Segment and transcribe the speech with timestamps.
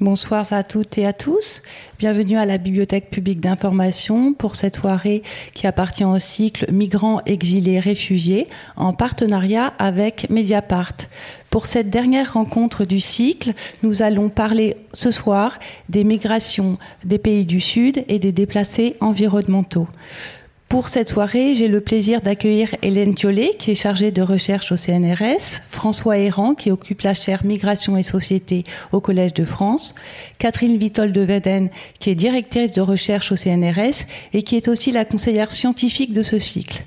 [0.00, 1.60] Bonsoir à toutes et à tous.
[1.98, 7.80] Bienvenue à la Bibliothèque publique d'information pour cette soirée qui appartient au cycle Migrants, exilés,
[7.80, 10.94] réfugiés en partenariat avec Mediapart.
[11.50, 13.52] Pour cette dernière rencontre du cycle,
[13.82, 15.58] nous allons parler ce soir
[15.90, 19.86] des migrations des pays du Sud et des déplacés environnementaux.
[20.70, 24.76] Pour cette soirée, j'ai le plaisir d'accueillir Hélène Thiollet, qui est chargée de recherche au
[24.76, 28.62] CNRS, François Errand, qui occupe la chaire Migration et Société
[28.92, 29.96] au Collège de France,
[30.38, 34.92] Catherine Vitol de Veden, qui est directrice de recherche au CNRS et qui est aussi
[34.92, 36.84] la conseillère scientifique de ce cycle.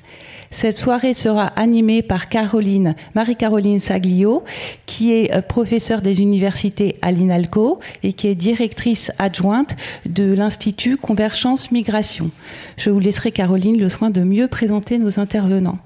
[0.53, 4.43] Cette soirée sera animée par Caroline, Marie-Caroline Saglio,
[4.85, 10.95] qui est euh, professeure des universités à l'INALCO et qui est directrice adjointe de l'Institut
[10.95, 12.29] Convergence Migration.
[12.77, 15.79] Je vous laisserai, Caroline, le soin de mieux présenter nos intervenants.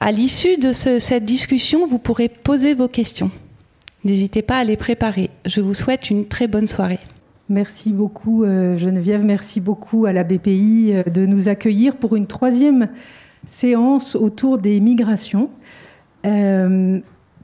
[0.00, 3.30] À l'issue de cette discussion, vous pourrez poser vos questions.
[4.02, 5.30] N'hésitez pas à les préparer.
[5.46, 6.98] Je vous souhaite une très bonne soirée.
[7.48, 12.26] Merci beaucoup euh, Geneviève, merci beaucoup à la BPI euh, de nous accueillir pour une
[12.26, 12.88] troisième
[13.46, 15.50] séance autour des migrations.
[16.24, 17.00] Euh,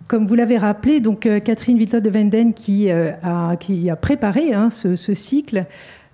[0.07, 3.57] comme vous l'avez rappelé, donc euh, Catherine Viltot de Venden, qui, euh, a,
[3.97, 5.67] préparé hein, ce, cycle,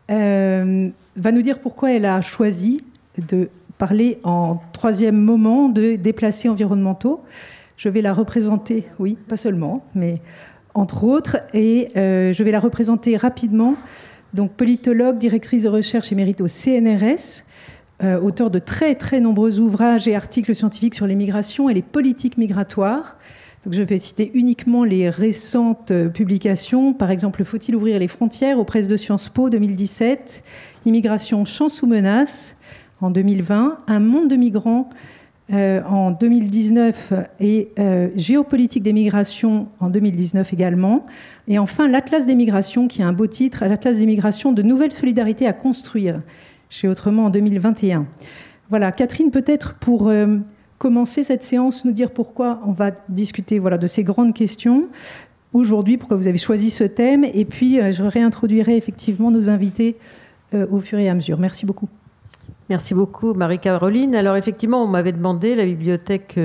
[0.09, 2.83] va nous dire pourquoi elle a choisi
[3.29, 7.23] de parler en troisième moment de déplacés environnementaux.
[7.79, 10.21] Je vais la représenter, oui, pas seulement, mais
[10.75, 13.77] entre autres, et je vais la représenter rapidement.
[14.35, 17.46] Donc, politologue, directrice de recherche émérite au CNRS,
[18.05, 21.81] euh, auteur de très très nombreux ouvrages et articles scientifiques sur les migrations et les
[21.81, 23.17] politiques migratoires.
[23.65, 28.59] Donc je vais citer uniquement les récentes euh, publications, par exemple Faut-il ouvrir les frontières
[28.59, 30.45] aux presses de Sciences Po 2017,
[30.85, 32.59] Immigration, chance ou menace
[33.01, 34.91] en 2020, Un monde de migrants
[35.55, 37.71] euh, en 2019 et
[38.15, 41.07] Géopolitique des migrations en 2019 également.
[41.49, 44.93] Et enfin, l'Atlas des migrations, qui a un beau titre, l'Atlas des migrations de nouvelles
[44.93, 46.21] solidarités à construire,
[46.71, 48.07] chez Autrement en 2021.
[48.71, 50.39] Voilà, Catherine, peut-être pour euh,
[50.79, 54.89] commencer cette séance, nous dire pourquoi on va discuter voilà, de ces grandes questions
[55.53, 59.97] aujourd'hui, pourquoi vous avez choisi ce thème, et puis euh, je réintroduirai effectivement nos invités
[60.55, 61.39] euh, au fur et à mesure.
[61.39, 61.89] Merci beaucoup.
[62.69, 64.17] Merci beaucoup, Marie-Caroline.
[64.17, 66.37] Alors, effectivement, on m'avait demandé, la bibliothèque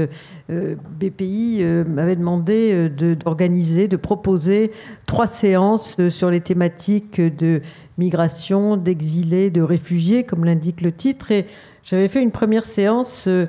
[0.49, 4.71] BPI m'avait demandé d'organiser, de, proposer
[5.07, 7.61] trois séances sur les thématiques de
[7.97, 11.31] migration, d'exilés, de réfugiés, comme l'indique le titre.
[11.31, 11.47] Et
[11.83, 13.47] j'avais fait une première séance euh,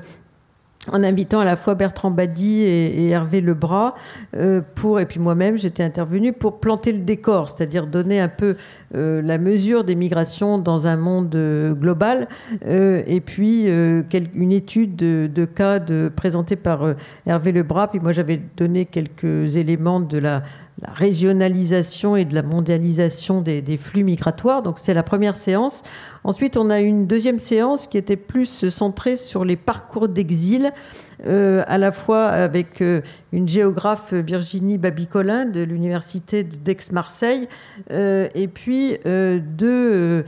[0.91, 3.93] en invitant à la fois Bertrand Badi et, Hervé Lebras
[4.35, 8.49] euh, pour et puis moi-même j'étais intervenue pour planter le décor, c'est-à-dire donner un peu
[8.49, 8.55] euh,
[8.93, 11.35] la mesure des migrations dans un monde
[11.79, 12.27] global
[12.65, 15.79] et puis une étude de, cas
[16.15, 16.93] présentée par
[17.25, 20.43] Hervé Lebras puis moi j'avais donné quelques éléments de la
[20.81, 24.63] la régionalisation et de la mondialisation des, flux migratoires.
[24.63, 25.83] Donc c'est la première séance.
[26.23, 30.71] Ensuite, on a une deuxième séance qui était plus centrée sur les parcours d'exil
[31.25, 33.01] euh, à la fois avec euh,
[33.31, 37.47] une géographe Virginie Babicolin de l'université d'Aix-Marseille,
[37.91, 40.25] euh, et puis deux,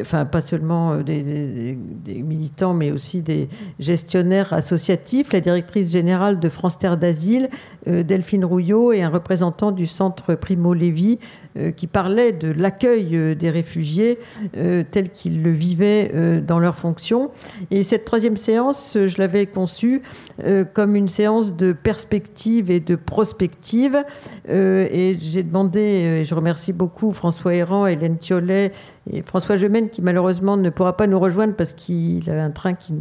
[0.00, 3.48] enfin pas seulement des, militants, mais aussi des
[3.80, 7.48] gestionnaires associatifs, la directrice générale de France Terre d'Asile,
[7.86, 11.18] Delphine Rouillot, et un représentant du centre Primo Levi,
[11.76, 14.18] qui parlait de l'accueil des réfugiés
[14.52, 17.30] tel qu'ils le vivaient dans leurs fonctions.
[17.70, 20.02] Et cette troisième séance, je l'avais conçue
[20.44, 24.04] euh, comme une séance de perspective et de prospective.
[24.48, 28.72] Euh, et j'ai demandé, euh, et je remercie beaucoup François Héran, Hélène Thiollet
[29.10, 32.74] et François Gemène, qui malheureusement ne pourra pas nous rejoindre parce qu'il avait un train
[32.74, 32.94] qui,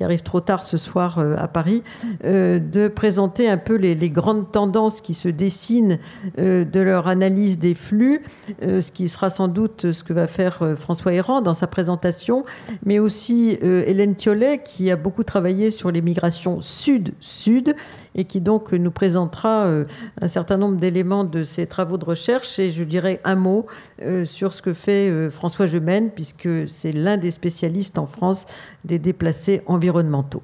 [0.00, 1.84] arrive trop tard ce soir à Paris,
[2.24, 6.00] de présenter un peu les, grandes tendances qui se dessinent
[6.38, 8.20] de leur analyse des flux,
[8.60, 12.44] ce qui sera sans doute ce que va faire François Héran dans sa présentation,
[12.84, 17.76] mais aussi Hélène Thiollet, qui a beaucoup travaillé sur les migrations sud-sud
[18.14, 19.84] et qui donc nous présentera euh,
[20.20, 23.66] un certain nombre d'éléments de ses travaux de recherche et je dirais un mot
[24.02, 28.46] euh, sur ce que fait euh, François Gemène puisque c'est l'un des spécialistes en France
[28.84, 30.42] des déplacés environnementaux.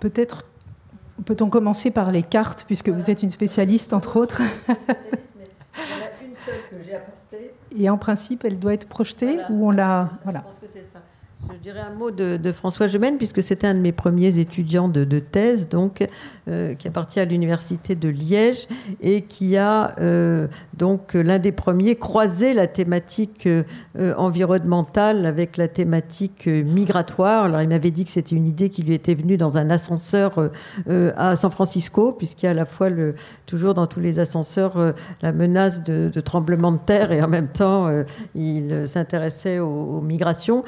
[0.00, 0.44] Peut-être
[1.24, 4.42] peut-on commencer par les cartes puisque vous êtes une spécialiste entre autres?
[7.76, 10.08] Et en principe, elle doit être projetée ou on la.
[10.22, 10.44] Voilà.
[10.44, 11.00] Je pense que c'est ça.
[11.52, 15.18] Je dirais un mot de, François Gemène, puisque c'était un de mes premiers étudiants de,
[15.18, 16.06] thèse, donc,
[16.48, 18.68] euh, qui appartient à l'Université de Liège
[19.02, 20.46] et qui a euh,
[20.76, 23.64] donc l'un des premiers croisé la thématique euh,
[24.16, 27.44] environnementale avec la thématique migratoire.
[27.44, 30.50] Alors, il m'avait dit que c'était une idée qui lui était venue dans un ascenseur
[30.86, 32.88] à San Francisco, puisqu'il y a à la fois
[33.46, 37.88] toujours dans tous les ascenseurs la menace de, tremblement de terre et en même temps,
[38.34, 40.64] il s'intéressait aux, migrations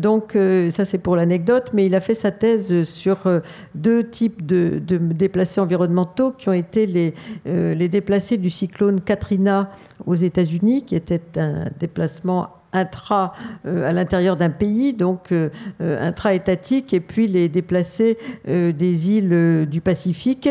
[0.00, 3.40] donc euh, ça c'est pour l'anecdote, mais il a fait sa thèse sur euh,
[3.74, 7.14] deux types de, déplacés environnementaux qui ont été
[7.46, 9.70] euh, les déplacés du cyclone Katrina
[10.06, 13.34] aux États-Unis, qui était un déplacement intra
[13.66, 15.50] euh, à l'intérieur d'un pays, donc euh,
[15.80, 20.48] euh, intra-étatique, et puis les déplacés des îles du Pacifique.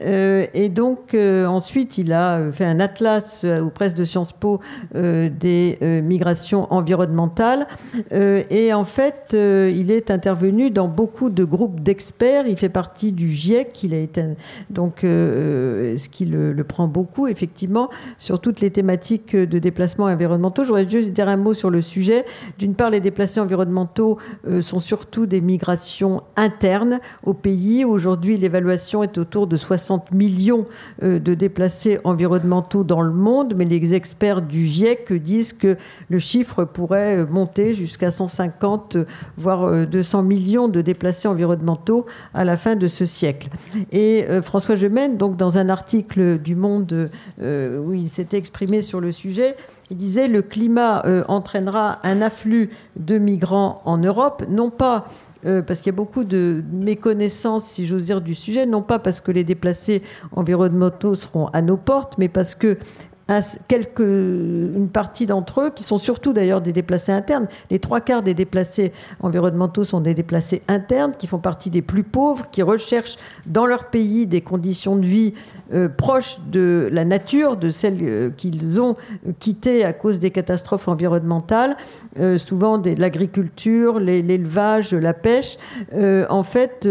[0.00, 4.60] et donc ensuite, il a fait un atlas aux presses de Sciences Po
[4.94, 7.66] des migrations environnementales.
[8.12, 12.46] et en fait, il est intervenu dans beaucoup de groupes d'experts.
[12.46, 13.82] Il fait partie du GIEC.
[13.84, 14.24] Il a été
[14.70, 17.88] donc ce qui le, prend beaucoup effectivement
[18.18, 20.64] sur toutes les thématiques de déplacement environnementaux.
[20.64, 22.24] Je voudrais juste dire un mot sur le sujet.
[22.58, 27.84] D'une part, les déplacés environnementaux euh, sont surtout des migrations internes au pays.
[27.84, 30.66] Aujourd'hui, l'évaluation est autour de 60 millions
[31.02, 35.76] euh, de déplacés environnementaux dans le monde, mais les experts du GIEC disent que
[36.08, 38.96] le chiffre pourrait monter jusqu'à 150,
[39.36, 43.48] voire 200 euh, millions de déplacés environnementaux à la fin de ce siècle.
[43.90, 49.10] Et François Gemène, donc dans un article du Monde où il s'était exprimé sur le
[49.10, 49.56] sujet,
[49.90, 55.06] il disait le climat euh, entraînera un afflux de migrants en Europe, non pas
[55.46, 58.98] euh, parce qu'il y a beaucoup de méconnaissance, si j'ose dire, du sujet, non pas
[58.98, 60.02] parce que les déplacés
[60.34, 62.76] environnementaux seront à nos portes, mais parce que
[63.68, 67.46] quelques, une partie d'entre eux, qui sont surtout d'ailleurs des déplacés internes.
[67.70, 72.04] Les trois quarts des déplacés environnementaux sont des déplacés internes, qui font partie des plus
[72.04, 75.34] pauvres, qui recherchent dans leur pays des conditions de vie
[75.74, 78.96] euh, proches de la nature, de celles euh, qu'ils ont
[79.38, 81.76] quittées à cause des catastrophes environnementales,
[82.18, 85.58] euh, souvent de l'agriculture, l'élevage, la pêche.
[86.30, 86.88] en fait,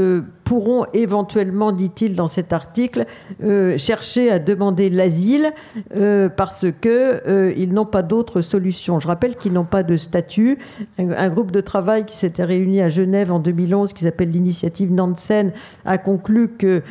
[0.48, 3.06] pourront éventuellement, dit-il dans cet article,
[3.44, 5.52] euh, chercher à demander l'asile
[5.94, 9.02] euh, parce qu'ils euh, n'ont pas d'autre solution.
[9.02, 10.58] Je rappelle qu'ils n'ont pas de statut.
[10.98, 15.52] Un, groupe de travail qui s'était réuni à Genève en 2011, qui s'appelle l'initiative Nansen,
[15.84, 16.82] a conclu que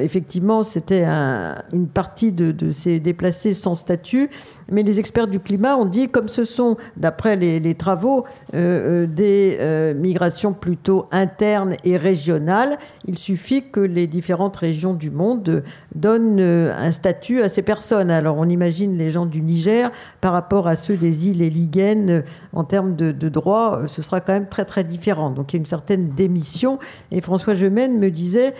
[0.00, 4.30] effectivement c'était une partie de, de, ces déplacés sans statut.
[4.70, 10.52] Mais les experts du climat ont dit, comme ce sont, d'après les, travaux, des migrations
[10.52, 15.62] plutôt internes et régionales, il suffit que les différentes régions du monde
[15.94, 18.10] donnent euh, un statut à ces personnes.
[18.10, 19.90] Alors on imagine les gens du Niger
[20.20, 22.22] par rapport à ceux des îles Éligènes euh,
[22.52, 25.30] en termes de, droits, euh, ce sera quand même très très différent.
[25.30, 26.78] Donc il y a une certaine démission.
[27.10, 28.54] Et François Gemène me disait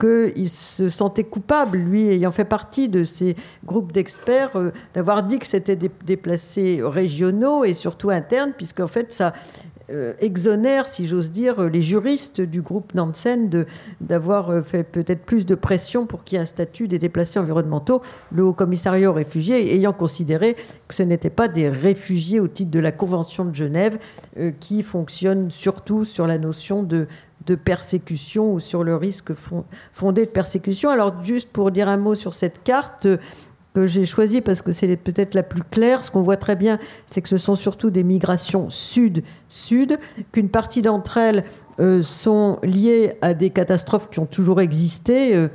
[0.00, 4.52] qu'il se sentait coupable, lui ayant fait partie de ces groupes d'experts,
[4.94, 9.32] d'avoir dit que c'était des déplacés régionaux et surtout internes, puisqu'en fait ça
[9.88, 13.66] euh, exonère, si j'ose dire, les juristes du groupe Nansen
[14.00, 17.38] d'avoir euh, fait peut-être plus de pression pour qu'il y ait un statut des déplacés
[17.38, 18.02] environnementaux.
[18.32, 20.56] Le Haut Commissariat aux réfugiés ayant considéré
[20.88, 23.98] que ce n'étaient pas des réfugiés au titre de la Convention de Genève
[24.38, 27.06] euh, qui fonctionne surtout sur la notion de,
[27.46, 29.32] de persécution ou sur le risque
[29.92, 30.90] fondé de persécution.
[30.90, 33.06] Alors juste pour dire un mot sur cette carte,
[33.76, 36.02] que j'ai choisi parce que c'est peut-être la plus claire.
[36.02, 39.98] Ce qu'on voit très bien, c'est que ce sont surtout des migrations sud-sud,
[40.32, 41.44] qu'une partie d'entre elles
[41.78, 45.36] euh, sont liées à des catastrophes qui ont toujours existé.
[45.36, 45.48] Euh,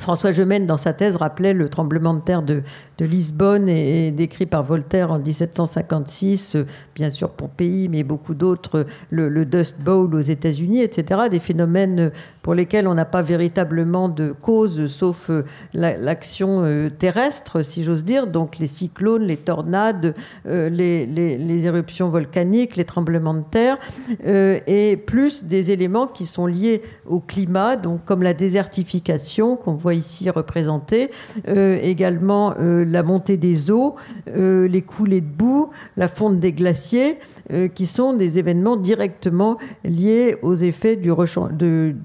[0.00, 2.62] François Gemène, dans sa thèse, rappelait le tremblement de terre de,
[3.00, 9.44] Lisbonne et, décrit par Voltaire en 1756, euh, bien sûr Pompéi, mais beaucoup d'autres, le,
[9.44, 11.22] Dust Bowl aux États-Unis, etc.
[11.30, 12.10] Des phénomènes
[12.42, 15.44] pour lesquels on n'a pas véritablement de cause, sauf euh,
[15.74, 22.76] l'action euh, terrestre, si j'ose dire, donc les cyclones, les tornades, les, les, éruptions volcaniques,
[22.76, 23.78] les tremblements de terre,
[24.24, 29.87] et plus des éléments qui sont liés au climat, donc comme la désertification qu'on voit
[29.94, 31.10] ici représentée,
[31.46, 33.96] également la montée des eaux,
[34.36, 37.18] euh, les coulées de boue, la fonte des glaciers,
[37.50, 41.10] euh, qui sont des événements directement liés aux effets du,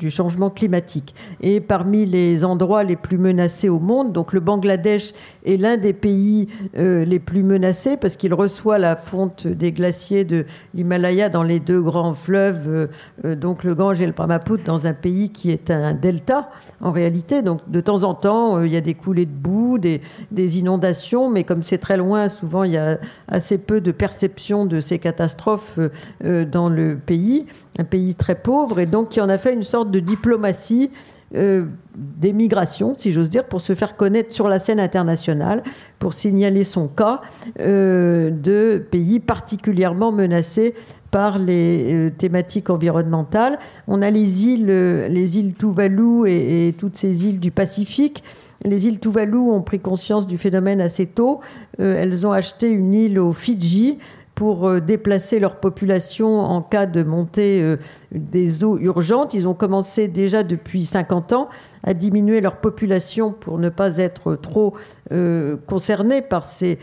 [0.09, 1.13] changement climatique.
[1.41, 5.11] Et parmi les endroits les plus menacés au monde, donc le Bangladesh
[5.45, 6.47] est l'un des pays
[6.77, 11.59] euh, les plus menacés parce qu'il reçoit la fonte des glaciers de l'Himalaya dans les
[11.59, 12.89] deux grands fleuves,
[13.23, 17.41] donc le Gange et le Brahmaputra, dans un pays qui est un delta en réalité,
[17.41, 21.43] donc de temps en temps, il y a des coulées de boue, des inondations, mais
[21.43, 25.32] comme c'est très loin, souvent il y a assez peu de perception de ces catastrophes
[25.39, 27.45] dans le pays,
[27.79, 30.89] un pays très pauvre, et donc qui en a fait une sorte de diplomatie
[31.35, 35.63] euh, des migrations, si j'ose dire, pour se faire connaître sur la scène internationale,
[35.97, 37.21] pour signaler son cas
[37.59, 40.75] euh, de pays particulièrement menacés
[41.09, 43.57] par les euh, thématiques environnementales.
[43.87, 48.23] On a les îles, les îles Tuvalu et, toutes ces îles du Pacifique.
[48.63, 51.41] Les îles Tuvalu ont pris conscience du phénomène assez tôt.
[51.79, 53.97] elles ont acheté une île aux Fidji
[54.35, 57.77] pour euh, déplacer leur population en cas de montée euh,
[58.13, 59.33] des eaux urgentes.
[59.33, 61.49] Ils ont commencé déjà depuis 50 ans
[61.83, 64.73] à diminuer leur population pour ne pas être trop
[65.11, 66.79] euh, concernés par ces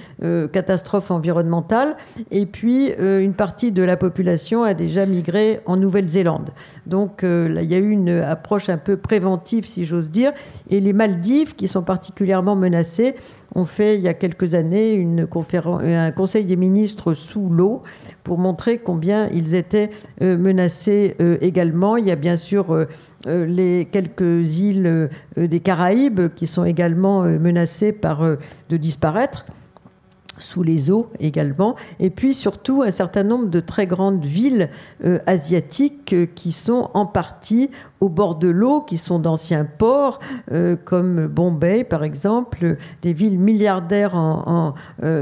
[0.52, 1.96] catastrophes environnementales.
[2.30, 6.50] Et puis, une partie de la population a déjà migré en Nouvelle-Zélande.
[6.87, 10.32] Donc, il y a eu une approche un peu préventive, si j'ose dire.
[10.68, 13.14] Et les Maldives, qui sont particulièrement menacées,
[13.54, 15.26] ont fait il y a quelques années une
[15.64, 17.82] un conseil des ministres sous l'eau
[18.30, 19.90] pour montrer combien ils étaient
[20.22, 21.96] euh, menacés euh, également.
[21.96, 22.87] Il y a bien sûr euh,
[23.26, 29.46] les quelques îles des Caraïbes qui sont également menacées par de disparaître
[30.38, 34.70] sous les eaux également, et puis surtout un certain nombre de très grandes villes
[35.26, 37.68] asiatiques qui sont en partie
[38.00, 40.19] au bord de l'eau, qui sont d'anciens ports,
[40.52, 44.75] euh, comme Bombay par exemple, des villes milliardaires, en,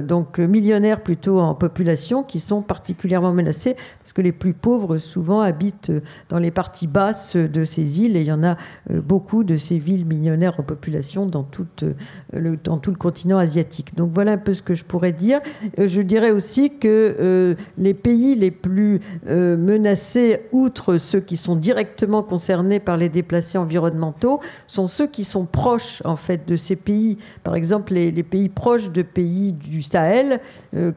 [0.02, 5.40] donc millionnaires plutôt en population, qui sont particulièrement menacées, parce que les plus pauvres souvent
[5.40, 5.92] habitent
[6.28, 8.56] dans les parties basses de ces îles, et il y en a
[8.90, 11.84] beaucoup de ces villes millionnaires en population dans, toute,
[12.32, 13.94] le, dans tout le continent asiatique.
[13.96, 15.40] Donc voilà un peu ce que je pourrais dire.
[15.78, 21.36] Euh, je dirais aussi que euh, les pays les plus euh, menacés, outre ceux qui
[21.36, 26.56] sont directement concernés par les déplacés environnementaux, sont ceux qui sont proches en fait de
[26.56, 27.18] ces pays.
[27.42, 30.40] Par exemple, les, pays proches de pays du Sahel,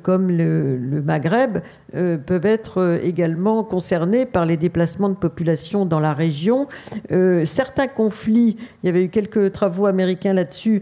[0.01, 1.60] comme le, Maghreb,
[1.92, 6.68] peuvent être également concernés par les déplacements de population dans la région.
[7.46, 10.82] certains conflits, il y avait eu quelques travaux américains là-dessus,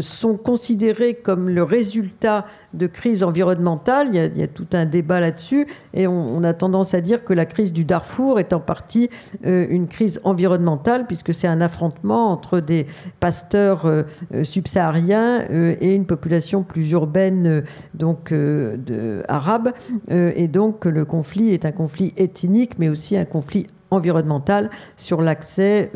[0.00, 4.08] sont considérés comme le résultat de crise environnementale.
[4.12, 5.66] Il y a, tout un débat là-dessus.
[5.92, 9.10] Et on, a tendance à dire que la crise du Darfour est en partie
[9.46, 12.86] euh, une crise environnementale, puisque c'est un affrontement entre des
[13.20, 14.02] pasteurs euh,
[14.34, 17.64] euh, subsahariens et une population plus urbaine,
[17.94, 19.72] donc de, arabe.
[20.10, 25.90] et donc le conflit est un conflit ethnique, mais aussi un conflit environnemental sur l'accès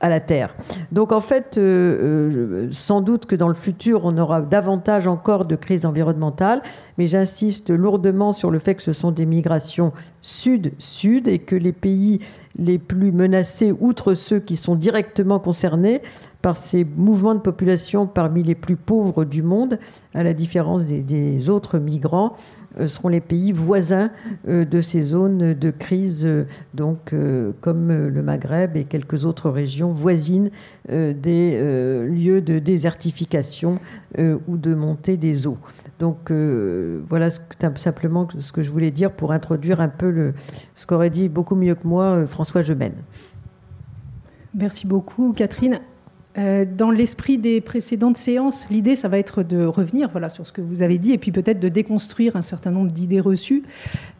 [0.00, 0.54] à la Terre.
[0.92, 5.44] Donc en fait, euh, euh, sans doute que dans le futur, on aura davantage encore
[5.44, 6.62] de crises environnementales,
[6.98, 9.92] mais j'insiste lourdement sur le fait que ce sont des migrations
[10.22, 12.20] sud-sud et que les pays
[12.58, 16.02] les plus menacés, outre ceux qui sont directement concernés
[16.42, 19.78] par ces mouvements de population parmi les plus pauvres du monde,
[20.14, 22.34] à la différence des autres migrants,
[22.86, 24.10] seront les pays voisins
[24.48, 27.14] euh, de ces zones de crise, euh, donc
[27.60, 30.50] comme le Maghreb et quelques autres régions voisines
[30.88, 31.60] des
[32.08, 33.78] lieux de désertification
[34.18, 35.58] ou de montée des eaux.
[35.98, 37.28] Donc voilà
[37.76, 40.32] simplement ce que je voulais dire pour introduire un peu
[40.74, 42.94] ce qu'aurait dit beaucoup mieux que moi François Gemène.
[44.54, 45.80] Merci beaucoup Catherine.
[46.38, 50.52] Euh, dans l'esprit des précédentes séances, l'idée, ça va être de revenir voilà, sur ce
[50.52, 53.64] que vous avez dit et puis peut-être de déconstruire un certain nombre d'idées reçues.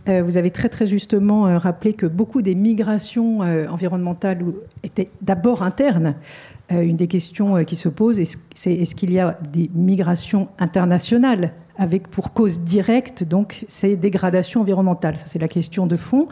[0.08, 4.44] Euh, vous avez très très justement euh, rappelé que beaucoup des migrations environnementales
[4.82, 6.16] étaient d'abord internes.
[6.70, 8.20] une des questions qui se pose,
[8.54, 14.62] c'est est-ce qu'il y a des migrations internationales avec pour cause directe donc ces dégradations
[14.62, 15.16] environnementales?
[15.16, 16.28] Ça, c'est la question de fond.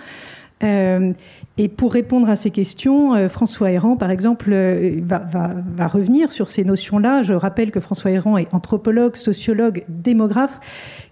[0.62, 1.12] Euh,
[1.56, 5.86] et pour répondre à ces questions, euh, François Héran, par exemple, euh, va, va, va,
[5.86, 7.22] revenir sur ces notions-là.
[7.22, 10.60] Je rappelle que François Héran est anthropologue, sociologue, démographe,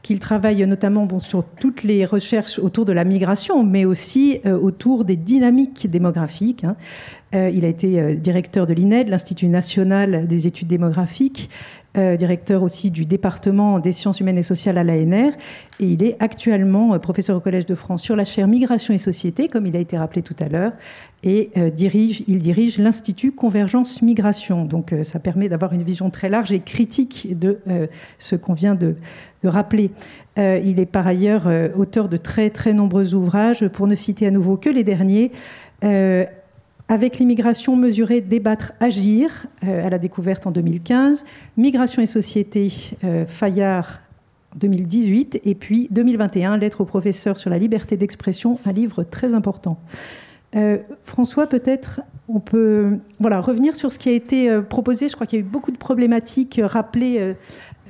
[0.02, 5.04] qu'il travaille notamment bon, sur toutes les recherches autour de la migration, mais aussi autour
[5.04, 6.62] des dynamiques démographiques.
[6.62, 6.76] Hein.
[7.32, 11.50] il a été directeur de l'INED, l'Institut national des études démographiques.
[11.96, 15.32] Euh, directeur aussi du département des sciences humaines et sociales à l'ANR.
[15.80, 18.98] Et il est actuellement euh, professeur au Collège de France sur la chaire Migration et
[18.98, 20.72] Société, comme il a été rappelé tout à l'heure.
[21.24, 24.66] Et euh, dirige, il dirige l'Institut Convergence Migration.
[24.66, 27.60] Donc ça permet d'avoir une vision très large et critique de
[28.18, 28.96] ce qu'on vient de,
[29.42, 29.90] de rappeler.
[30.36, 34.56] il est par ailleurs auteur de très très nombreux ouvrages, pour ne citer à nouveau
[34.56, 35.32] que les derniers.
[36.88, 41.24] Avec l'immigration mesurée, débattre, agir, euh, à la découverte en 2015,
[41.56, 44.00] Migration et société, euh, Fayard
[44.54, 49.78] 2018, et puis 2021, Lettre au professeur sur la liberté d'expression, un livre très important.
[51.04, 52.00] François, peut-être
[52.30, 55.10] on peut voilà, revenir sur ce qui a été proposé.
[55.10, 57.34] Je crois qu'il y a eu beaucoup de problématiques rappelées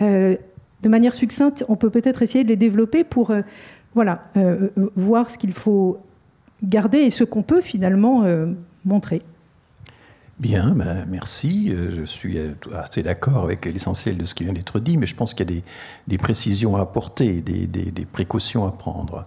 [0.00, 1.64] de manière succincte.
[1.68, 3.32] On peut peut-être essayer de les développer pour
[3.94, 4.24] voilà,
[4.96, 5.98] voir ce qu'il faut
[6.64, 8.24] garder et ce qu'on peut finalement
[8.86, 9.20] montrer.
[10.38, 11.70] Bien, ben, merci.
[11.70, 15.06] Euh, je suis euh, assez d'accord avec l'essentiel de ce qui vient d'être dit, mais
[15.06, 15.62] je pense qu'il y a
[16.06, 19.24] des, précisions à apporter, des, précautions à prendre.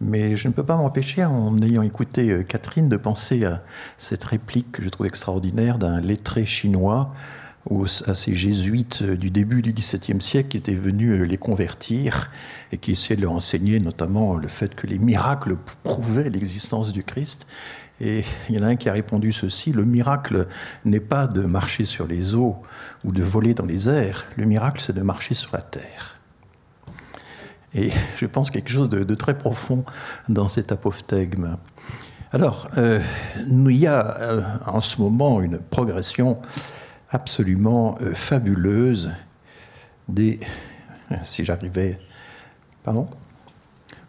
[0.00, 3.62] Mais je ne peux pas m'empêcher, en ayant écouté euh, Catherine, de penser à
[3.98, 7.12] cette réplique que je trouve extraordinaire d'un lettré chinois
[8.06, 12.30] à ces jésuites du début du XVIIe siècle qui étaient venus les convertir
[12.70, 17.02] et qui essayaient de leur enseigner notamment le fait que les miracles prouvaient l'existence du
[17.02, 17.48] Christ.
[18.00, 20.46] Et il y en a un qui a répondu ceci, le miracle
[20.84, 22.56] n'est pas de marcher sur les eaux
[23.04, 26.20] ou de voler dans les airs, le miracle c'est de marcher sur la terre.
[27.74, 29.84] Et je pense quelque chose de, très profond
[30.28, 31.56] dans cet apophthegme.
[32.32, 33.02] Alors, euh,
[33.48, 36.40] il y a euh, en ce moment une progression
[37.10, 39.12] absolument euh, fabuleuse
[40.08, 40.40] des...
[41.22, 41.98] Si j'arrivais...
[42.82, 43.08] Pardon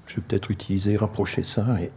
[0.06, 1.92] Je vais peut-être utiliser, rapprocher ça et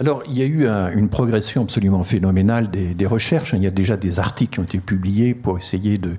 [0.00, 3.52] alors, il y a eu une progression absolument phénoménale des, recherches.
[3.56, 6.16] Il y a déjà des articles qui ont été publiés pour essayer de,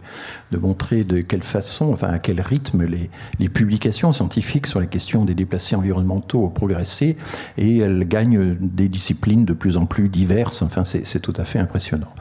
[0.59, 5.33] montrer de quelle façon, enfin à quel rythme les, publications scientifiques sur la question des
[5.33, 7.15] déplacés environnementaux ont progressé
[7.57, 10.61] et elles gagnent des disciplines de plus en plus diverses.
[10.61, 12.13] Enfin, c'est tout à fait impressionnant.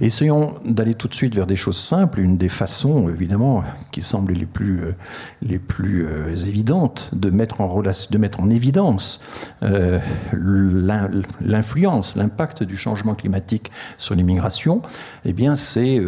[0.00, 2.20] Essayons d'aller tout de suite vers des choses simples.
[2.20, 4.92] Une des façons, évidemment, qui semble les plus, euh,
[5.42, 9.24] les plus euh, évidentes de mettre en, relation, de mettre en évidence
[9.62, 9.98] euh,
[11.40, 14.82] l'influence, l'impact du changement climatique sur l'immigration,
[15.24, 16.00] eh c'est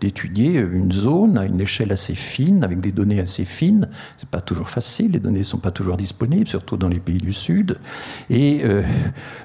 [0.00, 3.88] d'étudier une zone à une échelle assez fine, avec des données assez fines.
[4.16, 7.18] C'est pas toujours facile, les données ne sont pas toujours disponibles, surtout dans les pays
[7.18, 7.78] du Sud.
[8.30, 8.62] Et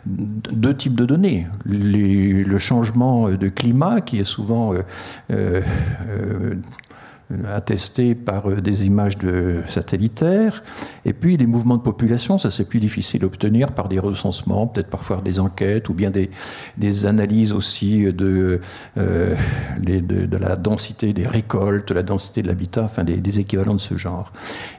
[0.06, 1.48] deux types de données.
[1.66, 4.82] le changement de climat qui est souvent euh,
[5.32, 5.62] euh,
[6.10, 6.56] euh,
[7.54, 10.64] attesté par euh, des images de satellitaires.
[11.06, 14.90] Et puis les mouvements de population, ça c'est plus difficile d'obtenir par des recensements, peut-être
[14.90, 18.60] parfois des enquêtes ou bien des, analyses aussi de,
[18.98, 19.36] euh,
[19.82, 23.82] les, de, la densité des récoltes, la densité de l'habitat, enfin des, des, équivalents de
[23.82, 24.32] ce genre.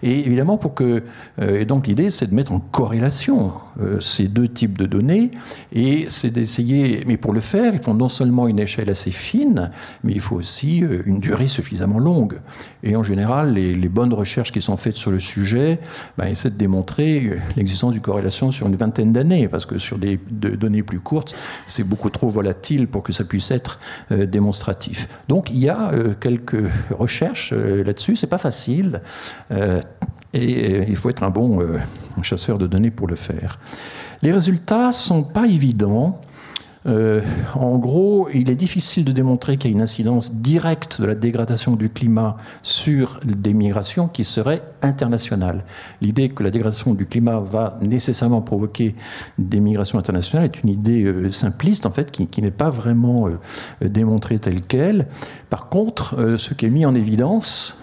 [0.03, 1.03] Et évidemment, pour que.
[1.41, 3.53] Euh, et donc l'idée c'est de mettre en corrélation
[4.01, 5.33] ces deux types de données
[5.73, 7.03] et c'est d'essayer.
[7.07, 9.71] Mais pour le faire, il faut non seulement une échelle assez fine,
[10.05, 12.34] mais il faut aussi une durée suffisamment longue.
[12.83, 15.79] Et en général, les, bonnes recherches qui sont faites sur le sujet
[16.19, 20.19] ben, essaient de démontrer l'existence d'une corrélation sur une vingtaine d'années, parce que sur des
[20.31, 21.35] données plus courtes,
[21.67, 23.79] c'est beaucoup trop volatile pour que ça puisse être
[24.11, 25.09] euh, démonstratif.
[25.29, 29.01] Donc il y a euh, quelques recherches euh, là-dessus, c'est pas facile,
[30.33, 31.61] et il faut être un bon
[32.23, 33.59] chasseur de données pour le faire.
[34.23, 36.21] Les résultats sont pas évidents.
[36.87, 37.23] Euh,
[37.55, 41.15] en gros, il est difficile de démontrer qu'il y a une incidence directe de la
[41.15, 45.65] dégradation du climat sur des migrations qui serait internationale.
[46.03, 48.95] L'idée que la dégradation du climat va nécessairement provoquer
[49.39, 53.89] des migrations internationales est une idée euh, simpliste, en fait, qui, n'est pas vraiment euh,
[53.89, 55.07] démontrée telle qu'elle.
[55.49, 57.81] Par contre, ce qui est mis en évidence,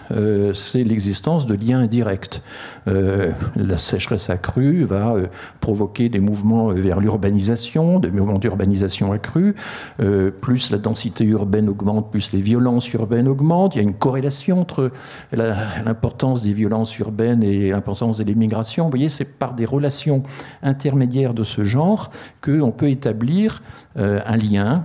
[0.52, 2.42] c'est l'existence de liens directs.
[2.86, 5.14] La sécheresse accrue va
[5.60, 9.54] provoquer des mouvements vers l'urbanisation, des mouvements d'urbanisation accrue,
[10.00, 13.74] euh, plus la densité urbaine augmente, plus les violences urbaines augmentent.
[13.74, 14.90] Il y a une corrélation entre
[15.32, 18.84] l'importance des violences urbaines et l'importance de l'immigration.
[18.84, 20.22] Vous voyez, c'est par des relations
[20.62, 23.62] intermédiaires de ce genre qu'on peut établir
[23.96, 24.84] euh, un lien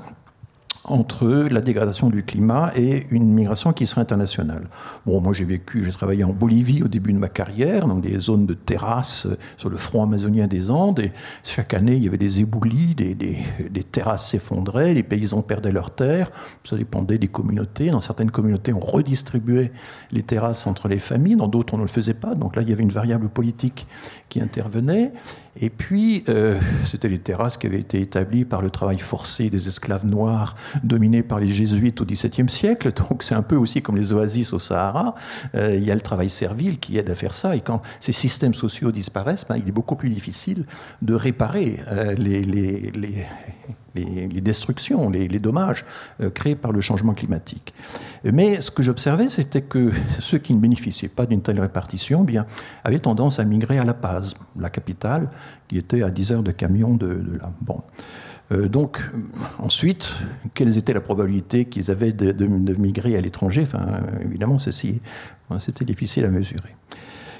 [0.87, 4.67] entre la dégradation du climat et une migration qui serait internationale.
[5.05, 8.17] Bon, moi j'ai vécu, j'ai travaillé en Bolivie au début de ma carrière, dans des
[8.19, 11.11] zones de terrasses euh, sur le front amazonien des Andes, et
[11.43, 15.71] chaque année il y avait des éboulis, des, des, des terrasses s'effondraient, les paysans perdaient
[15.71, 16.31] leurs terres,
[16.63, 17.89] ça dépendait des communautés.
[17.89, 19.71] Dans certaines communautés, on redistribuait
[20.11, 22.69] les terrasses entre les familles, dans d'autres on ne le faisait pas, donc là il
[22.69, 23.87] y avait une variable politique
[24.29, 25.11] qui intervenait.
[25.59, 29.67] Et puis, euh, c'était les terrasses qui avaient été établies par le travail forcé des
[29.67, 32.91] esclaves noirs dominés par les jésuites au XVIIe siècle.
[32.93, 35.15] Donc, c'est un peu aussi comme les oasis au Sahara.
[35.55, 37.55] Euh, il y a le travail servile qui aide à faire ça.
[37.55, 40.65] Et quand ces systèmes sociaux disparaissent, ben, il est beaucoup plus difficile
[41.01, 43.25] de réparer euh, les, les, les
[43.97, 45.85] les, destructions, les, dommages
[46.21, 47.73] euh, créés par le changement climatique.
[48.23, 52.25] Mais ce que j'observais, c'était que ceux qui ne bénéficiaient pas d'une telle répartition eh
[52.25, 52.45] bien,
[52.83, 55.29] avaient tendance à migrer à La Paz, la capitale,
[55.67, 57.51] qui était à 10 heures de camion de, là.
[57.61, 57.81] Bon.
[58.51, 59.01] Euh, donc,
[59.59, 60.13] ensuite,
[60.53, 62.45] quelles étaient la probabilité qu'ils avaient de,
[62.77, 63.65] migrer à l'étranger?
[64.23, 65.01] Évidemment, ceci,
[65.59, 66.75] c'était difficile à mesurer.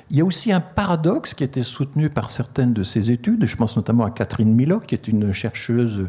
[0.10, 3.46] Il y a aussi un paradoxe qui été soutenu par certaines de ces études.
[3.46, 6.08] Je pense notamment à Catherine Millock, qui est une chercheuse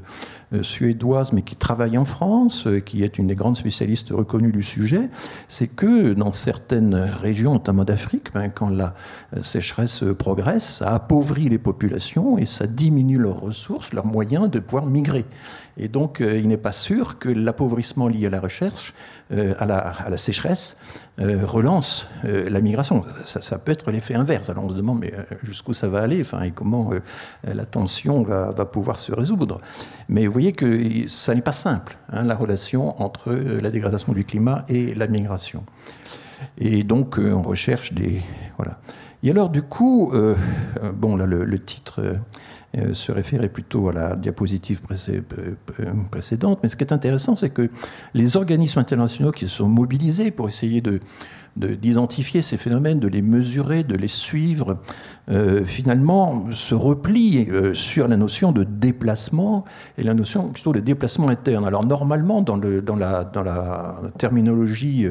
[0.52, 4.52] euh, suédoise, mais qui travaille en France, euh, qui est une des grandes spécialistes reconnues
[4.52, 5.10] du sujet.
[5.48, 8.94] C'est que dans certaines régions, notamment d'Afrique, ben, quand la
[9.36, 14.60] euh, sécheresse progresse, ça appauvrit les populations et ça diminue leurs ressources, leurs moyens de
[14.60, 15.24] pouvoir migrer.
[15.76, 18.94] Et donc, il n'est pas sûr que l'appauvrissement lié à la recherche
[19.30, 20.80] euh, à, la, sécheresse
[21.20, 23.04] euh, relance euh, la migration.
[23.26, 24.48] Ça, peut être l'effet inverse.
[24.48, 25.12] Alors on se demande mais
[25.42, 26.18] jusqu'où ça va aller?
[26.22, 26.92] Enfin, et comment
[27.44, 29.60] la tension va, pouvoir se résoudre?
[30.08, 34.24] Mais vous voyez que ça n'est pas simple, hein, la relation entre la dégradation du
[34.24, 35.62] climat et la migration.
[36.56, 38.22] Et donc on recherche des...
[38.56, 38.78] Voilà.
[39.22, 40.10] Et alors du coup,
[40.94, 42.16] bon là le titre
[42.76, 45.22] euh, se référer plutôt à la diapositive euh,
[46.10, 46.58] précédente.
[46.62, 47.70] Mais ce qui est intéressant, c'est que
[48.12, 51.00] les organismes internationaux qui se sont mobilisés pour essayer de,
[51.56, 54.76] d'identifier ces phénomènes, de les mesurer, de les suivre,
[55.30, 59.64] euh, finalement se replient sur la notion de déplacement
[59.96, 61.64] et la notion plutôt de déplacement interne.
[61.64, 65.08] Alors normalement, dans, le, dans, la, dans la terminologie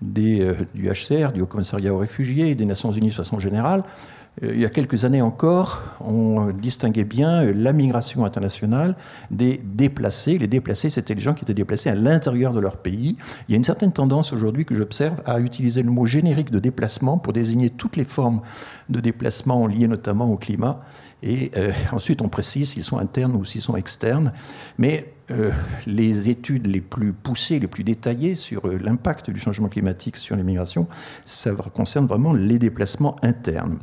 [0.00, 3.82] des, du HCR, du Haut Commissariat aux réfugiés et des Nations Unies de façon générale,
[3.82, 8.96] euh, il y a quelques années encore, on distinguait bien la migration internationale
[9.30, 10.38] des déplacés.
[10.38, 13.16] Les déplacés, c'était les gens qui étaient déplacés à l'intérieur de leur pays.
[13.48, 16.58] Il y a une certaine tendance aujourd'hui que j'observe à utiliser le mot générique de
[16.58, 18.40] déplacement pour désigner toutes les formes
[18.88, 20.80] de déplacement liées notamment au climat.
[21.22, 24.32] Et euh, ensuite, on précise s'ils sont internes ou s'ils sont externes.
[24.78, 25.52] Mais euh,
[25.86, 30.42] les études les plus poussées, les plus détaillées sur l'impact du changement climatique sur les
[30.42, 30.86] migrations,
[31.24, 33.78] ça concerne vraiment les déplacements internes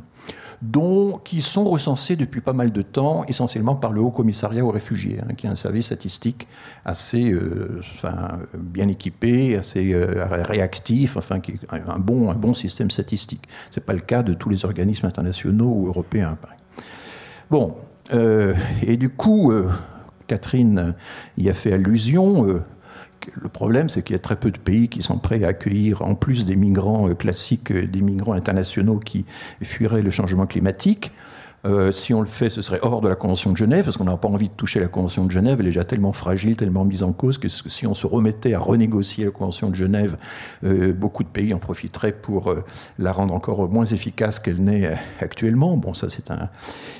[0.62, 4.70] dont, qui sont recensés depuis pas mal de temps, essentiellement par le Haut Commissariat aux
[4.70, 6.46] réfugiés, hein, qui est un service statistique
[6.84, 12.90] assez euh, enfin, bien équipé, assez euh, réactif, enfin, qui un bon, un bon système
[12.90, 13.42] statistique.
[13.70, 16.38] Ce n'est pas le cas de tous les organismes internationaux ou européens.
[17.50, 17.74] Bon,
[18.12, 19.52] euh, et du coup,
[20.28, 20.94] Catherine
[21.36, 22.62] y a fait allusion
[23.34, 26.02] le problème, c'est qu'il y a très peu de pays qui sont prêts à accueillir,
[26.02, 29.24] en plus des migrants euh, classiques, euh, des migrants internationaux qui
[29.62, 31.12] fuiraient le changement climatique.
[31.64, 34.04] Euh, si on le fait, ce serait hors de la Convention de Genève, parce qu'on
[34.04, 35.58] n'a pas envie de toucher la Convention de Genève.
[35.60, 38.58] Elle est déjà tellement fragile, tellement mise en cause, que si on se remettait à
[38.58, 40.16] renégocier la Convention de Genève,
[40.96, 42.52] beaucoup de pays en profiteraient pour
[42.98, 45.76] la rendre encore moins efficace qu'elle n'est actuellement.
[45.76, 46.48] Bon, ça c'est un.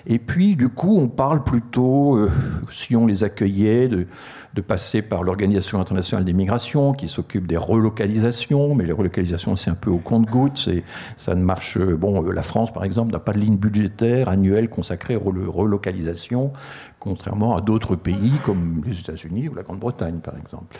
[0.07, 2.29] Et puis, du coup, on parle plutôt,
[2.71, 4.07] si on les accueillait, de
[4.55, 9.71] de passer par l'Organisation internationale des migrations qui s'occupe des relocalisations, mais les relocalisations c'est
[9.71, 10.69] un peu au compte-gouttes,
[11.17, 11.79] ça ne marche.
[11.79, 16.53] Bon, euh, la France par exemple n'a pas de ligne budgétaire annuelle consacrée aux relocalisations,
[16.99, 20.77] contrairement à d'autres pays comme les États-Unis ou la Grande-Bretagne par exemple.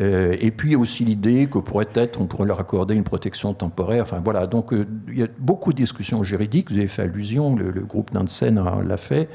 [0.00, 4.04] Euh, et puis aussi l'idée que pourrait être, on pourrait leur accorder une protection temporaire.
[4.04, 6.70] Enfin voilà, donc euh, il y a beaucoup de discussions juridiques.
[6.70, 9.28] Vous avez fait allusion, le, groupe Nansen l'a fait.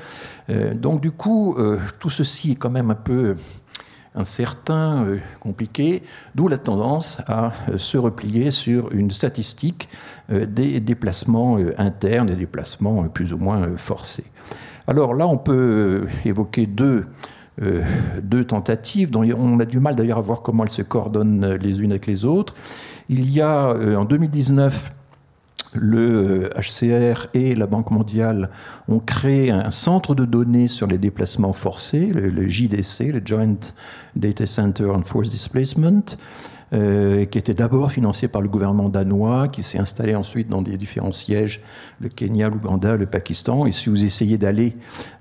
[0.74, 1.56] donc du coup,
[2.00, 3.36] tout ceci est quand même un peu
[4.18, 6.04] incertain, euh, compliqué,
[6.36, 9.88] d'où la tendance à euh, se replier sur une statistique
[10.32, 14.26] euh, des déplacements internes, des déplacements plus ou moins forcés.
[14.88, 17.06] Alors là, on peut évoquer deux,
[18.22, 21.82] deux tentatives, dont on a du mal d'ailleurs à voir comment elles se coordonnent les
[21.82, 22.56] unes avec les autres.
[23.10, 24.94] Il y a en 2019
[25.74, 28.50] le HCR et la Banque mondiale
[28.88, 33.60] ont créé un centre de données sur les déplacements forcés, le, JDC, le Joint
[34.16, 36.04] Data Center on Forced Displacement,
[36.74, 40.76] euh, qui était d'abord financé par le gouvernement danois, qui s'est installé ensuite dans des
[40.76, 41.64] différents sièges,
[42.02, 43.66] le Kenya, l'Ouganda, le Pakistan.
[43.66, 44.76] Et si vous essayez d'aller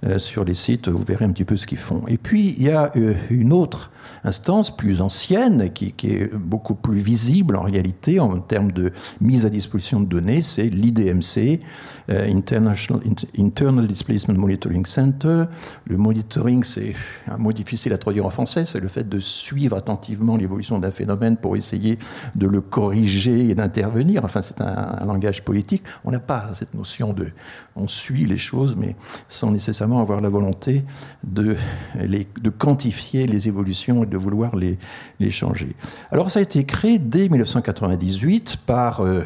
[0.05, 2.03] euh, sur les sites, vous verrez un petit peu ce qu'ils font.
[2.09, 3.93] Et puis, il y a euh, une autre
[4.25, 9.47] instance plus ancienne, qui, qui, est beaucoup plus visible en réalité en termes de mise
[9.47, 11.61] à disposition de données, c'est l'IDMC,
[12.09, 13.01] International,
[13.39, 15.45] Internal Displacement Monitoring Center.
[15.87, 16.95] Le monitoring, c'est
[17.29, 20.91] un mot difficile à traduire en français, c'est le fait de suivre attentivement l'évolution d'un
[20.91, 21.99] phénomène pour essayer
[22.35, 24.25] de le corriger et d'intervenir.
[24.25, 25.83] Enfin, c'est un, langage politique.
[26.05, 27.29] On n'a pas cette notion de
[27.77, 28.97] on suit les choses, mais
[29.29, 30.85] sans nécessairement avoir la volonté
[31.25, 31.57] de,
[32.01, 34.79] les, de quantifier les évolutions et de vouloir les,
[35.21, 35.77] les changer.
[36.11, 39.23] Alors, ça a été créé dès 1998 par euh,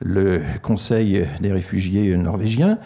[0.00, 2.78] le Conseil des réfugiés norvégiens.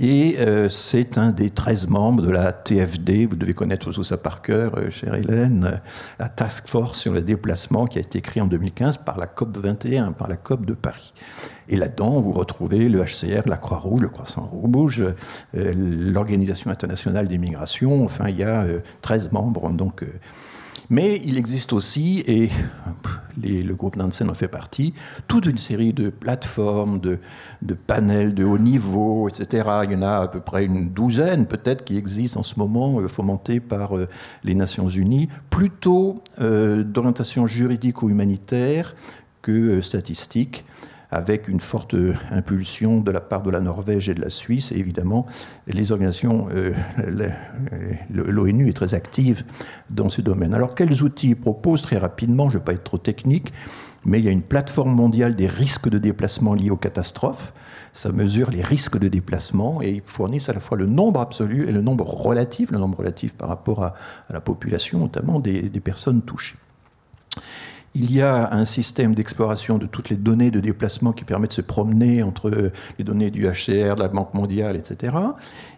[0.00, 4.16] Et euh, c'est un des 13 membres de la TFD, vous devez connaître tout ça
[4.16, 5.76] par cœur, euh, chère Hélène, euh,
[6.20, 9.58] la Task Force sur le déplacement qui a été créée en 2015 par la COP
[9.58, 11.12] 21, par la COP de Paris.
[11.68, 15.04] Et là-dedans, vous retrouvez le HCR, la Croix-Rouge, le Croissant-Rouge,
[15.52, 18.64] l'Organisation internationale des migrations, enfin il y a
[19.02, 19.68] 13 membres.
[19.70, 20.04] Donc,
[20.88, 22.48] mais il existe aussi, et
[23.42, 24.94] le groupe Nansen en fait partie,
[25.26, 27.18] toute une série de plateformes, de,
[27.86, 29.68] panels de haut niveau, etc.
[29.84, 33.06] Il y en a à peu près une douzaine peut-être qui existent en ce moment,
[33.08, 33.92] fomentées par
[34.44, 38.94] les Nations Unies, plutôt d'orientation juridique ou humanitaire
[39.42, 40.64] que statistique
[41.10, 41.94] avec une forte
[42.30, 44.72] impulsion de la part de la Norvège et de la Suisse.
[44.72, 45.26] Et évidemment,
[45.66, 46.74] les organisations, euh,
[48.10, 49.44] l'ONU est très active
[49.90, 50.54] dans ce domaine.
[50.54, 53.52] Alors, quels outils proposent Très rapidement, je ne vais pas être trop technique,
[54.04, 57.54] mais il y a une plateforme mondiale des risques de déplacement liés aux catastrophes.
[57.94, 61.72] Ça mesure les risques de déplacement et fournit à la fois le nombre absolu et
[61.72, 63.94] le nombre relatif, le nombre relatif par rapport à,
[64.28, 66.58] la population, notamment des personnes touchées.
[67.94, 71.52] Il y a un système d'exploration de toutes les données de déplacement qui permet de
[71.52, 75.16] se promener entre les données du HCR, de la Banque mondiale, etc.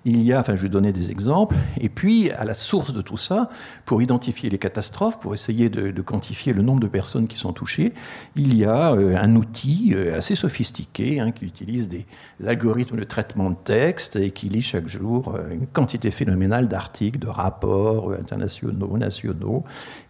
[0.07, 3.03] Il y a, enfin je vais donner des exemples, et puis à la source de
[3.03, 3.51] tout ça,
[3.85, 7.93] pour identifier les catastrophes, pour essayer de, quantifier le nombre de personnes qui sont touchées,
[8.35, 12.07] il y a euh, un outil euh, assez sophistiqué hein, qui utilise des,
[12.47, 17.19] algorithmes de traitement de texte et qui lit chaque jour euh, une quantité phénoménale d'articles,
[17.19, 19.65] de rapports internationaux, nationaux,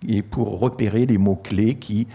[0.06, 2.06] et pour repérer les mots-clés qui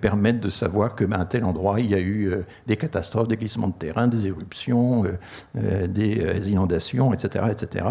[0.00, 2.32] permettent de savoir que ben, à tel endroit, il y a eu
[2.66, 5.04] des catastrophes, des glissements de terrain, des éruptions,
[5.54, 7.23] des inondations, etc.
[7.50, 7.86] etc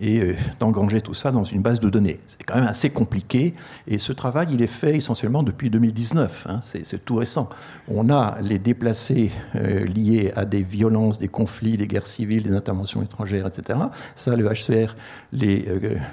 [0.00, 2.18] et d'engranger tout ça dans une base de données.
[2.26, 3.54] C'est quand même assez compliqué
[3.86, 6.60] et ce travail, il est fait essentiellement depuis 2019, hein.
[6.62, 7.48] c'est tout récent.
[7.88, 13.02] On a les déplacés liés à des violences, des conflits, des guerres civiles, des interventions
[13.02, 13.78] étrangères, etc.
[14.16, 14.96] Ça, le HCR
[15.32, 15.68] les,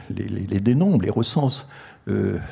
[0.10, 1.89] les, les dénombre, les recense euh,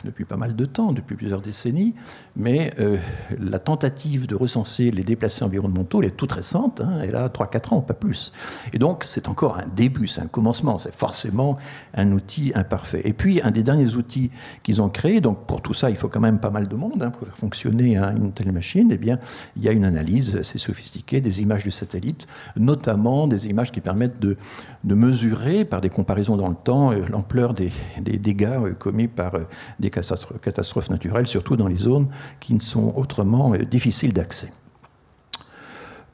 [0.03, 1.93] depuis pas mal de temps, depuis plusieurs décennies,
[2.35, 2.97] mais euh,
[3.39, 7.73] la tentative de recenser les déplacés environnementaux, elle est toute récente, hein, elle a 3-4
[7.73, 8.31] ans, pas plus.
[8.73, 11.57] Et donc c'est encore un début, c'est un commencement, c'est forcément
[11.93, 13.01] un outil imparfait.
[13.05, 14.31] Et puis un des derniers outils
[14.63, 17.01] qu'ils ont créé, donc pour tout ça il faut quand même pas mal de monde
[17.01, 19.19] hein, pour faire fonctionner une telle machine, eh bien
[19.55, 23.81] il y a une analyse assez sophistiquée des images du satellite, notamment des images qui
[23.81, 24.37] permettent de,
[24.83, 29.33] mesurer par des comparaisons dans le temps euh, l'ampleur des, dégâts commis par
[29.79, 32.07] des catastrophes naturelles, surtout dans les zones
[32.39, 34.51] qui ne sont autrement euh, difficiles d'accès.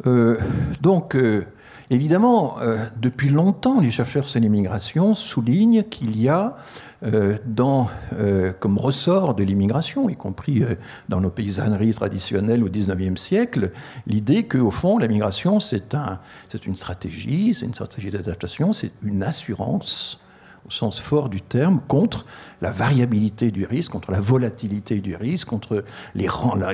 [0.06, 0.38] Euh,
[0.82, 1.46] donc, euh,
[1.90, 2.56] évidemment,
[3.00, 6.56] depuis longtemps, les chercheurs sur l'immigration soulignent qu'il y a
[7.02, 10.64] comme ressort de l'immigration, y compris
[11.10, 13.72] dans nos paysanneries traditionnelles au XIXe siècle,
[14.08, 16.20] l'idée qu'au fond, la migration, c'est un,
[16.66, 20.24] une stratégie, c'est une stratégie d'adaptation, c'est une assurance
[20.66, 22.26] au sens fort du terme, contre
[22.64, 25.84] la variabilité du risque, contre la volatilité du risque, contre
[26.16, 26.74] les, la,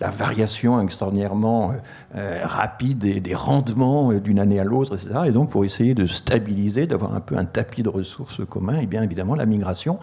[0.00, 1.72] la variation extraordinairement
[2.16, 5.20] euh, rapide des, rendements euh, d'une année à l'autre, etc.
[5.26, 8.80] Et donc, pour essayer de stabiliser, d'avoir un peu un tapis de ressources commun, et
[8.82, 10.00] eh bien évidemment, la migration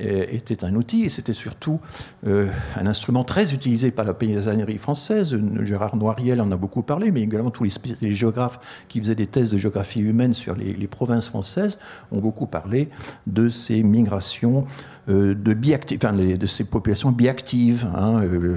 [0.00, 1.80] euh, était un outil et c'était surtout
[2.24, 5.38] un instrument très utilisé par la paysannerie française.
[5.64, 7.64] Gérard Noiriel en a beaucoup parlé, mais également tous
[8.00, 11.78] les, géographes qui faisaient des thèses de géographie humaine sur les provinces françaises
[12.12, 12.88] ont beaucoup parlé
[13.26, 14.64] de ces migrations
[15.08, 17.86] euh, de, de ces populations biactives.
[17.96, 18.56] Hein, euh,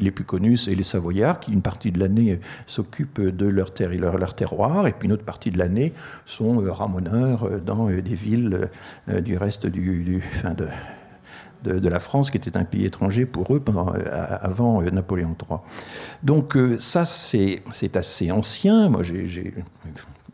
[0.00, 3.72] les plus connus, c'est les Savoyards, qui une partie de l'année s'occupent de leur,
[4.18, 5.92] leur, terroir, et puis une autre partie de l'année
[6.26, 8.68] sont euh, ramoneurs dans des villes
[9.08, 10.22] du reste du,
[11.64, 13.62] de, de, la France, qui était un pays étranger pour eux
[14.40, 15.58] avant Napoléon III.
[16.24, 17.62] Donc ça, c'est
[17.94, 18.88] assez ancien.
[18.88, 19.54] Moi, j'ai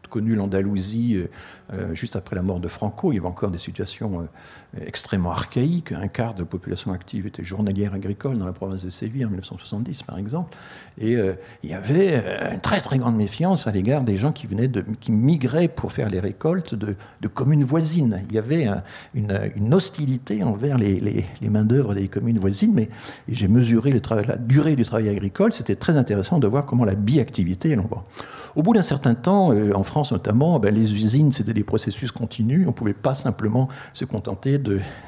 [0.09, 1.25] connu l'Andalousie
[1.75, 5.33] euh, juste après la mort de Franco, il y avait encore des situations euh, extrêmement
[5.33, 5.93] archaïques.
[5.93, 9.29] Un quart de la population active était journalière agricole dans la province de Séville en
[9.29, 10.57] 1970, par exemple.
[10.97, 12.23] Et euh, il y avait
[12.55, 15.93] une très très grande méfiance à l'égard des gens qui venaient de, qui migraient pour
[15.93, 16.97] faire les récoltes de,
[17.29, 18.23] communes voisines.
[18.31, 18.67] Il y avait
[19.15, 22.73] une, hostilité envers les, les, mains d'œuvre des communes voisines.
[22.73, 22.89] Mais
[23.29, 25.53] j'ai mesuré la durée du travail agricole.
[25.53, 28.05] C'était très intéressant de voir comment la biactivité, elle voit.
[28.59, 32.65] Au bout d'un certain temps, en France notamment, ben, les usines, c'était des processus continus.
[32.65, 34.61] On ne pouvait pas simplement se contenter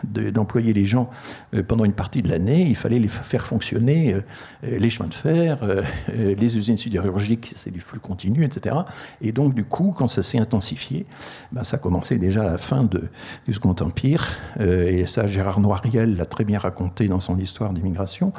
[0.05, 1.11] d'employer les gens
[1.55, 2.69] euh, pendant une partie de l'année.
[2.69, 4.21] Il fallait les faire fonctionner, euh,
[4.63, 8.77] les chemins de fer, euh, les usines sidérurgiques, c'est du flux continu, etc.
[9.21, 11.05] Et donc, du coup, quand ça s'est intensifié,
[11.51, 13.09] ben, ça a commencé déjà à la fin de,
[13.49, 14.29] du Second Empire.
[14.61, 18.33] et ça, Gérard Noiriel l'a très bien raconté dans son histoire d'immigration.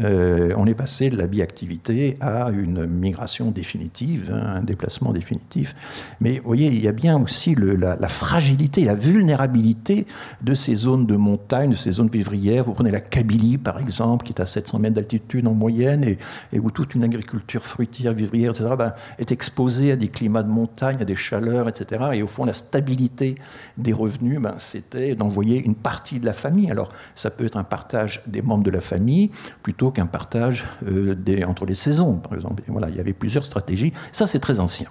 [0.00, 5.74] on est passé de la biactivité à une migration définitive, hein, un déplacement définitif.
[6.20, 10.06] Mais vous voyez, il y a bien aussi la, fragilité, la vulnérabilité
[10.42, 12.64] de ces zones de montagne, de ces zones vivrières.
[12.64, 16.58] Vous prenez la Kabylie, par exemple, qui est à 700 mètres d'altitude en moyenne, et,
[16.58, 20.96] où toute une agriculture fruitière, vivrière, etc., ben, est exposée à des climats de montagne,
[21.00, 22.10] à des chaleurs, etc.
[22.14, 23.36] Et au fond, la stabilité
[23.76, 26.70] des revenus, ben, c'était d'envoyer une partie de la famille.
[26.70, 29.30] Alors, ça peut être un partage des membres de la famille
[29.62, 31.14] plutôt qu'un partage euh,
[31.46, 32.62] entre les saisons, par exemple.
[32.68, 33.92] voilà, il y avait plusieurs stratégies.
[34.12, 34.88] Ça, c'est très ancien.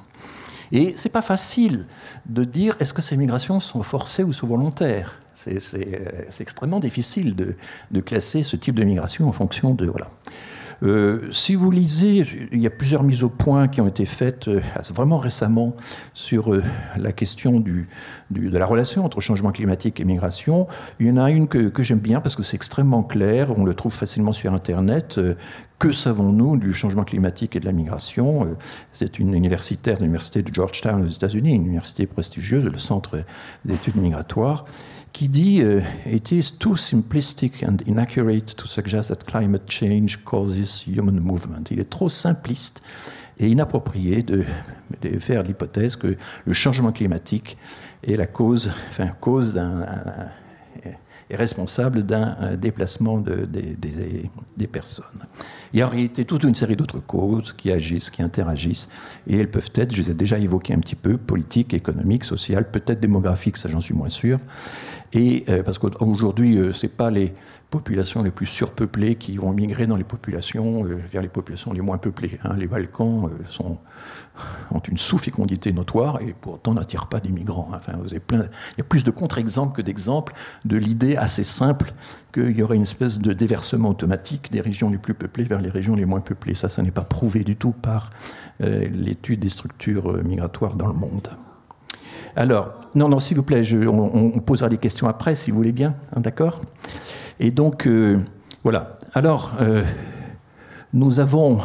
[0.71, 1.86] Et c'est pas facile
[2.25, 5.19] de dire est-ce que ces migrations sont forcées ou sont volontaires?
[5.36, 5.60] C'est
[6.39, 10.10] extrêmement difficile de, classer ce type de migration en fonction de voilà.
[10.84, 14.49] Euh, si vous lisez, il y a plusieurs mises au point qui ont été faites
[14.49, 14.62] euh,
[14.93, 15.73] vraiment récemment
[16.13, 16.63] sur euh,
[16.97, 17.86] la question de
[18.58, 20.67] la relation entre changement climatique et migration.
[20.99, 23.73] Il y en a une que j'aime bien parce que c'est extrêmement clair, on le
[23.73, 25.19] trouve facilement sur Internet.
[25.77, 28.57] Que savons-nous du changement climatique et de la migration?
[28.93, 33.23] C'est une universitaire de l'université de Georgetown aux États-Unis, une université prestigieuse, le centre
[33.65, 34.65] d'études migratoires
[35.11, 40.85] qui dit uh, It is too simplistic and inaccurate to suggest that climate change causes
[40.85, 41.63] human movement.
[41.71, 42.81] Il est trop simpliste
[43.38, 44.43] et inapproprié de,
[45.19, 47.57] faire l'hypothèse que le changement climatique
[48.03, 49.85] est la cause, enfin, cause d'un
[51.29, 53.47] est responsable d'un euh, déplacement de,
[54.57, 55.05] des personnes.
[55.75, 58.88] Il y a en réalité toute une série d'autres causes qui agissent, qui interagissent,
[59.27, 62.71] et elles peuvent être, je les ai déjà évoquées un petit peu, politiques, économiques, sociales,
[62.71, 64.39] peut-être démographiques, ça j'en suis moins sûr,
[65.11, 67.33] et euh, parce qu'aujourd'hui, euh, ce n'est pas les
[67.75, 71.81] populations les plus surpeuplées qui vont migrer dans les populations euh, vers les populations les
[71.81, 72.39] moins peuplées.
[72.45, 72.55] Hein.
[72.57, 73.79] Les Balkans sont,
[74.71, 77.69] ont une sous-fécondité notoire et pourtant n'attirent pas des migrants.
[77.73, 80.33] Enfin, vous avez plein, il y a plus de contre-exemples que d'exemples
[80.63, 81.93] de l'idée assez simple
[82.33, 85.69] qu'il y aurait une espèce de déversement automatique des régions les plus peuplées vers les
[85.69, 86.55] régions les moins peuplées.
[86.55, 88.11] Ça, ça n'est pas prouvé du tout par
[88.59, 91.29] l'étude des structures migratoires dans le monde.
[92.35, 95.95] Alors, non, non, s'il vous plaît, on, posera des questions après, si vous voulez bien,
[96.15, 96.61] hein, d'accord?
[97.39, 98.19] Et donc, euh,
[98.63, 98.97] voilà.
[99.13, 99.83] Alors, euh,
[100.93, 101.59] nous avons,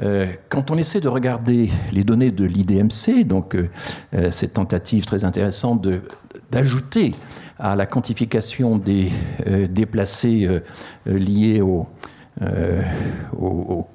[0.00, 3.56] euh, quand on essaie de regarder les données de l'IDMC, donc
[4.30, 5.86] cette tentative très intéressante
[6.50, 7.14] d'ajouter
[7.58, 9.10] à la quantification des
[9.68, 10.48] déplacés
[11.06, 11.86] liés au,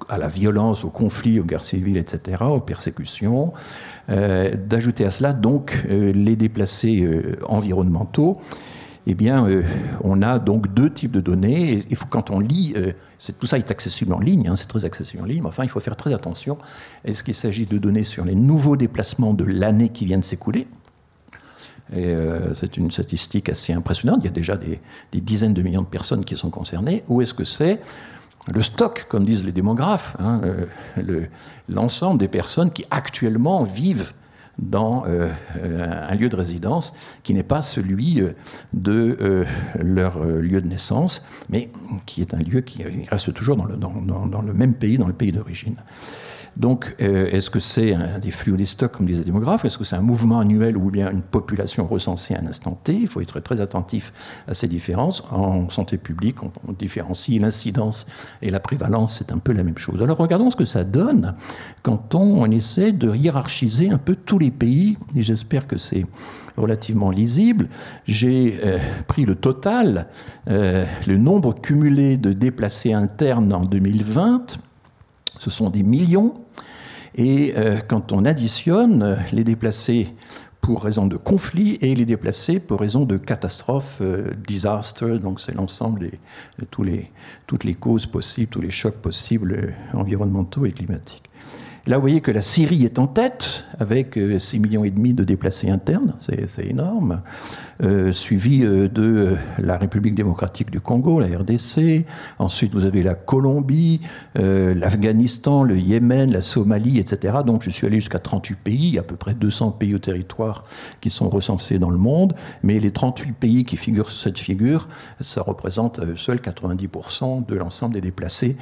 [0.09, 3.53] à la violence, aux conflits, aux guerres civiles, etc., aux persécutions.
[4.07, 7.07] D'ajouter à cela donc les déplacés
[7.47, 8.39] environnementaux.
[9.09, 9.47] Eh bien,
[10.03, 11.85] on a donc deux types de données.
[12.09, 12.75] quand on lit,
[13.39, 15.69] tout ça est accessible en ligne, hein, c'est très accessible en ligne, mais enfin, il
[15.69, 16.57] faut faire très attention.
[17.05, 20.67] Est-ce qu'il s'agit de données sur les nouveaux déplacements de l'année qui vient de s'écouler?
[21.95, 22.13] Et
[22.53, 24.19] c'est une statistique assez impressionnante.
[24.23, 24.81] Il y a déjà des,
[25.13, 27.05] dizaines de millions de personnes qui sont concernées.
[27.07, 27.79] Ou est-ce que c'est?
[28.53, 31.27] Le stock, comme disent les démographes, hein, euh,
[31.67, 34.13] l'ensemble des personnes qui actuellement vivent
[34.59, 36.93] dans euh, un lieu de résidence
[37.23, 38.33] qui n'est pas celui euh,
[38.73, 39.45] de
[39.79, 41.69] leur lieu de naissance, mais
[42.05, 45.75] qui est un lieu qui reste toujours dans le même pays, dans le pays d'origine.
[46.57, 49.63] Donc, euh, est-ce que c'est des flux ou des stocks, comme disait les démographes?
[49.63, 52.93] Est-ce que c'est un mouvement annuel ou bien une population recensée à un instant T?
[52.93, 54.11] Il faut être très attentif
[54.47, 55.23] à ces différences.
[55.31, 58.07] En santé publique, on, différencie l'incidence
[58.41, 60.01] et la prévalence, c'est un peu la même chose.
[60.01, 61.35] Alors, regardons ce que ça donne
[61.83, 66.05] quand on, essaie de hiérarchiser un peu tous les pays, et j'espère que c'est
[66.55, 67.67] relativement lisible.
[68.05, 70.07] J'ai euh, pris le total,
[70.49, 74.57] euh, le nombre cumulé de déplacés internes en 2020
[75.39, 76.33] ce sont des millions.
[77.15, 80.13] Et euh, quand on additionne euh, les déplacés
[80.61, 85.55] pour raison de conflit et les déplacés pour raison de catastrophe, euh, disaster, donc c'est
[85.55, 86.11] l'ensemble
[86.59, 91.26] de toutes les causes possibles, tous les chocs possibles environnementaux et climatiques.
[91.87, 95.13] Là, vous voyez que la Syrie est en tête, avec 6 euh, millions et demi
[95.13, 97.21] de déplacés internes, c'est énorme,
[97.81, 102.05] euh, suivi euh, de la République démocratique du Congo, la RDC.
[102.39, 104.01] Ensuite, vous avez la Colombie,
[104.35, 107.37] l'Afghanistan, le Yémen, la Somalie, etc.
[107.45, 110.65] Donc, je suis allé jusqu'à 38 pays, à peu près 200 pays au territoire
[110.99, 112.35] qui sont recensés dans le monde.
[112.63, 114.89] Mais les 38 pays qui figurent sur cette figure,
[115.21, 118.57] ça représente seul 90% de l'ensemble des déplacés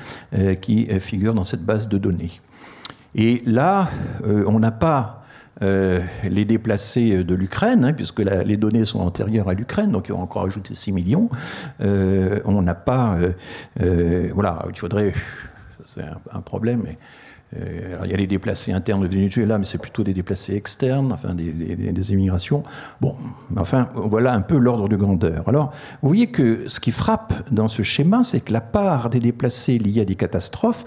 [0.62, 2.32] qui figurent dans cette base de données.
[3.16, 3.90] Et là,
[4.28, 5.24] euh, on n'a pas
[5.64, 10.12] euh, les déplacés de l'Ukraine, hein, puisque les données sont antérieures à l'Ukraine, donc ils
[10.12, 11.30] ont encore ajouté 6 millions.
[11.80, 13.18] Euh, on n'a pas.
[13.78, 15.14] voilà, il faudrait.
[15.86, 16.02] C'est
[16.34, 16.84] un, problème.
[17.56, 21.36] Il y a les déplacés internes de Venezuela, mais c'est plutôt des déplacés externes, enfin
[21.36, 22.64] des, des, immigrations.
[23.00, 23.16] Bon,
[23.56, 25.48] enfin, voilà un peu l'ordre de grandeur.
[25.48, 29.20] Alors, vous voyez que ce qui frappe dans ce schéma, c'est que la part des
[29.20, 30.86] déplacés liés à des catastrophes,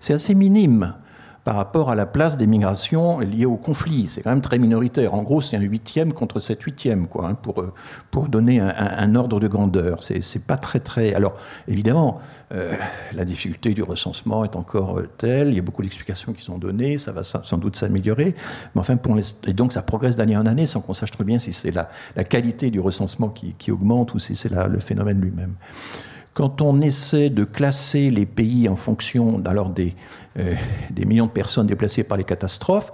[0.00, 0.94] c'est assez minime.
[1.44, 4.08] Par rapport à la place des migrations liées au conflit.
[4.08, 5.14] C'est quand même très minoritaire.
[5.14, 7.72] En gros, c'est un huitième contre sept huitièmes, quoi, hein, pour, euh,
[8.10, 10.02] pour donner un, ordre de grandeur.
[10.02, 11.14] C'est pas très, très.
[11.14, 12.20] Alors, évidemment,
[12.52, 12.74] euh,
[13.14, 15.48] la difficulté du recensement est encore euh, telle.
[15.48, 16.98] Il y a beaucoup d'explications qui sont données.
[16.98, 18.34] Ça va sans doute s'améliorer.
[18.74, 21.38] Mais enfin, pour et donc, ça progresse d'année en année sans qu'on sache très bien
[21.38, 25.20] si c'est la, la, qualité du recensement qui, qui augmente ou si c'est le phénomène
[25.20, 25.54] lui-même.
[26.34, 29.96] Quand on essaie de classer les pays en fonction alors des,
[30.38, 30.54] euh,
[30.90, 32.92] des millions de personnes déplacées par les catastrophes,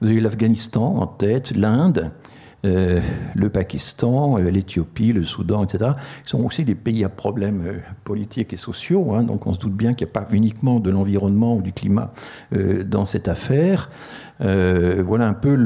[0.00, 2.12] vous avez l'Afghanistan en tête, l'Inde,
[2.64, 3.00] euh,
[3.34, 8.52] le Pakistan, euh, l'Éthiopie, le Soudan, etc., qui sont aussi des pays à problèmes politiques
[8.52, 9.14] et sociaux.
[9.14, 11.72] Hein, donc on se doute bien qu'il n'y a pas uniquement de l'environnement ou du
[11.72, 12.12] climat
[12.84, 13.90] dans cette affaire.
[14.38, 15.56] voilà un peu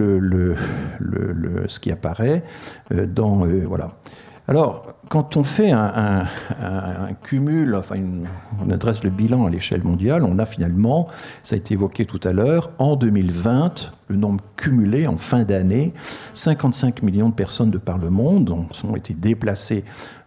[1.68, 2.44] ce qui apparaît
[2.90, 3.98] dans voilà.
[4.50, 6.26] Alors, quand on fait un,
[7.22, 7.80] cumul,
[8.60, 11.06] on adresse le bilan à l'échelle mondiale, on a finalement,
[11.44, 15.92] ça a été évoqué tout à l'heure, en 2020, le nombre cumulé en fin d'année,
[16.32, 18.50] 55 millions de personnes de par le monde
[18.82, 19.84] ont été déplacées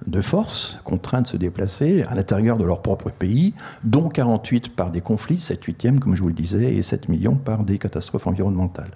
[0.08, 3.54] de force, contraintes de se déplacer à l'intérieur de leur propre pays,
[3.84, 7.36] dont 48 par des conflits, 7 8e comme je vous le disais, et 7 millions
[7.36, 8.92] par des catastrophes environnementales.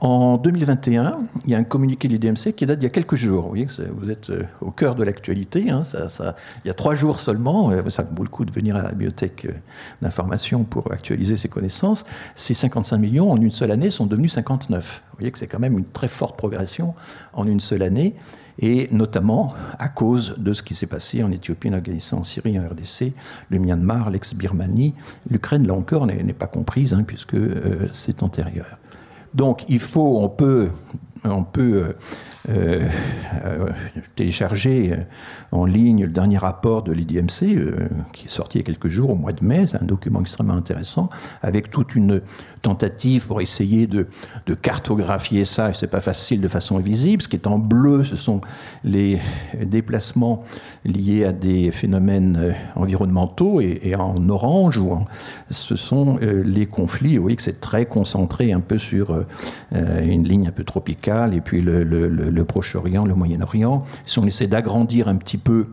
[0.00, 3.14] En 2021, il y a un communiqué de l'IDMC qui date d'il y a quelques
[3.14, 3.44] jours.
[3.44, 5.70] Vous voyez que vous êtes euh, au cœur de l'actualité.
[5.70, 5.84] Hein.
[6.64, 8.90] il y a trois jours seulement, euh, ça vaut le coup de venir à la
[8.90, 9.52] bibliothèque euh,
[10.02, 12.04] d'information pour actualiser ses connaissances.
[12.34, 15.02] Ces 55 millions en une seule année sont devenus 59.
[15.08, 16.94] Vous voyez que c'est quand même une très forte progression
[17.32, 18.16] en une seule année
[18.58, 22.58] et notamment à cause de ce qui s'est passé en Éthiopie, en Afghanistan, en Syrie,
[22.58, 23.12] en RDC,
[23.50, 24.94] le Myanmar, l'ex-Birmanie.
[25.30, 27.36] L'Ukraine, là encore, n'est pas comprise, hein, puisque
[27.92, 28.78] c'est antérieur.
[29.36, 30.70] Donc il faut, on peut,
[31.24, 31.94] on peut
[32.48, 32.88] euh,
[33.44, 33.66] euh,
[34.14, 34.96] télécharger euh,
[35.50, 37.56] en ligne le dernier rapport de l'IDMC,
[38.12, 39.66] qui est sorti il y a quelques jours, au mois de mai.
[39.66, 41.10] C'est un document extrêmement intéressant,
[41.42, 42.20] avec toute une
[42.62, 44.06] tentative pour essayer de,
[44.62, 47.22] cartographier ça, et c'est pas facile de façon visible.
[47.22, 48.40] Ce qui est en bleu, ce sont
[48.84, 49.20] les
[49.60, 50.44] déplacements
[50.84, 54.80] liés à des phénomènes environnementaux, et, en orange,
[55.50, 57.16] ce sont les conflits.
[57.16, 59.24] Vous voyez que c'est très concentré un peu sur
[59.72, 63.84] une ligne un peu tropicale, et puis le Proche-Orient, le Moyen-Orient.
[64.04, 65.66] Si on essaie d'agrandir un petit peu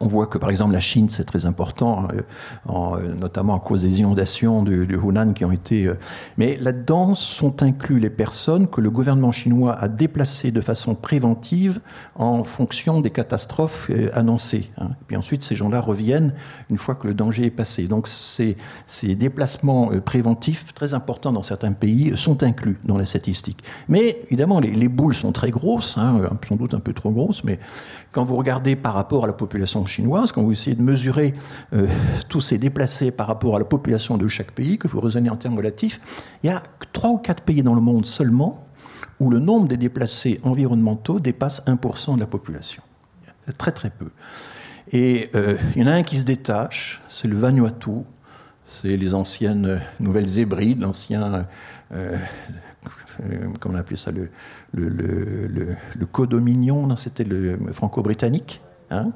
[0.00, 2.22] on voit que par exemple la Chine, c'est très important, euh,
[2.70, 5.86] euh, notamment à cause des inondations du, Hunan qui ont été...
[5.86, 5.98] Euh,
[6.36, 11.80] mais là-dedans sont inclus les personnes que le gouvernement chinois a déplacées de façon préventive
[12.14, 14.70] en fonction des catastrophes annoncées.
[14.78, 14.90] Hein.
[14.92, 16.34] Et puis ensuite, ces gens-là reviennent
[16.70, 17.86] une fois que le danger est passé.
[17.86, 23.62] Donc ces, ces déplacements préventifs, très importants dans certains pays, sont inclus dans les statistiques.
[23.88, 27.58] Mais évidemment, les, boules sont très grosses, hein, sans doute un peu trop grosses, mais
[28.12, 31.32] quand vous regardez par rapport à la population chinoise, quand vous essayez de mesurer
[31.72, 31.86] euh,
[32.28, 35.36] tous ces déplacés par rapport à la population de chaque pays, que vous raisonnez en
[35.36, 36.00] termes relatifs,
[36.42, 36.62] il y a
[36.92, 38.66] trois ou quatre pays dans le monde seulement
[39.18, 42.82] où le nombre des déplacés environnementaux dépasse 1% de la population.
[43.58, 44.10] Très très peu.
[44.92, 48.02] Et euh, il y en a un qui se détache, c'est le Vanuatu,
[48.66, 51.46] c'est les anciennes Nouvelles Hébrides, l'ancien
[51.92, 52.18] euh,
[53.60, 54.30] comment on appelait ça, le,
[54.74, 58.60] le, le, le codominion, c'était le franco-britannique.
[58.90, 59.10] Hein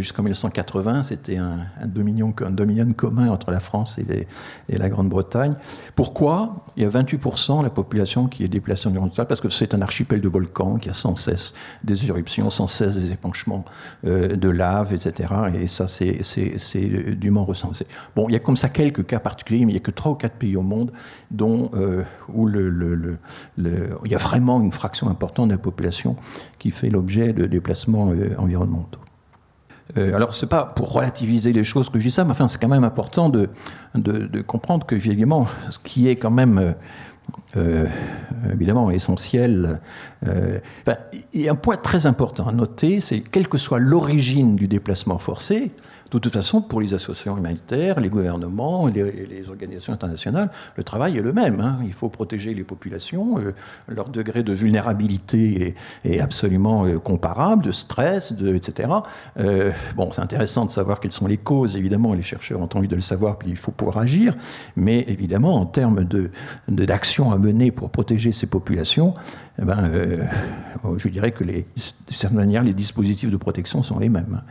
[0.00, 4.26] jusqu'en 1980, c'était un, dominion, un dominion commun entre la France et,
[4.68, 5.54] la Grande-Bretagne.
[5.94, 6.64] Pourquoi?
[6.76, 9.82] Il y a 28% de la population qui est déplacée environnementale parce que c'est un
[9.82, 13.64] archipel de volcans qui a sans cesse des éruptions, sans cesse des épanchements
[14.06, 15.32] euh, de lave, etc.
[15.54, 16.22] Et ça, c'est
[17.16, 17.86] dûment recensé.
[18.16, 20.12] Bon, il y a comme ça quelques cas particuliers, mais il n'y a que 3
[20.12, 20.92] ou 4 pays au monde
[21.30, 26.16] dont, euh, où il y a vraiment une fraction importante de la population
[26.58, 29.00] qui fait l'objet de déplacements euh, environnementaux.
[29.96, 32.48] Euh, alors, ce n'est pas pour relativiser les choses que je dis ça, mais enfin,
[32.48, 33.50] c'est quand même important de,
[33.94, 36.58] de, comprendre que, évidemment, ce qui est quand même.
[36.58, 36.72] Euh,
[37.56, 37.86] euh,
[38.52, 39.80] évidemment essentiel.
[41.32, 44.66] il y a un point très important à noter, c'est quelle que soit l'origine du
[44.66, 45.70] déplacement forcé,
[46.18, 51.22] de toute façon, pour les associations humanitaires, les gouvernements, les, organisations internationales, le travail est
[51.22, 51.60] le même.
[51.60, 51.78] Hein.
[51.84, 53.38] Il faut protéger les populations.
[53.38, 53.54] Euh,
[53.88, 58.90] leur degré de vulnérabilité est, absolument euh, comparable, de stress, de, etc.
[59.38, 61.76] Euh, bon, c'est intéressant de savoir quelles sont les causes.
[61.76, 64.36] Évidemment, les chercheurs ont envie de le savoir, puis il faut pouvoir agir.
[64.76, 66.06] Mais évidemment, en termes
[66.68, 69.14] d'action de, à mener pour protéger ces populations,
[69.58, 70.24] eh ben, euh,
[70.96, 74.42] je dirais que les, de certaine manière, les dispositifs de protection sont les mêmes.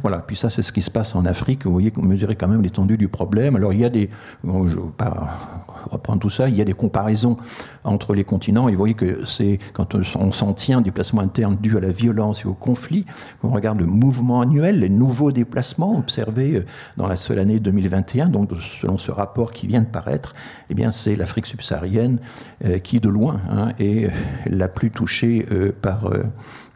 [0.00, 2.48] Voilà, puis ça, c'est ce qui se passe en Afrique, vous voyez, vous mesurez quand
[2.48, 3.56] même l'étendue du problème.
[3.56, 4.08] Alors il y a des,
[4.44, 5.58] je vais pas
[5.90, 7.36] reprendre tout ça, il y a des comparaisons
[7.84, 8.68] entre les continents.
[8.68, 11.90] Et vous voyez que c'est quand on s'en tient du placement interne dû à la
[11.90, 13.04] violence et au conflit,
[13.42, 16.64] on regarde le mouvement annuel, les nouveaux déplacements observés euh,
[16.96, 20.34] dans la seule année 2021, donc selon ce rapport qui vient de paraître,
[20.70, 22.18] eh bien c'est l'Afrique subsaharienne
[22.64, 24.10] euh, qui de loin hein, est
[24.46, 25.46] la plus touchée
[25.82, 26.10] par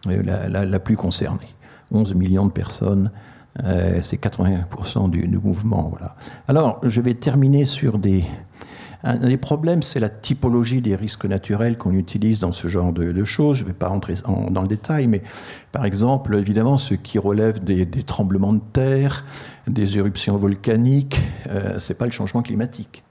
[0.06, 1.48] la plus concernée.
[1.92, 3.10] 11 millions de personnes.
[3.64, 5.88] Euh, c'est 80% du, mouvement.
[5.90, 6.16] Voilà.
[6.48, 8.24] Alors, je vais terminer sur des.
[9.04, 13.24] Un des problèmes, c'est la typologie des risques naturels qu'on utilise dans ce genre de,
[13.24, 13.56] choses.
[13.56, 14.14] Je ne vais pas rentrer
[14.48, 15.22] dans le détail, mais
[15.72, 19.24] par exemple, évidemment, ce qui relève des, tremblements de terre,
[19.66, 23.02] des éruptions volcaniques, euh, ce n'est pas le changement climatique.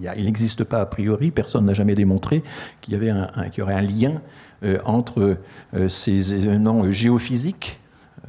[0.00, 2.42] il n'existe pas a priori, personne n'a jamais démontré
[2.80, 4.22] qu'il y, avait un, y aurait un lien
[4.64, 5.36] euh, entre
[5.90, 7.80] ces événements géophysiques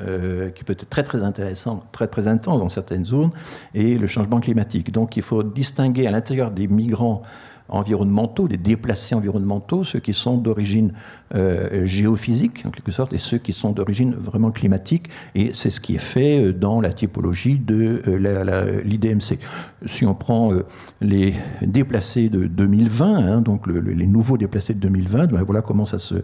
[0.01, 3.31] euh, qui peut être très très intéressant, très très intense dans certaines zones,
[3.73, 4.91] et le changement climatique.
[4.91, 7.21] Donc il faut distinguer à l'intérieur des migrants
[7.69, 10.93] environnementaux, des déplacés environnementaux, ceux qui sont d'origine
[11.35, 15.09] euh, géophysique, en quelque sorte, et ceux qui sont d'origine vraiment climatique.
[15.35, 19.37] Et c'est ce qui est fait euh, dans la typologie de euh, l'IDMC.
[19.85, 20.51] Si on prend
[20.99, 25.99] les déplacés de 2020, hein, donc les nouveaux déplacés de 2020, ben voilà comment ça
[25.99, 26.15] se,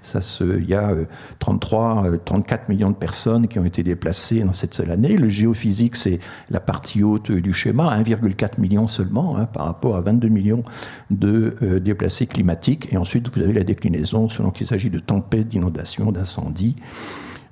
[0.00, 0.58] ça se.
[0.58, 0.94] Il y a
[1.38, 5.18] 33, 34 millions de personnes qui ont été déplacées dans cette seule année.
[5.18, 10.00] Le géophysique, c'est la partie haute du schéma, 1,4 million seulement, hein, par rapport à
[10.00, 10.64] 22 millions
[11.10, 12.92] de déplacés climatiques.
[12.92, 16.76] Et ensuite, vous avez la déclinaison selon qu'il s'agit de tempêtes, d'inondations, d'incendies,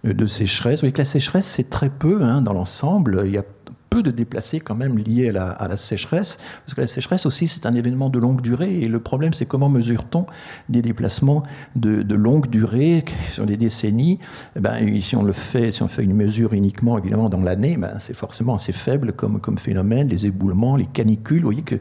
[0.05, 0.76] euh, de sécheresse.
[0.76, 3.22] Vous voyez que la sécheresse, c'est très peu hein, dans l'ensemble.
[3.26, 3.45] Il y a
[3.91, 7.66] peu de déplacés quand même liés à la, sécheresse, parce que la sécheresse aussi, c'est
[7.66, 10.26] un événement de longue durée, et le problème, c'est comment mesure-t-on
[10.68, 11.43] des déplacements
[11.74, 14.20] de, longue durée sur des décennies?
[14.55, 17.76] Eh ben, Si on le fait, si on fait une mesure uniquement, évidemment, dans l'année,
[17.76, 21.76] ben, c'est forcément assez faible comme, comme phénomène, les éboulements, les canicules, vous voyez que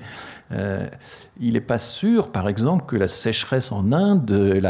[0.52, 0.88] euh,
[1.40, 4.62] il n'est pas sûr, par exemple, que la sécheresse en Inde,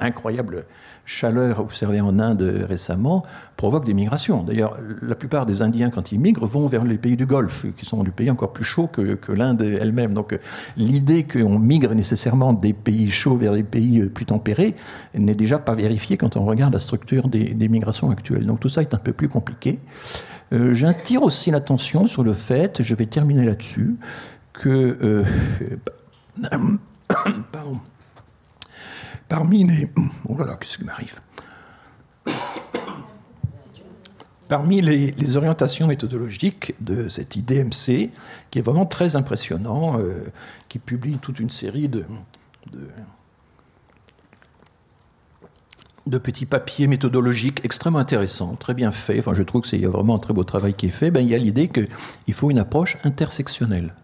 [0.00, 0.64] l'incroyable
[1.06, 3.24] chaleur observée en Inde récemment,
[3.56, 4.42] provoque des migrations.
[4.42, 7.86] D'ailleurs, la plupart des Indiens, quand ils migrent, vont vers les pays du Golfe, qui
[7.86, 10.12] sont des pays encore plus chauds que, l'Inde elle-même.
[10.12, 10.38] Donc
[10.76, 14.74] l'idée qu'on migre nécessairement des pays chauds vers des pays plus tempérés
[15.14, 18.44] n'est déjà pas vérifiée quand on regarde la structure des, des migrations actuelles.
[18.44, 19.78] Donc tout ça est un peu plus compliqué.
[20.52, 23.96] Euh, j'attire aussi l'attention sur le fait, je vais terminer là-dessus,
[24.58, 25.24] que euh,
[29.28, 29.90] parmi les...
[30.28, 30.36] Oh
[34.80, 38.10] les, orientations méthodologiques de cette IDMC,
[38.50, 40.24] qui est vraiment très impressionnant, euh,
[40.68, 42.04] qui publie toute une série de
[46.08, 49.18] de petits papiers méthodologiques extrêmement intéressants, très bien faits.
[49.18, 51.10] Enfin, je trouve que c'est vraiment un très beau travail qui est fait.
[51.10, 53.94] Ben, il y a l'idée qu'il faut une approche intersectionnelle.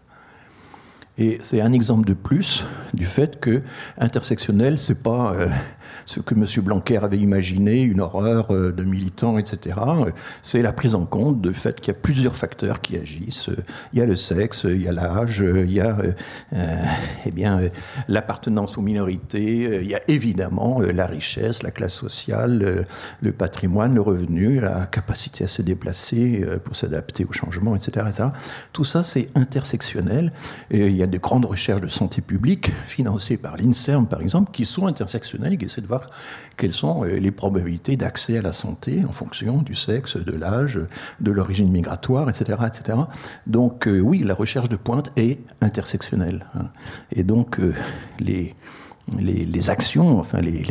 [1.17, 3.61] Et c'est un exemple de plus du fait que
[3.97, 5.47] intersectionnel, c'est pas euh,
[6.05, 6.45] ce que M.
[6.61, 9.77] Blanquer avait imaginé, une horreur euh, de militants, etc.
[10.41, 13.49] C'est la prise en compte du fait qu'il y a plusieurs facteurs qui agissent.
[13.93, 15.97] Il y a le sexe, il y a l'âge, il y a
[16.53, 16.83] euh,
[17.25, 17.59] eh bien
[18.09, 22.85] l'appartenance aux minorités, il y a évidemment la richesse, la classe sociale,
[23.21, 28.05] le patrimoine, le revenu, la capacité à se déplacer pour s'adapter aux changements, etc..
[28.73, 30.31] Tout ça, c'est intersectionnel.
[31.07, 35.65] De grandes recherches de santé publique financées par l'INSERM, par exemple, qui sont intersectionnelles qui
[35.65, 36.09] essaient de voir
[36.57, 40.79] quelles sont euh, les probabilités d'accès à la santé en fonction du sexe, de l'âge,
[41.19, 42.97] de l'origine migratoire, etc., etc.
[43.47, 46.45] Donc euh, oui, la recherche de pointe est intersectionnelle.
[46.55, 46.69] Hein.
[47.11, 47.73] Et donc euh,
[48.19, 48.55] les,
[49.19, 50.63] les, actions, enfin les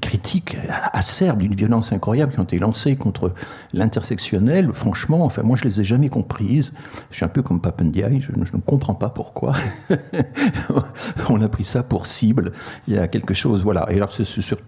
[0.00, 0.56] critiques
[0.92, 3.34] acerbes d'une violence incroyable qui ont été lancées contre
[3.72, 6.74] l'intersectionnel, franchement, enfin, moi, je les ai jamais comprises.
[7.10, 9.54] Je suis un peu comme Papendiaï, je, ne comprends pas pourquoi
[11.28, 12.52] on a pris ça pour cible.
[12.88, 13.86] Il y a quelque chose, voilà.
[13.90, 14.58] Et alors, c'est sur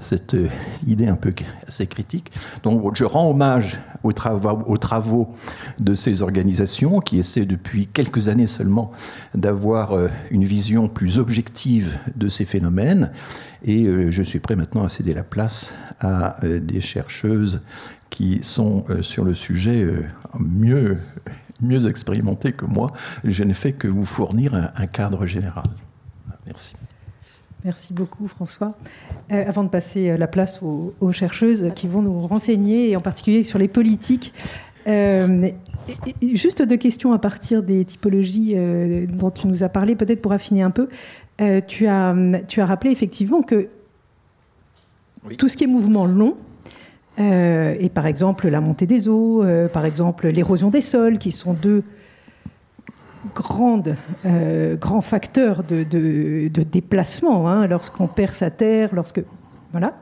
[0.00, 0.36] cette
[0.86, 1.32] idée un peu
[1.66, 2.32] assez critique.
[2.62, 5.34] Donc, je rends hommage aux travaux, aux travaux
[5.78, 8.90] de ces organisations qui essaient depuis quelques années seulement
[9.34, 13.12] d'avoir euh, une vision plus objective de ces phénomènes
[13.64, 17.60] et euh, je suis prêt maintenant à céder la place à euh, des chercheuses
[18.08, 19.86] qui sont euh, sur le sujet
[20.38, 20.98] mieux,
[21.60, 22.92] mieux expérimentées que moi.
[23.24, 25.64] Je n'ai fait que vous fournir un, cadre général.
[26.46, 26.74] Merci.
[27.62, 28.72] Merci beaucoup François.
[29.28, 33.58] avant de passer la place aux, chercheuses qui vont nous renseigner, et en particulier sur
[33.58, 34.32] les politiques,
[36.22, 38.56] juste deux questions à partir des typologies
[39.08, 40.88] dont tu nous as parlé, peut-être pour affiner un peu.
[41.40, 42.14] Euh, tu, as,
[42.48, 43.68] tu as rappelé effectivement que
[45.38, 46.36] tout ce qui est mouvement long,
[47.18, 51.82] et par exemple la montée des eaux, par exemple l'érosion des sols, qui sont deux
[53.34, 53.96] grandes,
[54.80, 59.22] grands facteurs de, déplacement hein, lorsqu'on perd sa terre, lorsque
[59.72, 59.94] voilà.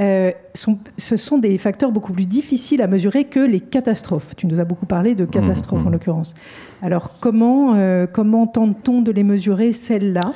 [0.00, 4.34] Euh, ce sont des facteurs beaucoup plus difficiles à mesurer que les catastrophes.
[4.36, 5.92] Tu nous as beaucoup parlé de catastrophes mmh, en mmh.
[5.92, 6.34] l'occurrence.
[6.82, 10.32] Alors comment, euh, comment tente-t-on de les mesurer, celles-là?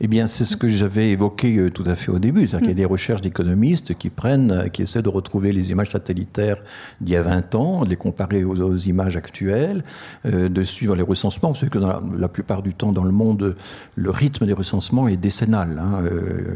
[0.00, 2.46] Eh bien, c'est ce que j'avais évoqué euh, tout à fait au début.
[2.46, 5.70] C'est-à-dire qu'il y a des recherches d'économistes qui prennent, euh, qui essaient de retrouver les
[5.72, 6.58] images satellitaires
[7.00, 9.82] d'il y a 20 ans, de les comparer aux, images actuelles,
[10.26, 11.52] euh, de suivre les recensements.
[11.54, 13.56] Savez que la, plupart du temps dans le monde,
[13.96, 15.80] le rythme des recensements est décennal.
[15.82, 16.02] Hein.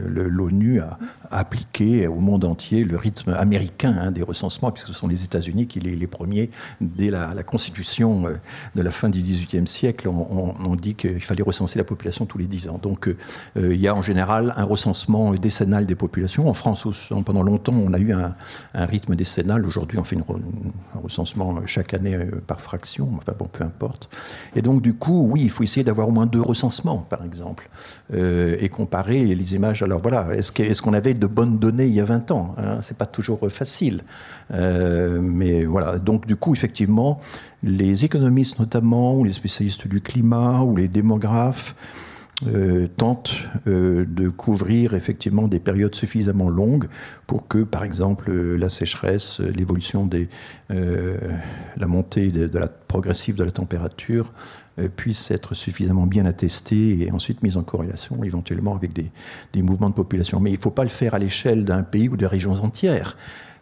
[0.07, 0.99] L'ONU a,
[1.30, 5.66] appliqué au monde entier le rythme américain hein, des recensements, puisque ce sont les États-Unis
[5.66, 6.51] qui les, premiers,
[6.82, 8.24] dès la, constitution
[8.74, 12.36] de la fin du XVIIIe siècle, on, on dit qu'il fallait recenser la population tous
[12.36, 12.78] les 10 ans.
[12.82, 13.09] Donc,
[13.56, 16.48] il y a en général un recensement décennal des populations.
[16.48, 16.86] En France,
[17.24, 18.34] pendant longtemps, on a eu un,
[18.74, 19.64] rythme décennal.
[19.66, 23.08] Aujourd'hui, on fait un recensement chaque année euh, par fraction.
[23.16, 24.08] Enfin bon, peu importe.
[24.56, 27.68] Et donc, du coup, oui, il faut essayer d'avoir au moins deux recensements, par exemple,
[28.14, 29.82] euh, et comparer les images.
[29.82, 32.78] Alors voilà, est-ce qu'on avait de bonnes données il y a 20 ans hein?
[32.82, 34.02] C'est pas toujours facile.
[34.50, 37.20] mais voilà, donc du coup, effectivement,
[37.62, 41.74] les économistes notamment, ou les spécialistes du climat, ou les démographes,
[42.47, 43.34] euh, tente
[43.66, 46.88] euh, de couvrir effectivement des périodes suffisamment longues
[47.26, 50.28] pour que, par exemple, euh, la sécheresse, l'évolution des,
[50.68, 54.32] la montée de, la progressive de la température
[54.97, 59.11] puisse être suffisamment bien attestée et ensuite mise en corrélation éventuellement avec des,
[59.53, 60.40] des mouvements de population.
[60.40, 63.16] Mais il ne faut pas le faire à l'échelle d'un pays ou de régions entières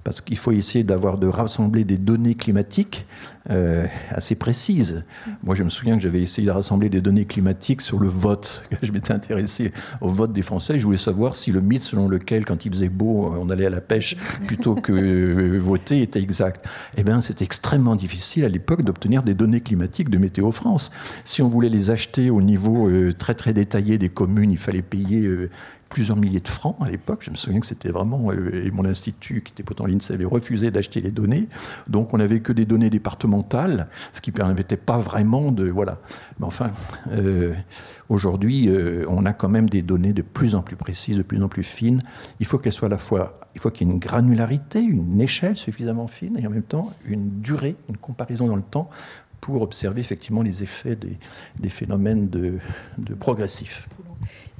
[0.05, 3.07] parce qu'il faut essayer d'avoir de rassembler des données climatiques
[3.51, 5.05] euh, assez précises.
[5.42, 8.62] Moi, je me souviens que j'avais essayé de rassembler des données climatiques sur le vote.
[8.82, 10.78] Je m'étais intéressé au vote des Français.
[10.78, 13.70] Je voulais savoir si le mythe selon lequel, quand il faisait beau, on allait à
[13.70, 16.66] la pêche plutôt que euh, voter était exact.
[16.96, 20.90] Eh bien, c'était extrêmement difficile à l'époque d'obtenir des données climatiques de Météo France.
[21.24, 24.82] Si on voulait les acheter au niveau euh, très très détaillé des communes, il fallait
[24.82, 25.28] payer
[25.91, 27.22] plusieurs milliers de francs à l'époque.
[27.22, 28.30] Je me souviens que c'était vraiment.
[28.30, 31.49] Euh, et mon institut, qui était pourtant l'INSEE, avait refusé d'acheter les données.
[31.88, 35.68] Donc on n'avait que des données départementales, ce qui ne permettait pas vraiment de.
[35.68, 35.99] Voilà.
[36.38, 36.70] Mais enfin,
[37.11, 37.53] euh,
[38.09, 41.43] aujourd'hui, euh, on a quand même des données de plus en plus précises, de plus
[41.43, 42.03] en plus fines.
[42.38, 43.41] Il faut qu'elles soient à la fois.
[43.57, 46.93] Il faut qu'il y ait une granularité, une échelle suffisamment fine et en même temps
[47.05, 48.88] une durée, une comparaison dans le temps
[49.41, 52.61] pour observer effectivement les effets des, phénomènes de
[53.18, 53.88] progressifs.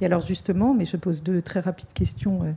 [0.01, 2.51] Et alors justement, mais je pose deux très rapides questions euh,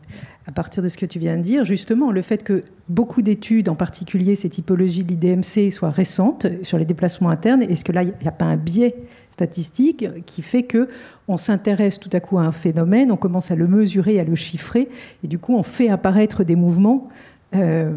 [0.47, 3.69] à partir de ce que tu viens de dire, justement, le fait que beaucoup d'études,
[3.69, 8.03] en particulier ces typologies de l'IDMC, soient récentes sur les déplacements internes, est-ce que là,
[8.03, 8.95] il n'y a pas un biais
[9.31, 10.89] statistique qui fait que
[11.27, 14.35] on s'intéresse tout à coup à un phénomène, on commence à le mesurer, à le
[14.35, 14.89] chiffrer,
[15.23, 17.09] et du coup, on fait apparaître des mouvements
[17.55, 17.93] euh,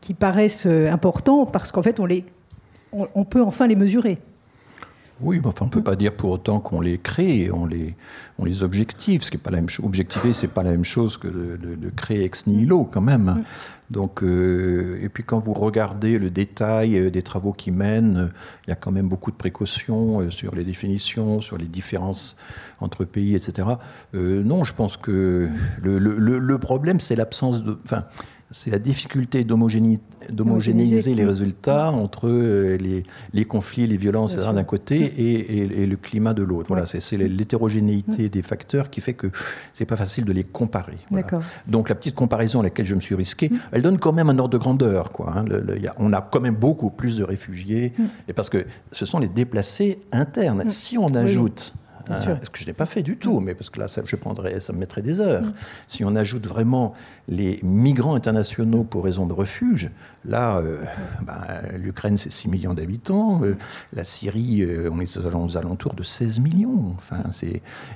[0.00, 2.00] qui paraissent euh, importants parce qu'en fait,
[2.92, 4.18] on, peut enfin les mesurer?
[5.20, 7.96] Oui, mais enfin, on ne peut pas dire pour autant qu'on les crée, on les,
[8.38, 9.22] on les objective.
[9.22, 9.84] Ce qui est pas la même chose.
[9.84, 13.24] Objectiver, c'est pas la même chose que de, créer ex nihilo, quand même.
[13.24, 13.44] Mm.
[13.90, 18.30] Donc, euh, et puis quand vous regardez le détail euh, des travaux qui mènent,
[18.66, 22.36] il y a quand même beaucoup de précautions euh, sur les définitions, sur les différences
[22.80, 23.66] entre pays, etc.
[24.12, 25.48] non, je pense que
[25.82, 27.76] le, le, le problème, c'est l'absence de.
[27.84, 28.04] Enfin,
[28.50, 32.78] c'est la difficulté d'homogénéiser les résultats entre euh,
[33.32, 36.68] les, conflits, les violences d'un côté et, le climat de l'autre.
[36.68, 39.26] Voilà, c'est l'hétérogénéité des facteurs qui fait que
[39.74, 40.98] c'est pas facile de les comparer.
[41.66, 43.58] Donc la petite comparaison à laquelle je me suis risqué, mm.
[43.72, 45.10] elle donne quand même un ordre de grandeur.
[45.12, 45.44] Quoi, hein.
[45.98, 48.04] on a quand même beaucoup plus de réfugiés, mm.
[48.28, 50.64] et parce que ce sont les déplacés internes.
[50.64, 50.70] Mm.
[50.70, 51.74] Si on ajoute
[52.14, 54.60] ce que je n'ai pas fait du tout, mais parce que là, ça, je prendrais,
[54.60, 55.42] ça me mettrait des heures.
[55.42, 55.52] Mm.
[55.86, 56.94] Si on ajoute vraiment
[57.28, 59.90] les migrants internationaux pour raison de refuge,
[60.24, 60.82] là, euh,
[61.22, 63.42] bah, l'Ukraine, c'est 6 millions d'habitants.
[63.42, 63.56] Euh,
[63.92, 66.94] la Syrie, euh, on est aux alentours de 16 millions.
[66.96, 67.24] Enfin,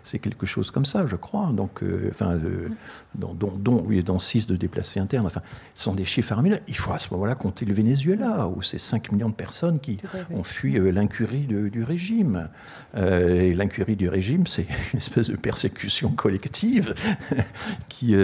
[0.04, 1.50] c'est quelque chose comme ça, je crois.
[1.52, 2.38] Donc, enfin,
[3.14, 5.26] dont, dont, oui, dans 6 de déplacés internes.
[5.26, 5.42] Enfin,
[5.74, 6.60] ce sont des chiffres faramineux.
[6.68, 9.98] Il faut à ce moment-là compter le Venezuela, où c'est 5 millions de personnes qui
[10.30, 12.48] ont fui l'incurie du régime.
[12.96, 16.94] et l'incurie du régime, c'est une espèce de persécution collective
[17.88, 18.14] qui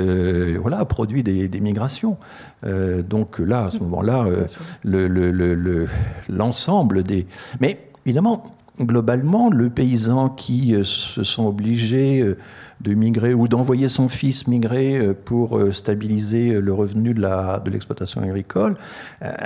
[0.58, 2.16] voilà, produit des, migrations.
[2.64, 5.86] Euh, donc là, à ce moment-là, euh,
[6.28, 7.28] l'ensemble le, le, des...
[7.60, 12.34] Mais évidemment, globalement, le paysan qui se sent obligé
[12.80, 17.20] de migrer ou d'envoyer son fils migrer euh, pour euh, stabiliser euh, le revenu de,
[17.20, 18.76] la, de l'exploitation agricole,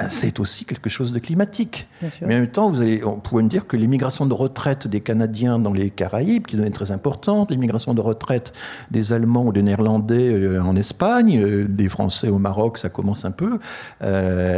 [0.08, 1.88] c'est aussi quelque chose de climatique.
[2.20, 5.00] Mais en même temps, vous allez, on pourrait me dire que l'immigration de retraite des
[5.00, 8.52] Canadiens dans les Caraïbes, qui devenait très importante, l'immigration de retraite
[8.90, 13.58] des Allemands ou des Néerlandais en Espagne, des Français au Maroc, ça commence un peu,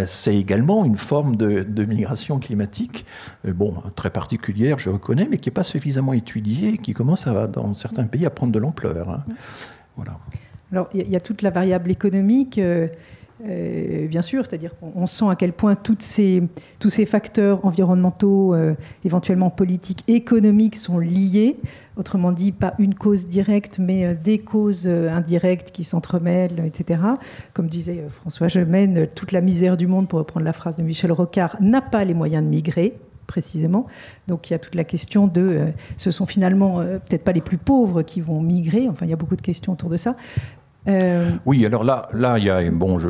[0.07, 3.05] c'est également une forme de, de migration climatique,
[3.47, 7.75] bon, très particulière, je reconnais, mais qui n'est pas suffisamment étudiée, qui commence à, dans
[7.75, 9.25] certains pays à prendre de Hein.
[10.73, 12.59] Alors, il y, a toute la variable économique.
[12.59, 12.89] Euh,
[13.47, 16.43] euh, bien sûr, c'est-à-dire qu'on sent à quel point toutes ces,
[16.79, 21.57] tous ces facteurs environnementaux, euh, éventuellement politiques, économiques sont liés.
[21.97, 27.01] Autrement dit, pas une cause directe, mais des causes indirectes qui s'entremêlent, etc.
[27.53, 31.13] Comme disait François Gemène, toute la misère du monde, pour reprendre la phrase de Michel
[31.13, 32.95] Rocard, n'a pas les moyens de migrer
[33.27, 33.87] précisément.
[34.29, 35.67] Donc il y a toute la question de, euh,
[35.97, 38.89] ce sont finalement euh, peut-être pas les plus pauvres qui vont migrer.
[38.89, 40.17] Enfin, il y a beaucoup de questions autour de ça.
[40.87, 43.09] Euh, oui, alors là, là, il y a bon, je,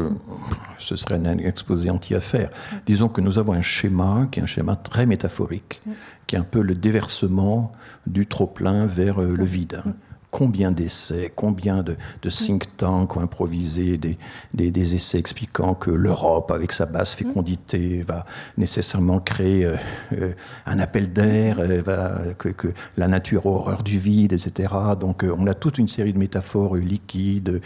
[0.78, 2.50] ce serait un exposé entier à faire.
[2.86, 5.82] Disons que nous avons un schéma qui est un schéma très métaphorique,
[6.28, 7.72] qui est un peu le déversement
[8.06, 9.82] du trop plein vers le vide
[10.34, 11.96] combien d'essais, combien de,
[12.28, 14.18] think tanks ont improvisé des,
[14.52, 17.18] des, essais expliquant que l'Europe, avec sa basse mm.
[17.18, 18.26] fécondité, va
[18.58, 19.76] nécessairement créer euh,
[20.12, 20.32] euh,
[20.66, 22.66] un appel d'air, euh, que, que,
[22.96, 24.74] la nature horreur du vide, etc.
[24.98, 27.60] Donc on a toute une série de métaphores liquides.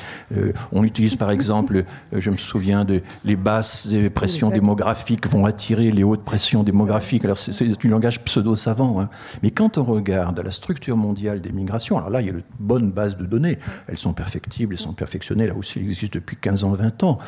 [0.70, 6.04] on utilise par exemple, je me souviens de les basses pressions démographiques vont attirer les
[6.04, 7.24] hautes pressions démographiques.
[7.24, 9.00] Alors c'est du langage pseudo-savant.
[9.00, 9.08] Hein.
[9.42, 12.42] Mais quand on regarde la structure mondiale des migrations, alors là il y a le
[12.58, 13.58] bonnes bases de données.
[13.86, 15.46] Elles sont perfectibles, elles sont perfectionnées.
[15.46, 17.18] Là aussi, elles existent depuis 15 ans, 20 ans.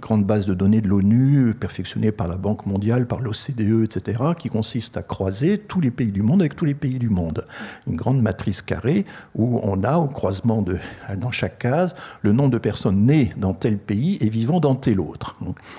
[0.00, 4.48] Grande base de données de l'ONU, perfectionnée par la Banque mondiale, par l'OCDE, etc., qui
[4.48, 7.46] consiste à croiser tous les pays du monde avec tous les pays du monde.
[7.86, 9.04] Une grande matrice carrée
[9.34, 10.78] où on a au croisement de,
[11.18, 15.00] dans chaque case, le nombre de personnes nées dans tel pays et vivant dans tel
[15.00, 15.36] autre.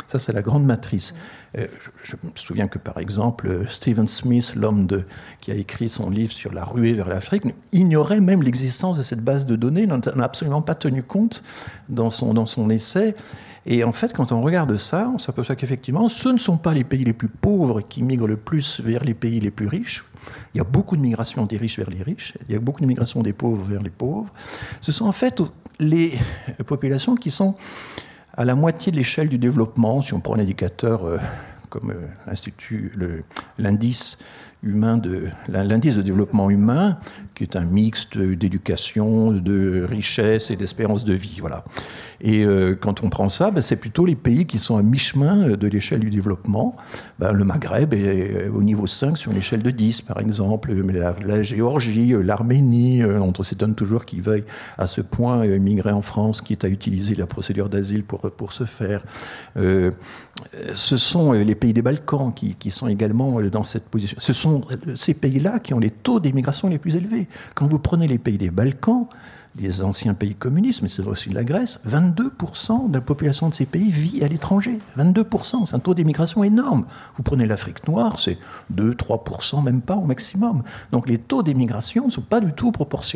[0.08, 1.16] ça, c'est la grande matrice.
[1.58, 1.68] Euh,
[2.04, 4.88] je, me souviens que, par exemple, Stephen Smith, l'homme
[5.42, 9.24] qui a écrit son livre sur la ruée vers l'Afrique, ignorait même l'existence de cette
[9.24, 11.44] base de données, n'en a absolument pas tenu compte
[11.90, 13.16] dans son, dans son essai.
[13.68, 16.84] Et en fait, quand on regarde ça, on s'aperçoit qu'effectivement, ce ne sont pas les
[16.84, 20.06] pays les plus pauvres qui migrent le plus vers les pays les plus riches.
[20.54, 22.82] Il y a beaucoup de migration des riches vers les riches, il y a beaucoup
[22.82, 24.32] de migration des pauvres vers les pauvres.
[24.82, 25.42] Ce sont en fait
[25.80, 26.20] les
[26.66, 27.56] populations qui sont
[28.34, 31.18] à la moitié de l'échelle du développement, si on prend un indicateur euh,
[31.70, 32.94] comme euh, l'institut,
[33.58, 34.20] l'indice
[34.64, 36.98] humain de l'indice de développement humain,
[37.36, 41.64] qui est un mix d'éducation, de richesse et d'espérance de vie, voilà.
[42.22, 45.50] Et euh, quand on prend ça, ben, c'est plutôt les pays qui sont à mi-chemin
[45.50, 46.76] de l'échelle du développement.
[47.20, 50.74] Ben, le Maghreb est au niveau 5 sur une échelle de 10, par exemple.
[50.74, 54.46] La, Géorgie, l'Arménie, on s'étonne toujours qu'ils veuillent
[54.78, 58.54] à ce point migrer en France, qui est à utiliser la procédure d'asile pour, pour
[58.54, 59.04] se faire.
[59.58, 59.92] Euh,
[60.74, 64.18] ce sont les pays des Balkans qui, qui, sont également dans cette position.
[64.20, 67.28] Ce sont ces pays-là qui ont les taux d'immigration les plus élevés.
[67.54, 69.08] Quand vous prenez les pays des Balkans,
[69.56, 73.66] des anciens pays communistes, mais c'est aussi la Grèce, 22% de la population de ces
[73.66, 74.80] pays vit à l'étranger.
[74.98, 76.86] 22%, c'est un taux d'immigration énorme.
[77.16, 78.38] Vous prenez l'Afrique noire, c'est
[78.74, 80.64] 2-3%, même pas au maximum.
[80.92, 82.72] Donc les taux d'immigration ne sont pas du tout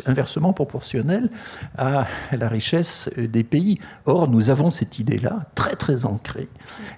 [0.06, 1.30] inversement proportionnels
[1.76, 3.78] à la richesse des pays.
[4.06, 6.48] Or, nous avons cette idée-là, très très ancrée,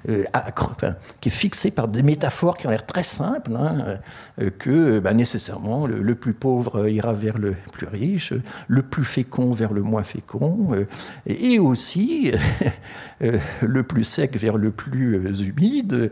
[0.08, 0.24] euh,
[1.20, 3.98] qui est fixée par des métaphores qui ont l'air très simples, hein,
[4.40, 8.34] euh, que bah, nécessairement le, plus pauvre ira vers le plus riche,
[8.68, 10.84] le plus fécond vers le moins fécond, euh,
[11.26, 12.32] et aussi
[13.22, 16.10] euh, le plus sec vers le plus euh, humide.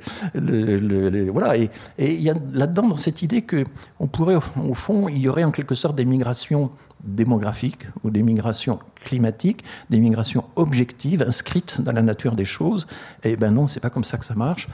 [1.33, 1.57] voilà.
[1.57, 3.65] Et il y a là-dedans, dans cette idée que
[3.99, 6.71] on pourrait, au fond, il y aurait en quelque sorte des migrations
[7.05, 12.87] démographiques ou des migrations climatiques, des migrations objectives inscrites dans la nature des choses.
[13.25, 14.69] Et ben non, c'est pas comme ça que ça marche.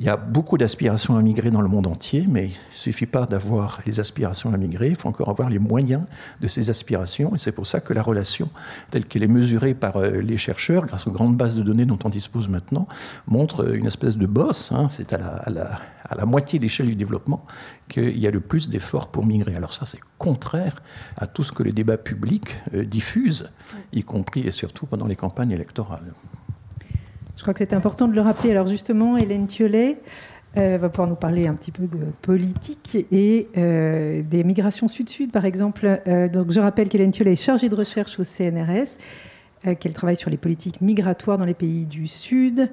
[0.00, 3.06] Il y a beaucoup d'aspirations à migrer dans le monde entier, mais il ne suffit
[3.06, 6.04] pas d'avoir les aspirations à migrer, il faut encore avoir les moyens
[6.40, 7.34] de ces aspirations.
[7.34, 8.48] Et c'est pour ça que la relation,
[8.90, 11.98] telle qu'elle est mesurée par euh, les chercheurs, grâce aux grandes bases de données dont
[12.04, 12.86] on dispose maintenant,
[13.26, 14.70] montre une espèce de bosse.
[14.70, 14.86] Hein.
[14.88, 17.44] c'est à la, moitié d'échelle du développement
[17.88, 19.56] qu'il y a le plus d'efforts pour migrer.
[19.56, 20.80] Alors ça, c'est contraire
[21.16, 23.52] à tout ce que les débats publics euh, diffusent,
[23.92, 26.12] y compris et surtout pendant les campagnes électorales.
[27.38, 28.50] Je crois que c'est important de le rappeler.
[28.50, 29.98] Alors justement, Hélène Thiollet
[30.56, 35.30] euh, va pouvoir nous parler un petit peu de politique et euh, des migrations sud-sud,
[35.30, 36.02] par exemple.
[36.08, 38.98] Euh, donc je rappelle qu'Hélène Thiollet est chargée de recherche au CNRS,
[39.78, 42.70] qu'elle travaille sur les politiques migratoires dans les pays du Sud.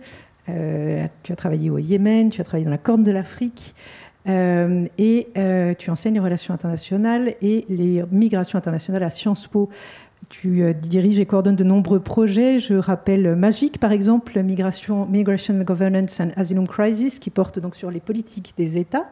[0.48, 3.76] tu as travaillé au Yémen, tu as travaillé dans la Corne de l'Afrique.
[4.28, 5.28] et
[5.78, 9.70] tu enseignes les relations internationales et les migrations internationales à Sciences Po.
[10.30, 12.60] Tu diriges et coordonnes de nombreux projets.
[12.60, 17.92] Je rappelle Magic, par exemple, Migration, Migration Governance and Asylum Crisis, qui porte donc sur
[17.92, 19.06] les politiques des États.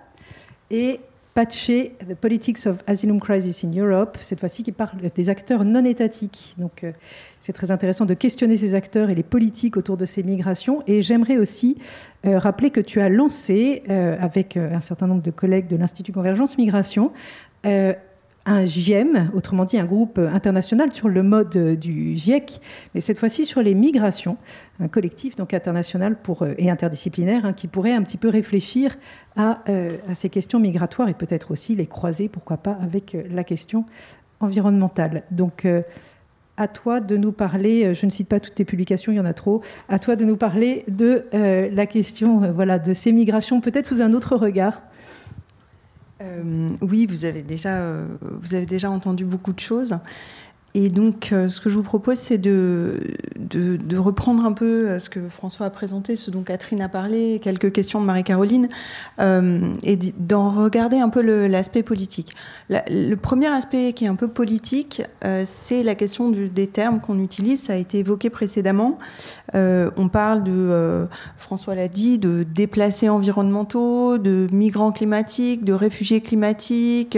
[0.71, 0.99] Et
[1.33, 5.83] Patché, The Politics of Asylum Crisis in Europe, cette fois-ci qui parle des acteurs non
[5.83, 6.53] étatiques.
[6.59, 6.91] Donc euh,
[7.39, 10.83] c'est très intéressant de questionner ces acteurs et les politiques autour de ces migrations.
[10.85, 11.79] Et j'aimerais aussi
[12.27, 16.11] euh, rappeler que tu as lancé, euh, avec un certain nombre de collègues de l'Institut
[16.11, 17.11] Convergence Migration,
[18.45, 22.59] un GIEM, autrement dit un groupe international sur le mode du GIEC,
[22.93, 24.37] mais cette fois-ci sur les migrations,
[24.79, 28.97] un collectif donc international pour, et interdisciplinaire hein, qui pourrait un petit peu réfléchir
[29.37, 33.43] euh, à, ces questions migratoires et peut-être aussi les croiser, pourquoi pas, avec euh, la
[33.43, 33.85] question
[34.39, 35.23] environnementale.
[35.31, 35.81] Donc, euh,
[36.55, 39.25] à toi de nous parler, je ne cite pas toutes tes publications, il y en
[39.25, 43.87] a trop, à toi de nous parler de la question voilà, de ces migrations, peut-être
[43.87, 44.83] sous un autre regard.
[46.81, 47.79] Oui, vous avez, déjà,
[48.21, 49.97] vous avez déjà entendu beaucoup de choses.
[50.75, 52.97] Et donc, euh, ce que je vous propose, c'est de,
[53.95, 57.71] reprendre un peu euh, ce que François a présenté, ce dont Catherine a parlé, quelques
[57.71, 58.69] questions de Marie-Caroline,
[59.19, 62.35] euh, et d'en regarder un peu l'aspect politique.
[62.69, 65.03] le premier aspect qui est un peu politique,
[65.45, 67.63] c'est la question des termes qu'on utilise.
[67.63, 68.97] Ça a été évoqué précédemment.
[69.53, 71.07] on parle de,
[71.37, 77.17] François l'a dit, de déplacés environnementaux, de migrants climatiques, de réfugiés climatiques.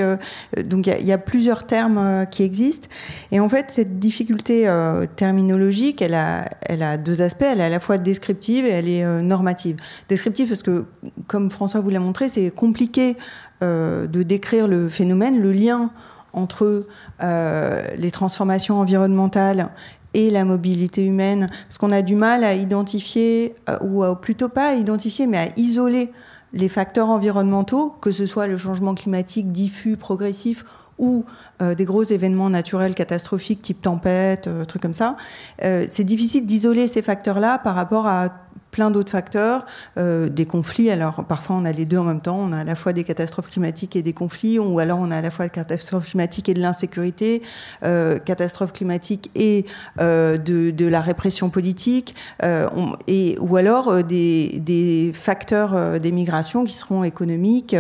[0.64, 2.90] donc, il y, y, a plusieurs termes qui existent.
[3.32, 7.44] Et en fait, cette difficulté euh, terminologique, elle a, deux aspects.
[7.44, 9.78] Elle est à la fois descriptive et elle est euh, normative.
[10.10, 10.86] Descriptive parce que,
[11.28, 13.16] comme François vous l'a montré, c'est compliqué
[13.62, 15.92] euh, de décrire le phénomène, le lien
[16.34, 16.88] entre
[17.22, 19.70] les transformations environnementales
[20.16, 24.74] et la mobilité humaine, parce qu'on a du mal à identifier, ou plutôt pas à
[24.74, 26.12] identifier, mais à isoler
[26.52, 30.66] les facteurs environnementaux, que ce soit le changement climatique diffus, progressif,
[30.98, 31.26] ou
[31.62, 35.18] euh, des gros événements naturels catastrophiques type tempête, euh, trucs comme ça,
[35.64, 38.30] euh, c'est difficile d'isoler ces facteurs-là par rapport à
[38.72, 39.66] plein d'autres facteurs,
[39.98, 40.90] euh, des conflits.
[40.90, 43.06] Alors parfois on a les deux en même temps, on a à la fois des
[43.06, 46.50] catastrophes climatiques et des conflits, ou alors on a à la fois des catastrophes climatiques
[46.50, 47.42] et de l'insécurité,
[47.82, 49.66] catastrophes climatiques et
[49.98, 57.78] de, la répression politique, ou alors des, des, facteurs des migrations qui seront économiques.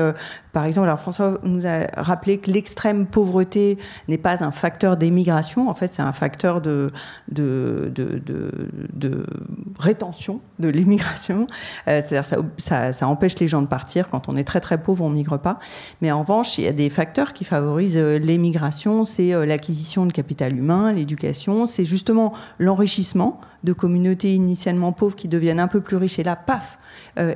[0.55, 3.77] Par exemple, alors François nous a rappelé que l'extrême pauvreté
[4.07, 6.91] n'est pas un facteur d'émigration, en fait c'est un facteur de,
[7.27, 8.21] de, de,
[8.93, 9.25] de
[9.77, 11.47] rétention de l'émigration migration.
[11.87, 14.09] Euh, c'est-à-dire ça, ça, ça, empêche les gens de partir.
[14.09, 15.59] Quand on est très très pauvre, on migre pas.
[16.01, 19.05] Mais en revanche, il y a des facteurs qui favorisent euh, l'émigration.
[19.05, 21.67] C'est euh, l'acquisition de capital humain, l'éducation.
[21.67, 26.19] C'est justement l'enrichissement de communautés initialement pauvres qui deviennent un peu plus riches.
[26.19, 26.77] Et là, paf,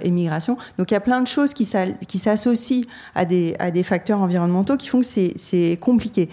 [0.02, 0.58] émigration.
[0.78, 2.84] Donc il y a plein de choses qui s'associent
[3.16, 6.30] à des, facteurs environnementaux qui font que c'est compliqué.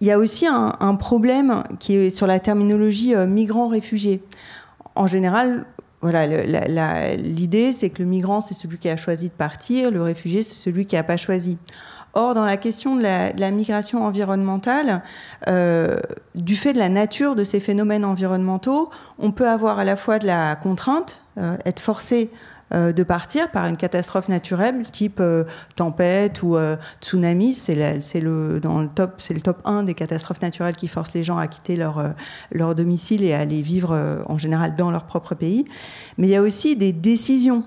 [0.00, 4.22] Il y a aussi un, problème qui est sur la terminologie migrants-réfugiés.
[4.94, 5.64] En général,
[6.02, 10.54] l'idée, c'est que le migrant, c'est celui qui a choisi de partir, le réfugié, c'est
[10.54, 11.58] celui qui n'a pas choisi.
[12.14, 15.02] Or, dans la question de la, migration environnementale,
[15.46, 16.00] euh,
[16.34, 20.18] du fait de la nature de ces phénomènes environnementaux, on peut avoir à la fois
[20.18, 22.36] de la contrainte, euh, être forcé euh,
[22.72, 25.44] de partir par une catastrophe naturelle type euh,
[25.76, 27.54] tempête ou euh, tsunami.
[27.54, 28.60] C'est le,
[28.94, 32.14] top, c'est le top 1 des catastrophes naturelles qui forcent les gens à quitter leur,
[32.52, 35.64] leur domicile et à aller vivre en général dans leur propre pays.
[36.18, 37.64] Mais il y a aussi des décisions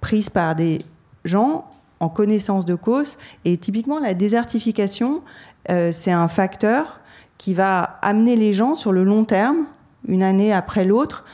[0.00, 0.78] prises par des
[1.24, 1.70] gens
[2.00, 3.16] en connaissance de cause.
[3.44, 5.22] Et typiquement, la désertification,
[5.68, 7.00] c'est un facteur
[7.38, 9.66] qui va amener les gens sur le long terme,
[10.06, 11.24] une année après l'autre,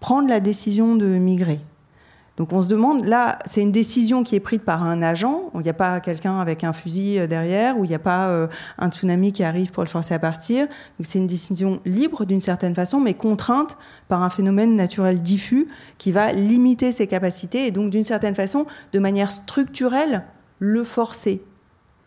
[0.00, 1.60] prendre la décision de migrer.
[2.36, 5.60] Donc on se demande, là, c'est une décision qui est prise par un agent, il
[5.60, 8.48] n'y a pas quelqu'un avec un fusil euh, derrière, ou il n'y a pas euh,
[8.78, 10.66] un tsunami qui arrive pour le forcer à partir.
[10.98, 13.76] Donc c'est une décision libre d'une certaine façon, mais contrainte
[14.08, 18.66] par un phénomène naturel diffus qui va limiter ses capacités et donc d'une certaine façon,
[18.92, 20.24] de manière structurelle,
[20.58, 21.40] le forcer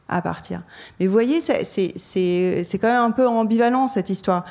[0.09, 0.63] à partir.
[0.99, 4.45] Mais vous voyez, c'est quand même un peu ambivalent cette histoire.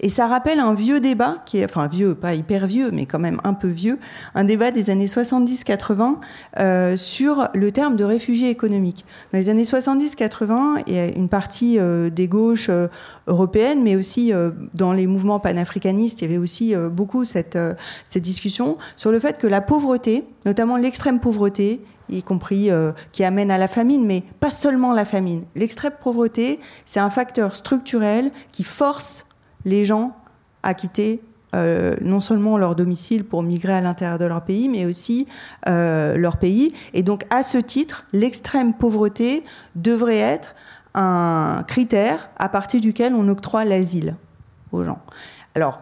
[0.00, 3.18] Et ça rappelle un vieux débat, qui est, enfin vieux, pas hyper vieux, mais quand
[3.18, 3.98] même un peu vieux,
[4.34, 6.16] un débat des années 70-80
[6.58, 9.04] euh, sur le terme de réfugié économique.
[9.32, 12.88] Dans les années 70-80, il y a une partie euh, des gauches euh,
[13.26, 17.58] européennes, mais aussi euh, dans les mouvements panafricanistes, il y avait aussi euh, beaucoup cette,
[18.06, 21.80] cette discussion sur le fait que la pauvreté, notamment l'extrême pauvreté,
[22.10, 25.44] y compris euh, qui amène à la famine, mais pas seulement la famine.
[25.54, 29.26] L'extrême pauvreté, c'est un facteur structurel qui force
[29.64, 30.16] les gens
[30.62, 35.26] à quitter non seulement leur domicile pour migrer à l'intérieur de leur pays, mais aussi
[35.66, 36.72] leur pays.
[36.94, 39.42] Et donc, à ce titre, l'extrême pauvreté
[39.74, 40.54] devrait être
[40.94, 44.14] un critère à partir duquel on octroie l'asile
[44.72, 45.00] aux gens.
[45.54, 45.80] Alors,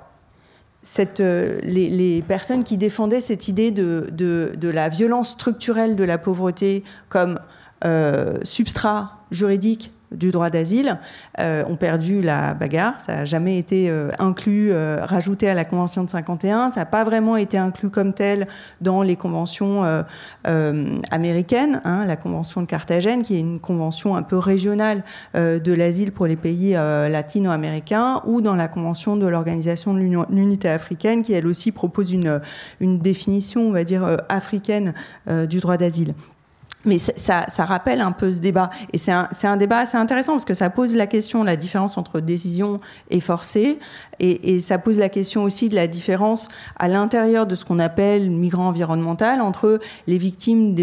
[1.20, 7.38] euh, les, personnes qui défendaient cette idée de, la violence structurelle de la pauvreté comme
[7.84, 10.98] euh, substrat juridique du droit d'asile
[11.38, 13.00] euh, ont perdu la bagarre.
[13.00, 16.70] Ça n'a jamais été euh, inclus, euh, rajouté à la Convention de 51.
[16.70, 18.48] Ça n'a pas vraiment été inclus comme tel
[18.80, 19.84] dans les conventions
[21.10, 21.80] américaines.
[21.84, 25.02] Hein, la Convention de Carthagène, qui est une convention un peu régionale
[25.34, 30.00] de l'asile pour les pays latino-américains, ou dans la Convention de l'Organisation de
[30.30, 32.40] l'Unité africaine, qui elle aussi propose une,
[32.80, 34.94] une définition, on va dire, africaine
[35.26, 36.14] du droit d'asile
[36.84, 38.70] mais ça, rappelle un peu ce débat.
[38.92, 41.98] Et c'est un, un, débat assez intéressant parce que ça pose la question, la différence
[41.98, 43.78] entre décision et forcée.
[44.20, 48.30] Et, ça pose la question aussi de la différence à l'intérieur de ce qu'on appelle
[48.30, 50.74] migrant environnemental entre les victimes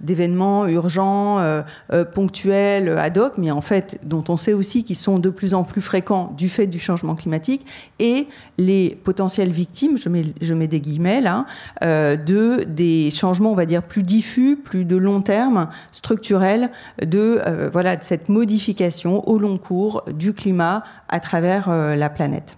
[0.00, 4.96] d'événements urgents, euh, euh, ponctuels, ad hoc, mais en fait, dont on sait aussi qu'ils
[4.96, 7.66] sont de plus en plus fréquents du fait du changement climatique,
[7.98, 11.46] et les potentielles victimes, je mets, je mets des guillemets là,
[11.82, 16.70] euh, de des changements, on va dire, plus diffus, plus de long terme, structurel,
[17.04, 22.10] de, euh, voilà, de cette modification au long cours du climat à travers euh, la
[22.10, 22.56] planète.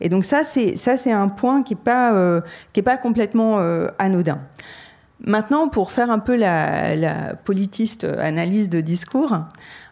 [0.00, 2.40] Et donc ça, c'est ça, c'est un point qui n'est pas euh,
[2.84, 3.58] pas complètement
[3.98, 4.38] anodin.
[5.24, 9.38] Maintenant, pour faire un peu la, politiste analyse de discours,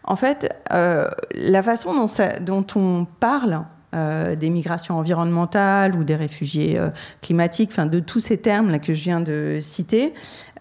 [0.03, 2.07] en fait, la façon
[2.41, 6.77] dont, on parle des migrations environnementales ou des réfugiés
[7.21, 10.13] climatiques, enfin de tous ces termes que je viens de citer,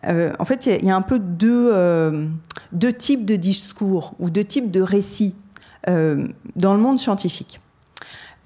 [0.07, 2.26] euh, en fait, il y, a un peu deux, euh,
[2.72, 5.34] deux, types de discours ou deux types de récits
[5.88, 6.26] euh,
[6.57, 7.61] dans le monde scientifique.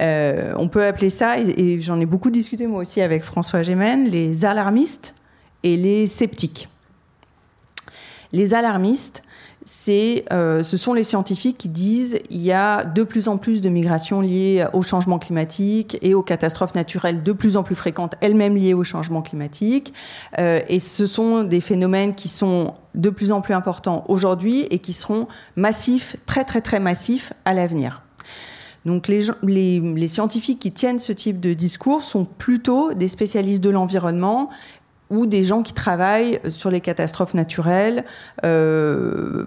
[0.01, 4.45] on peut appeler ça, et, j'en ai beaucoup discuté moi aussi avec François Gémen, les
[4.45, 5.15] alarmistes
[5.63, 6.69] et les sceptiques.
[8.33, 9.23] Les alarmistes,
[9.65, 13.61] c'est, euh, ce sont les scientifiques qui disent il y a de plus en plus
[13.61, 18.15] de migrations liées au changement climatique et aux catastrophes naturelles de plus en plus fréquentes,
[18.21, 19.95] elles-mêmes liées au changement climatique.
[20.39, 24.79] Euh, et ce sont des phénomènes qui sont de plus en plus importants aujourd'hui et
[24.79, 28.03] qui seront massifs, très très très massifs à l'avenir.
[28.85, 33.63] Donc les, les, les, scientifiques qui tiennent ce type de discours sont plutôt des spécialistes
[33.63, 34.51] de l'environnement
[35.11, 38.05] ou des gens qui travaillent sur les catastrophes naturelles,
[38.45, 39.45] euh,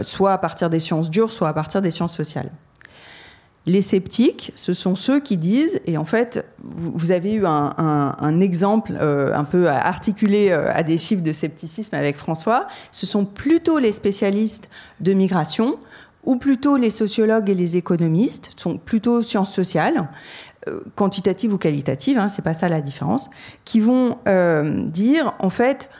[0.00, 2.50] soit à partir des sciences dures, soit à partir des sciences sociales.
[3.66, 8.92] Les sceptiques, ce sont ceux qui disent, et en fait, vous avez eu un, exemple
[9.00, 13.78] euh, un peu articulé euh, à des chiffres de scepticisme avec François, ce sont plutôt
[13.78, 14.68] les spécialistes
[15.00, 15.78] de migration,
[16.24, 20.08] ou plutôt les sociologues et les économistes, sont plutôt sciences sociales,
[20.94, 23.30] quantitatives ou qualitatives, hein, c'est pas ça la différence,
[23.64, 25.90] qui vont euh, dire en fait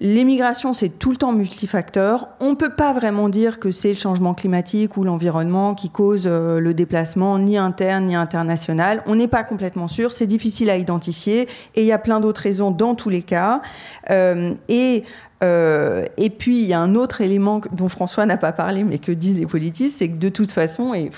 [0.00, 2.26] L'immigration, c'est tout le temps multifacteur.
[2.40, 6.24] On ne peut pas vraiment dire que c'est le changement climatique ou l'environnement qui cause
[6.26, 9.04] euh, le déplacement, ni interne ni international.
[9.06, 10.10] On n'est pas complètement sûr.
[10.10, 11.42] C'est difficile à identifier.
[11.76, 13.62] Et il y a plein d'autres raisons dans tous les cas.
[14.10, 15.04] et
[15.42, 18.98] euh, et puis, il y a un autre élément dont François n'a pas parlé, mais
[18.98, 21.10] que disent les politistes, c'est que de toute façon, et,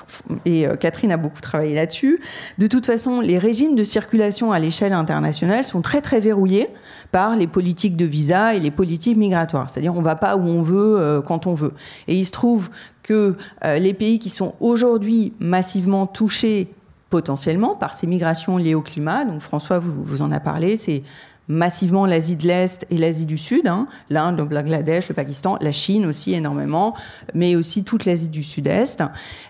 [0.67, 2.21] euh, Catherine a beaucoup travaillé là-dessus,
[2.59, 6.69] de toute façon, les régimes de circulation à l'échelle internationale sont très, très verrouillés
[7.13, 9.69] par les politiques de visa et les politiques migratoires.
[9.71, 11.73] C'est-à-dire, on ne va pas où on veut, euh, quand on veut.
[12.09, 12.71] Et il se trouve
[13.03, 16.71] que les pays qui sont aujourd'hui massivement touchés
[17.11, 21.03] potentiellement par ces migrations liées au climat, donc François vous en a parlé, c'est
[21.49, 25.73] massivement l'Asie de l'Est et l'Asie du Sud, hein, l'Inde, le Bangladesh, le Pakistan, la
[25.73, 26.95] Chine aussi énormément,
[27.35, 29.03] mais aussi toute l'Asie du Sud-Est.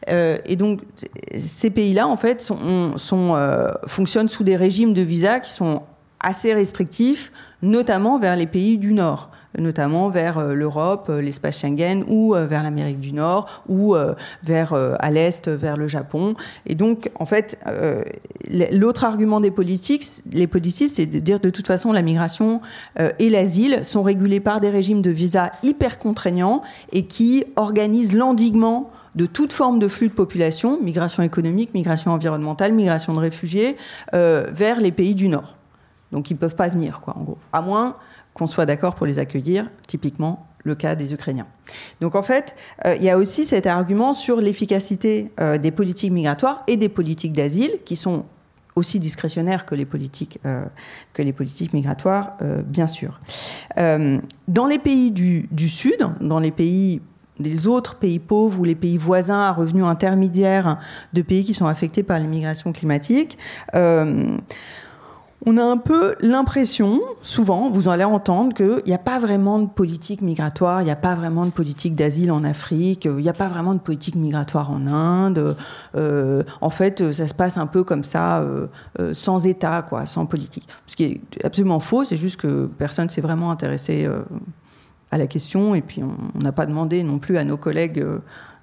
[0.08, 0.80] Euh, et donc
[1.36, 5.82] ces pays-là, en fait, euh, fonctionnent sous des régimes de visa qui sont
[6.20, 7.32] assez restrictifs,
[7.62, 12.46] notamment vers les pays du Nord notamment vers euh, l'Europe, euh, l'espace Schengen, ou euh,
[12.46, 13.94] vers l'Amérique du Nord, ou
[14.42, 16.34] vers à l'Est, vers le Japon.
[16.66, 17.58] Et donc, en fait,
[18.72, 22.60] l'autre argument des politiques, les politiques, c'est de dire de toute façon la migration
[23.18, 28.90] et l'asile sont régulés par des régimes de visa hyper contraignants et qui organisent l'endiguement
[29.14, 33.76] de toute forme de flux de population, migration économique, migration environnementale, migration de réfugiés,
[34.12, 35.56] vers les pays du Nord.
[36.12, 37.38] Donc ils ne peuvent pas venir, quoi, en gros.
[37.52, 37.96] À moins
[38.34, 41.46] qu'on soit d'accord pour les accueillir, typiquement le cas des Ukrainiens.
[42.00, 46.10] Donc en fait, euh, il y a aussi cet argument sur l'efficacité euh, des politiques
[46.10, 48.24] migratoires et des politiques d'asile, qui sont
[48.74, 50.64] aussi discrétionnaires que les politiques, euh,
[51.12, 52.32] que les politiques migratoires,
[52.66, 53.20] bien sûr.
[53.76, 57.00] dans les pays du, du, Sud, dans les pays
[57.38, 60.78] des autres pays pauvres ou les pays voisins à revenus intermédiaires
[61.12, 63.38] de pays qui sont affectés par l'immigration climatique.
[65.46, 69.66] On a un peu l'impression, souvent, vous allez entendre qu'il n'y a pas vraiment de
[69.66, 73.34] politique migratoire, il n'y a pas vraiment de politique d'asile en Afrique, il n'y a
[73.34, 75.54] pas vraiment de politique migratoire en Inde.
[75.96, 78.68] Euh, en fait, ça se passe un peu comme ça, euh,
[79.00, 80.66] euh, sans État, quoi, sans politique.
[80.86, 84.08] Ce qui est absolument faux, c'est juste que personne ne s'est vraiment intéressé
[85.10, 88.02] à la question, et puis on n'a pas demandé non plus à nos collègues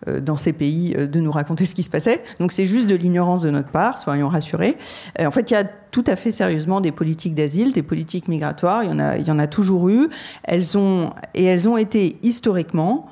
[0.08, 2.24] dans ces pays euh, de nous raconter ce qui se passait.
[2.40, 4.78] Donc c'est juste de l'ignorance de notre part, soyons rassurés.
[5.20, 8.28] Euh, en fait, il y a tout à fait sérieusement des politiques d'asile, des politiques
[8.28, 8.84] migratoires.
[8.84, 10.10] Il y en a, il y en a toujours eu.
[10.44, 13.08] Elles ont et elles ont été historiquement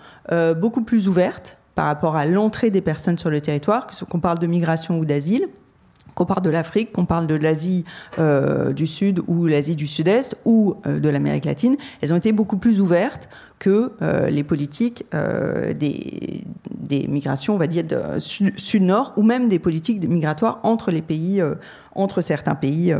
[0.61, 4.45] beaucoup plus ouvertes par rapport à l'entrée des personnes sur le territoire, qu'on parle de
[4.45, 5.47] migration ou d'asile
[6.19, 7.85] qu'on parle de l'Afrique, qu'on parle de l'Asie
[8.75, 12.81] du Sud ou l'Asie du Sud-Est ou de l'Amérique latine, elles ont été beaucoup plus
[12.81, 17.83] ouvertes que euh, les politiques euh, des, migrations, on va dire,
[18.17, 21.55] sud-nord, ou même des politiques migratoires entre les pays, euh,
[21.93, 22.95] entre certains pays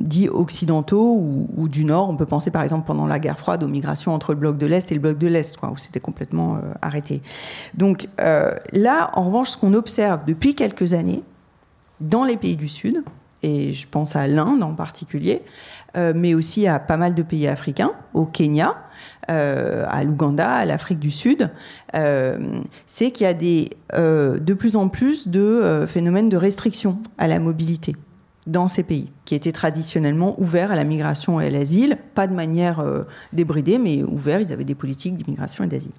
[0.00, 2.10] dits occidentaux ou, du Nord.
[2.10, 4.66] On peut penser par exemple pendant la guerre froide aux migrations entre le bloc de
[4.66, 7.22] l'Est et le bloc de l'Est, où c'était complètement arrêté.
[7.74, 11.22] Donc là, en revanche, ce qu'on observe depuis quelques années
[12.02, 13.02] dans les pays du Sud,
[13.42, 15.42] et je pense à l'Inde en particulier,
[15.96, 18.76] mais aussi à pas mal de pays africains, au Kenya,
[19.30, 21.50] euh, à l'Ouganda, à l'Afrique du Sud,
[21.94, 26.98] euh, c'est qu'il y a des, euh, de plus en plus de phénomènes de restriction
[27.18, 27.94] à la mobilité
[28.46, 32.34] dans ces pays, qui étaient traditionnellement ouverts à la migration et à l'asile, pas de
[32.34, 32.84] manière
[33.32, 35.92] débridée, mais ouverts, ils avaient des politiques d'immigration et d'asile.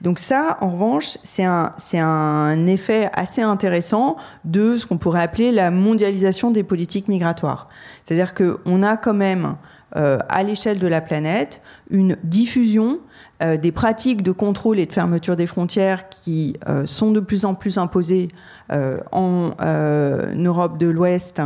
[0.00, 5.50] Donc ça, en revanche, c'est un, un effet assez intéressant de ce qu'on pourrait appeler
[5.50, 7.68] la mondialisation des politiques migratoires.
[8.04, 9.56] C'est-à-dire qu'on a quand même
[9.96, 11.60] euh, à l'échelle de la planète
[11.90, 13.00] une diffusion
[13.42, 17.44] euh, des pratiques de contrôle et de fermeture des frontières qui euh, sont de plus
[17.44, 18.28] en plus imposées
[19.12, 19.50] en
[20.34, 21.42] Europe de l'Ouest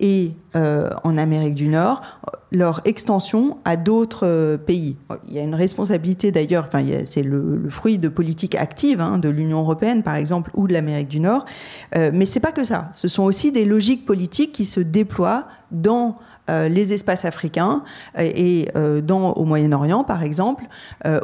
[0.00, 2.02] et en Amérique du Nord,
[2.50, 4.96] leur extension à d'autres pays.
[5.28, 6.66] Il y a une responsabilité d'ailleurs,
[7.06, 11.08] c'est le, fruit de politiques actives hein, de l'Union européenne par exemple ou de l'Amérique
[11.08, 11.46] du Nord,
[11.94, 12.90] mais c'est pas que ça.
[12.92, 16.18] Ce sont aussi des logiques politiques qui se déploient dans
[16.50, 17.84] euh, les espaces africains
[18.18, 20.64] euh, et, euh, dans, au Moyen-Orient, par exemple,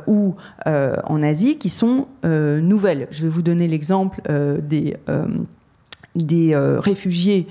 [0.07, 3.09] ou en Asie, qui sont nouvelles.
[3.11, 4.21] Je vais vous donner l'exemple
[4.63, 4.97] des,
[6.27, 7.47] des réfugiés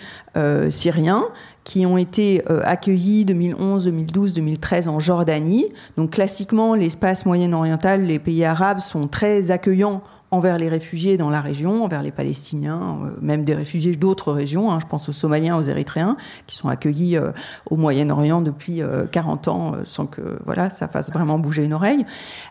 [0.70, 1.26] syriens
[1.63, 5.65] qui ont été accueillis 2011, 2012, 2013 en Jordanie.
[5.97, 10.01] Donc classiquement, l'espace moyen-oriental, les pays arabes sont très accueillants
[10.32, 14.72] envers les réfugiés dans la région, envers les Palestiniens, euh, même des réfugiés d'autres régions.
[14.72, 16.18] Hein, je pense aux Somaliens, aux Érythréens,
[16.48, 17.32] qui sont accueillis euh,
[17.70, 22.06] au Moyen-Orient depuis 40 euh, ans sans que voilà ça fasse vraiment bouger une oreille.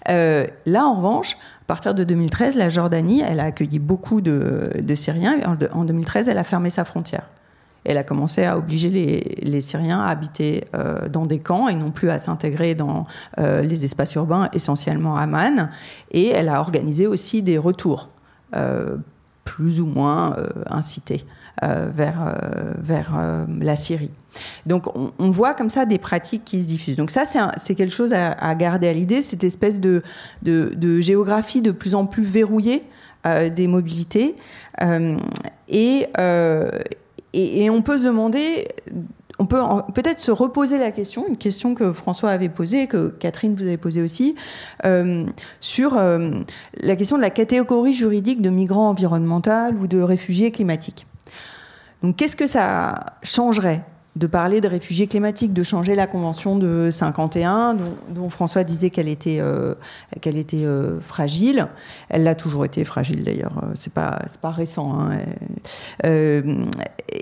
[0.07, 4.95] là, en revanche, à partir de 2013, la Jordanie, elle a accueilli beaucoup de, de
[4.95, 5.39] Syriens.
[5.73, 7.29] En 2013, elle a fermé sa frontière
[7.87, 11.91] elle a commencé à obliger les, Syriens à habiter euh, dans des camps et non
[11.91, 13.05] plus à s'intégrer dans
[13.39, 15.71] euh, les espaces urbains, essentiellement à Amman.
[16.11, 18.11] Et elle a organisé aussi des retours,
[18.55, 18.97] euh,
[19.45, 20.37] plus ou moins
[20.69, 21.25] incités,
[21.63, 22.35] vers,
[22.81, 23.13] vers
[23.61, 24.11] la Syrie.
[24.67, 26.97] Donc on, voit comme ça des pratiques qui se diffusent.
[26.97, 27.23] Donc ça,
[27.57, 30.03] c'est quelque chose à, garder à l'idée, cette espèce de,
[30.43, 32.83] de, géographie de plus en plus verrouillée
[33.25, 34.35] des mobilités.
[35.69, 36.07] et,
[37.33, 38.67] et, on peut se demander,
[39.39, 39.61] on peut
[39.95, 43.77] peut-être se reposer la question, une question que François avait posée, que Catherine vous avait
[43.77, 44.35] posée aussi,
[44.85, 45.27] euh,
[45.61, 46.31] sur euh,
[46.81, 51.07] la question de la catégorie juridique de migrants environnementaux ou de réfugiés climatiques.
[52.03, 53.83] Donc qu'est-ce que ça changerait
[54.17, 57.77] de parler de réfugiés climatiques, de changer la convention de 51,
[58.09, 59.75] dont, François disait qu'elle était, euh,
[60.25, 61.69] était euh, fragile.
[62.09, 64.99] Elle l'a toujours été fragile d'ailleurs, euh, c'est pas, pas récent.
[64.99, 65.19] Hein.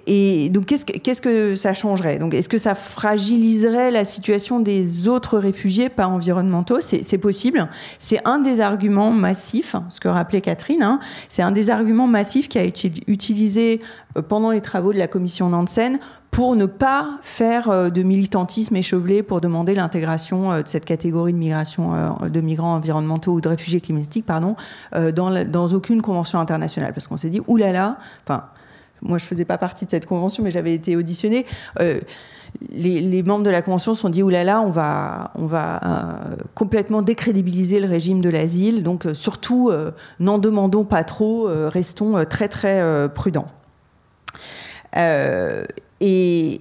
[0.06, 2.20] et donc qu'est-ce que, que ça changerait?
[2.32, 6.80] Est-ce que ça fragiliserait la situation des autres réfugiés pas environnementaux?
[6.80, 7.68] C'est, possible.
[7.98, 11.00] C'est un des arguments massifs, ce que rappelait Catherine, hein.
[11.28, 13.80] c'est un des arguments massifs qui a été utilisé
[14.28, 15.98] pendant les travaux de la commission Nansen
[16.34, 21.32] pour ne pas faire euh, de militantisme échevelé pour demander l'intégration euh, de cette catégorie
[21.32, 24.56] de migration euh, de migrants environnementaux ou de réfugiés climatiques pardon
[24.92, 26.92] dans, dans aucune convention internationale.
[26.92, 28.46] Parce qu'on s'est dit oulala enfin
[29.00, 31.46] moi je faisais pas partie de cette convention mais j'avais été auditionnée.
[32.70, 35.80] Les, membres de la convention se sont dit oulala on va on va
[36.54, 38.82] complètement décrédibiliser le régime de l'asile.
[38.82, 39.70] Donc surtout
[40.20, 43.46] n'en demandons pas trop restons très très prudents
[46.06, 46.58] et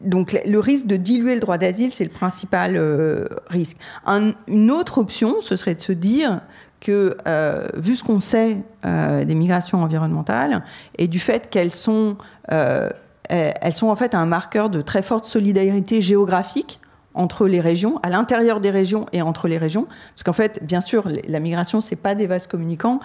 [0.00, 3.78] donc le risque de diluer le droit d'asile, c'est le principal euh, risque.
[4.06, 6.40] une autre option, ce serait de se dire
[6.80, 10.64] que, euh, vu ce qu'on sait euh, des migrations environnementales
[10.98, 12.16] et du fait qu'elles sont,
[12.48, 16.80] elles sont en fait un marqueur de très forte solidarité géographique
[17.14, 20.82] entre les régions, à l'intérieur des régions et entre les régions, parce qu'en fait, bien
[20.82, 23.00] sûr, la migration, c'est pas des vases communicants,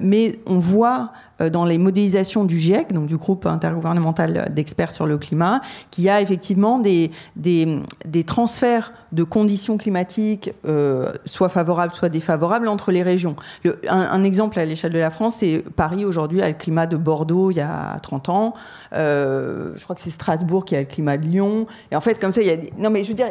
[0.00, 1.12] mais on voit
[1.52, 5.60] dans les modélisations du GIEC, donc du groupe intergouvernemental d'experts sur le climat,
[5.90, 12.08] qu'il y a effectivement des, des, des transferts de conditions climatiques, euh, soit favorables, soit
[12.08, 13.36] défavorables, entre les régions.
[13.88, 17.50] un, exemple à l'échelle de la France, c'est Paris aujourd'hui a le climat de Bordeaux
[17.50, 18.54] il y a 30 ans.
[18.94, 21.66] Euh, je crois que c'est Strasbourg qui a le climat de Lyon.
[21.90, 22.56] Et en fait, comme ça, il y a.
[22.78, 23.28] Non, mais je veux dire,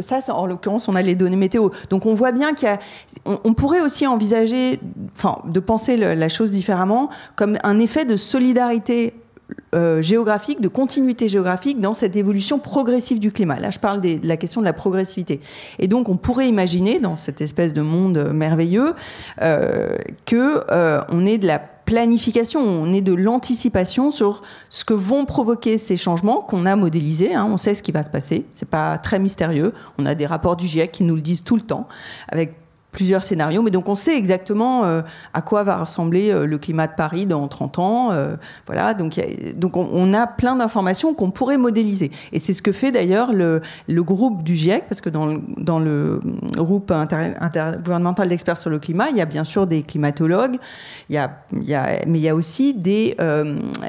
[0.00, 1.68] ça, en l'occurrence, on a les données météo.
[1.90, 2.68] Donc on voit bien qu'il
[3.56, 4.80] pourrait aussi envisager,
[5.14, 9.14] enfin, de penser la chose différemment, comme un effet de solidarité
[9.74, 13.60] euh, géographique, de continuité géographique dans cette évolution progressive du climat.
[13.60, 15.40] Là, je parle de la question de la progressivité.
[15.78, 18.94] Et donc, on pourrait imaginer, dans cette espèce de monde merveilleux,
[19.42, 24.94] euh, que euh, on ait de la planification, on est de l'anticipation sur ce que
[24.94, 27.34] vont provoquer ces changements qu'on a modélisés.
[27.34, 27.46] Hein.
[27.48, 29.72] on sait ce qui va se passer, c'est pas très mystérieux.
[29.98, 31.86] On a des rapports du GIEC qui nous le disent tout le temps,
[32.28, 32.54] avec
[32.96, 35.02] plusieurs scénarios, mais donc on sait exactement euh,
[35.34, 38.10] à quoi va ressembler euh, le climat de Paris dans 30 ans.
[38.10, 39.20] Euh, voilà, donc,
[39.54, 42.10] donc on, a plein d'informations qu'on pourrait modéliser.
[42.32, 45.78] Et c'est ce que fait d'ailleurs le, le, groupe du GIEC, parce que dans, dans
[45.78, 46.22] le
[46.56, 50.56] groupe intergouvernemental d'experts sur le climat, il y a bien sûr des climatologues,
[51.10, 53.14] il y a, il y a, mais il y a aussi des,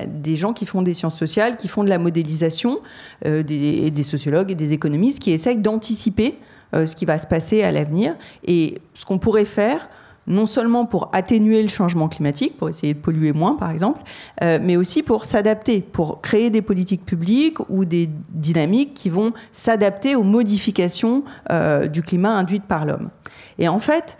[0.05, 2.79] des gens qui font des sciences sociales, qui font de la modélisation,
[3.23, 3.41] des,
[3.89, 7.72] des sociologues et des économistes qui essayent d'anticiper euh, ce qui va se passer à
[7.72, 8.15] l'avenir
[8.45, 9.89] et ce qu'on pourrait faire
[10.27, 14.02] non seulement pour atténuer le changement climatique, pour essayer de polluer moins par exemple,
[14.44, 19.34] euh, mais aussi pour s'adapter, pour créer des politiques publiques ou des dynamiques qui vont
[19.53, 23.10] s'adapter aux modifications euh, du climat induites par l'homme.
[23.57, 24.18] Et en fait,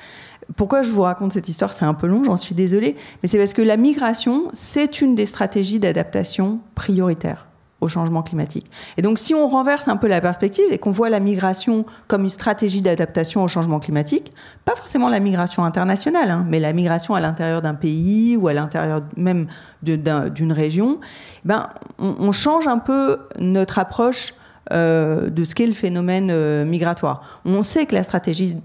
[0.56, 3.38] pourquoi je vous raconte cette histoire C'est un peu long, j'en suis désolée, mais c'est
[3.38, 7.47] parce que la migration, c'est une des stratégies d'adaptation prioritaires
[7.80, 8.70] au changement climatique.
[8.98, 12.24] Et donc si on renverse un peu la perspective et qu'on voit la migration comme
[12.24, 14.34] une stratégie d'adaptation au changement climatique,
[14.66, 18.54] pas forcément la migration internationale, hein, mais la migration à l'intérieur d'un pays ou à
[18.54, 19.48] l'intérieur même
[19.84, 21.00] d'une région,
[21.46, 24.34] ben, on, change un peu notre approche
[24.74, 27.22] euh, de ce qu'est le phénomène euh, migratoire.
[27.46, 28.58] On sait que la stratégie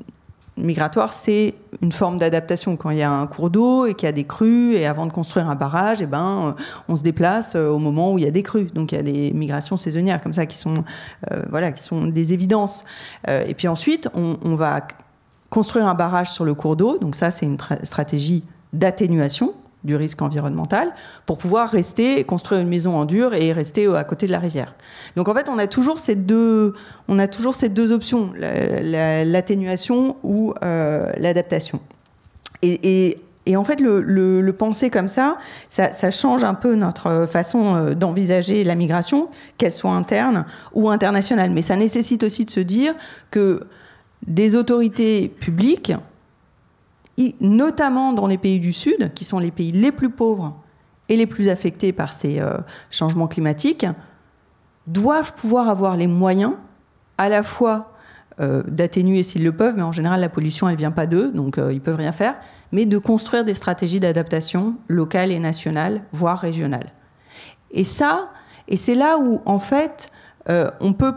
[0.56, 2.76] migratoire, c'est une forme d'adaptation.
[2.76, 5.06] Quand il y a un cours d'eau et qu'il y a des crues, et avant
[5.06, 8.24] de construire un barrage, eh ben, euh, on se déplace euh, au moment où il
[8.24, 8.70] y a des crues.
[8.74, 10.84] Donc il y a des migrations saisonnières comme ça qui sont,
[11.30, 12.84] euh, voilà, qui sont des évidences.
[13.28, 14.80] et puis ensuite, on, on, va
[15.50, 16.98] construire un barrage sur le cours d'eau.
[16.98, 19.54] Donc ça, c'est une stratégie d'atténuation
[19.84, 20.92] du risque environnemental
[21.26, 24.74] pour pouvoir rester, construire une maison en dur et rester à côté de la rivière.
[25.16, 26.74] Donc en fait, on a toujours ces deux,
[27.08, 31.80] on a toujours ces deux options, l'atténuation ou euh, l'adaptation.
[32.62, 33.18] Et,
[33.56, 35.38] en fait, le, penser comme ça,
[35.68, 39.28] ça, change un peu notre façon euh, d'envisager la migration,
[39.58, 41.50] qu'elle soit interne ou internationale.
[41.50, 42.94] Mais ça nécessite aussi de se dire
[43.32, 43.66] que
[44.28, 45.92] des autorités publiques
[47.40, 50.56] notamment dans les pays du Sud, qui sont les pays les plus pauvres
[51.08, 52.58] et les plus affectés par ces euh,
[52.90, 53.86] changements climatiques,
[54.86, 56.54] doivent pouvoir avoir les moyens
[57.18, 57.92] à la fois
[58.40, 61.58] euh, d'atténuer s'ils le peuvent, mais en général la pollution elle vient pas d'eux, donc
[61.58, 62.36] euh, ils peuvent rien faire,
[62.72, 66.92] mais de construire des stratégies d'adaptation locales et nationales, voire régionales.
[67.70, 68.30] Et ça,
[68.68, 70.10] et c'est là où en fait
[70.80, 71.14] on peut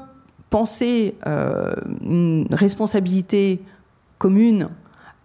[0.52, 3.64] penser une responsabilité
[4.19, 4.69] commune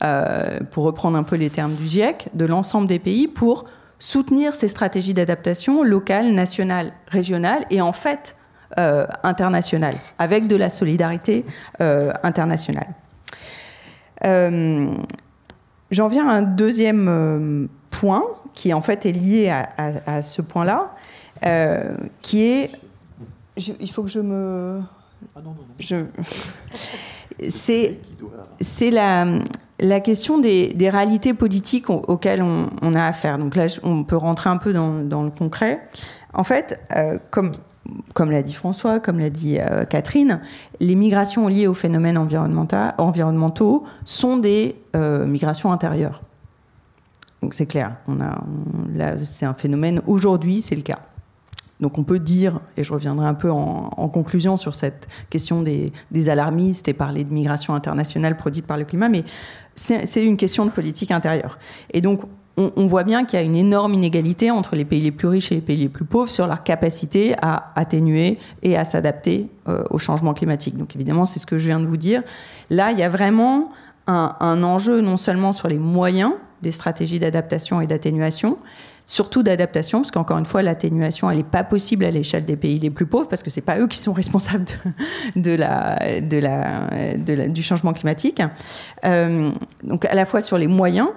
[0.02, 3.66] euh, pour reprendre un peu les termes du GIEC, de l'ensemble des pays pour
[3.98, 8.34] soutenir ces stratégies d'adaptation locales, nationales, régionales et en fait
[8.78, 11.44] euh, internationales, avec de la solidarité
[11.82, 12.88] euh, internationale.
[15.90, 18.24] J'en viens à un deuxième point
[18.54, 20.94] qui en fait est lié à, ce point-là,
[22.22, 22.70] qui est...
[23.56, 24.80] il faut que je me...
[25.34, 25.74] Ah non, non, non.
[25.78, 25.96] Je...
[27.48, 29.26] c'est la,
[29.80, 33.38] la question des, réalités politiques auxquelles on, a affaire.
[33.38, 35.88] Donc là, on peut rentrer un peu dans, le concret.
[36.32, 37.52] En fait, euh, comme,
[38.14, 40.40] comme l'a dit François, comme l'a dit euh, Catherine,
[40.78, 46.22] les migrations liées aux phénomènes environnementaux sont des euh, migrations intérieures.
[47.42, 48.38] Donc c'est clair, on a,
[49.24, 50.98] c'est un phénomène, aujourd'hui c'est le cas.
[51.80, 56.28] Donc on peut dire, et je reviendrai un peu en, conclusion sur cette question des,
[56.28, 59.24] alarmistes et parler de migration internationale produite par le climat, mais
[59.74, 61.58] c'est une question de politique intérieure.
[61.92, 62.22] Et donc
[62.56, 65.50] on, voit bien qu'il y a une énorme inégalité entre les pays les plus riches
[65.50, 69.82] et les pays les plus pauvres sur leur capacité à atténuer et à s'adapter euh,
[69.88, 70.76] au changement climatique.
[70.76, 72.22] Donc évidemment, c'est ce que je viens de vous dire.
[72.68, 73.70] Là, il y a vraiment
[74.06, 78.58] un, un enjeu non seulement sur les moyens des stratégies d'adaptation et d'atténuation,
[79.10, 82.90] surtout d'adaptation, parce qu'encore une fois, l'atténuation, n'est pas possible à l'échelle des pays les
[82.90, 84.66] plus pauvres, parce que ce n'est pas eux qui sont responsables
[85.34, 85.56] du
[87.62, 88.40] changement climatique.
[89.04, 89.50] Euh,
[89.82, 91.08] donc à la fois sur les moyens,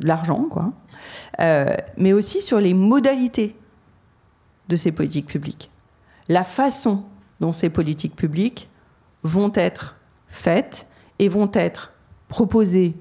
[0.00, 0.72] l'argent, quoi,
[1.40, 1.66] euh,
[1.96, 3.54] mais aussi sur les modalités
[4.68, 5.70] de ces politiques publiques.
[6.28, 7.04] La façon
[7.38, 8.68] dont ces politiques publiques
[9.22, 9.94] vont être
[10.26, 10.88] faites
[11.20, 11.92] et vont être
[12.26, 12.96] proposées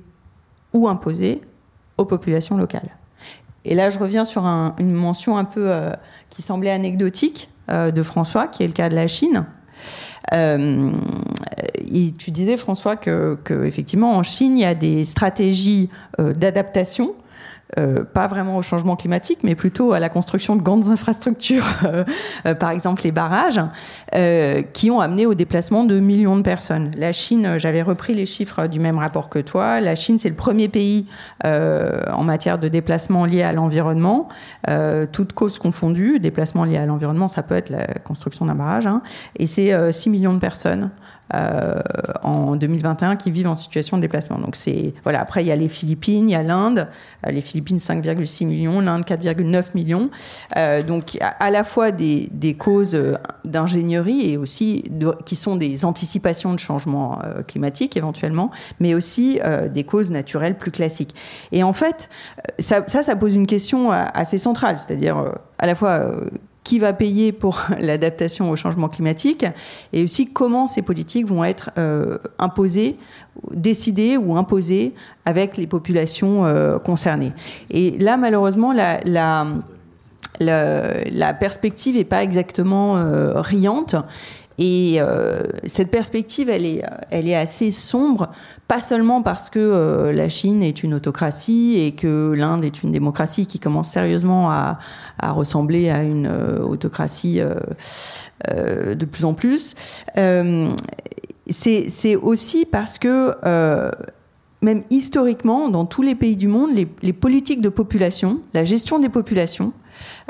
[0.71, 1.41] ou imposées
[1.97, 2.91] aux populations locales.
[3.65, 5.91] Et là, je reviens sur une mention un peu euh,
[6.29, 9.45] qui semblait anecdotique euh, de François, qui est le cas de la Chine.
[10.33, 10.91] Euh,
[12.17, 17.13] tu disais, François, que, effectivement, en Chine, il y a des stratégies d'adaptation
[17.79, 22.03] euh, pas vraiment au changement climatique, mais plutôt à la construction de grandes infrastructures, euh,
[22.45, 23.59] euh, par exemple les barrages,
[24.73, 26.91] qui ont amené au déplacement de millions de personnes.
[26.97, 30.35] La Chine, j'avais repris les chiffres du même rapport que toi, la Chine c'est le
[30.35, 31.07] premier pays
[31.43, 34.29] en matière de déplacement lié à l'environnement,
[35.11, 39.01] toutes causes confondues, déplacement lié à l'environnement, ça peut être la construction d'un barrage, hein,
[39.37, 40.91] et c'est 6 millions de personnes
[41.33, 41.81] euh,
[42.21, 44.37] en 2021 qui vivent en situation de déplacement.
[44.37, 45.21] Donc c'est voilà.
[45.21, 46.87] Après il y a les Philippines, il y a l'Inde.
[47.25, 50.05] Euh, les Philippines 5,6 millions, l'Inde 4,9 millions.
[50.55, 52.95] Euh, donc à, la fois des, des causes
[53.43, 54.83] d'ingénierie et aussi
[55.25, 59.39] qui sont des anticipations de changement climatique éventuellement, mais aussi
[59.73, 61.15] des causes naturelles plus classiques.
[61.51, 62.09] Et en fait
[62.59, 66.11] ça, ça pose une question assez centrale, c'est-à-dire à la fois
[66.65, 69.45] qui va payer pour l'adaptation au changement climatique
[69.93, 72.97] et aussi comment ces politiques vont être euh, imposées,
[73.51, 74.93] décidées ou imposées
[75.23, 77.31] avec les populations euh, concernées.
[77.69, 79.45] Et là, malheureusement, la,
[81.39, 83.95] perspective n'est pas exactement euh, riante.
[84.57, 84.99] Et
[85.65, 88.29] cette perspective, elle est, elle est assez sombre
[88.67, 92.91] pas seulement parce que euh, la Chine est une autocratie et que l'Inde est une
[92.91, 94.79] démocratie qui commence sérieusement à,
[95.21, 99.75] ressembler à une euh, autocratie euh, de plus en plus.
[101.49, 103.35] c'est aussi parce que
[104.61, 109.09] même historiquement, dans tous les pays du monde, les, politiques de population, la gestion des
[109.09, 109.73] populations,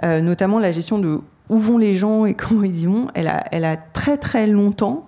[0.03, 1.19] notamment la gestion de
[1.49, 5.07] où vont les gens et comment ils y vont, elle a, très très longtemps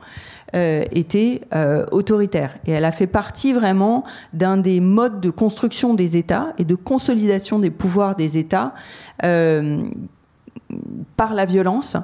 [0.56, 2.58] euh, était euh, autoritaire.
[2.66, 6.76] Et elle a fait partie vraiment d'un des modes de construction des États et de
[6.76, 8.74] consolidation des pouvoirs des États
[9.26, 9.84] euh,
[11.16, 11.98] par la violence,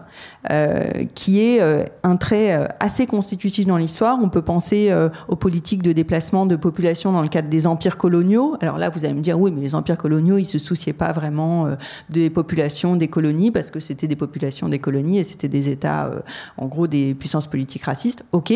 [0.51, 4.17] euh, qui est euh, un trait euh, assez constitutif dans l'histoire.
[4.21, 4.93] On peut penser
[5.27, 8.57] aux politiques de déplacement de population dans le cadre des empires coloniaux.
[8.61, 11.11] Alors là, vous allez me dire, oui, mais les empires coloniaux, ils se souciaient pas
[11.11, 11.67] vraiment
[12.09, 16.11] des populations des colonies, parce que c'était des populations des colonies et c'était des États,
[16.57, 18.23] en gros, des puissances politiques racistes.
[18.31, 18.53] Ok,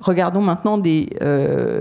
[0.00, 1.08] regardons maintenant des,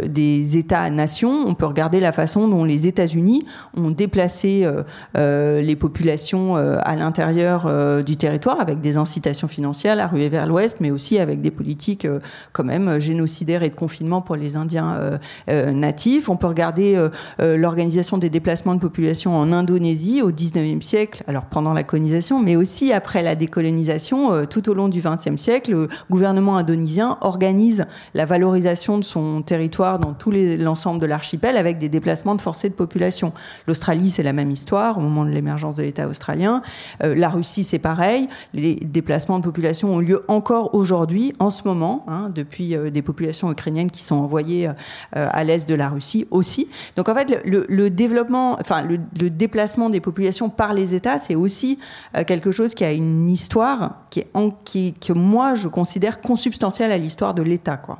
[0.07, 1.45] des États-nations.
[1.47, 3.45] On peut regarder la façon dont les États-Unis
[3.75, 4.67] ont déplacé
[5.15, 10.77] les populations à l'intérieur euh, du territoire avec des incitations financières à ruer vers l'ouest,
[10.79, 12.19] mais aussi avec des politiques euh,
[12.53, 15.17] quand même euh, génocidaires et de confinement pour les Indiens
[15.47, 16.29] natifs.
[16.29, 17.01] On peut regarder
[17.39, 22.55] l'organisation des déplacements de population en Indonésie au 19e siècle, alors pendant la colonisation, mais
[22.55, 28.25] aussi après la décolonisation, tout au long du 20e siècle, le gouvernement indonésien organise la
[28.25, 32.73] valorisation de son territoire dans tout l'ensemble de l'archipel avec des déplacements de forcés de
[32.73, 33.33] population.
[33.67, 36.61] L'Australie, c'est la même histoire au moment de l'émergence de l'État australien.
[37.01, 38.27] la Russie c'est pareil.
[38.53, 43.01] Les déplacements de population ont lieu encore aujourd'hui, en ce moment, hein, depuis euh, des
[43.01, 44.71] populations ukrainiennes qui sont envoyées euh,
[45.11, 46.69] à l'est de la Russie aussi.
[46.95, 51.79] Donc en fait, le, développement, enfin le, déplacement des populations par les États, c'est aussi
[52.15, 54.27] euh, quelque chose qui a une histoire qui est
[54.63, 57.96] qui, que moi je considère consubstantielle à l'histoire de l'État, quoi.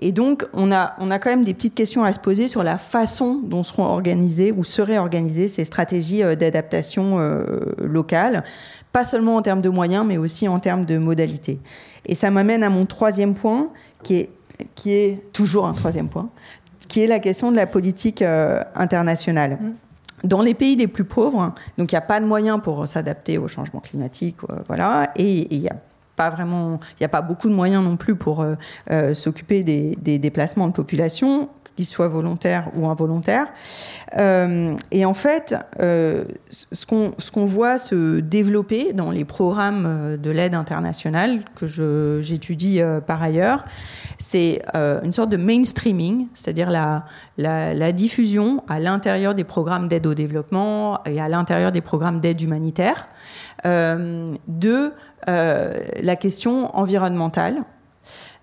[0.00, 2.62] Et donc, on a, on a quand même des petites questions à se poser sur
[2.62, 7.18] la façon dont seront organisées ou seraient organisées ces stratégies d'adaptation
[7.78, 8.44] locale
[8.94, 11.58] pas seulement en termes de moyens, mais aussi en termes de modalités.
[12.06, 13.70] Et ça m'amène à mon troisième point,
[14.04, 14.30] qui est,
[14.76, 16.30] qui est toujours un troisième point,
[16.86, 19.58] qui est la question de la politique euh, internationale.
[19.60, 20.28] Mmh.
[20.28, 23.36] Dans les pays les plus pauvres, donc il n'y a pas de moyens pour s'adapter
[23.36, 25.76] au changement climatique, euh, voilà, et il n'y a
[26.16, 28.44] pas vraiment, il n'y a pas beaucoup de moyens non plus pour
[28.90, 33.48] euh, s'occuper des, déplacements de population qu'ils soient volontaires ou involontaires.
[34.16, 40.30] Euh, et en fait, euh, ce qu'on voit se développer dans les programmes euh, de
[40.30, 41.66] l'aide internationale que
[42.22, 43.64] j'étudie par ailleurs,
[44.18, 51.02] c'est une sorte de mainstreaming, c'est-à-dire la, diffusion à l'intérieur des programmes d'aide au développement
[51.04, 53.08] et à l'intérieur des programmes d'aide humanitaire
[53.64, 54.92] de
[55.26, 57.64] la question environnementale.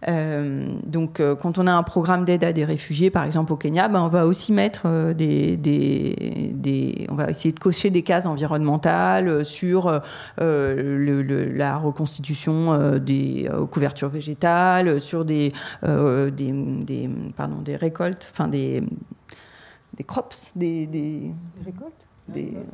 [0.07, 3.57] Euh, donc, euh, quand on a un programme d'aide à des réfugiés, par exemple au
[3.57, 8.25] Kenya, ben, on va aussi mettre euh, des, on va essayer de cocher des cases
[8.25, 10.01] environnementales sur
[10.37, 18.83] la reconstitution des couvertures végétales, sur des, pardon, des récoltes, enfin des,
[19.95, 21.33] des crops, des
[21.63, 22.07] récoltes?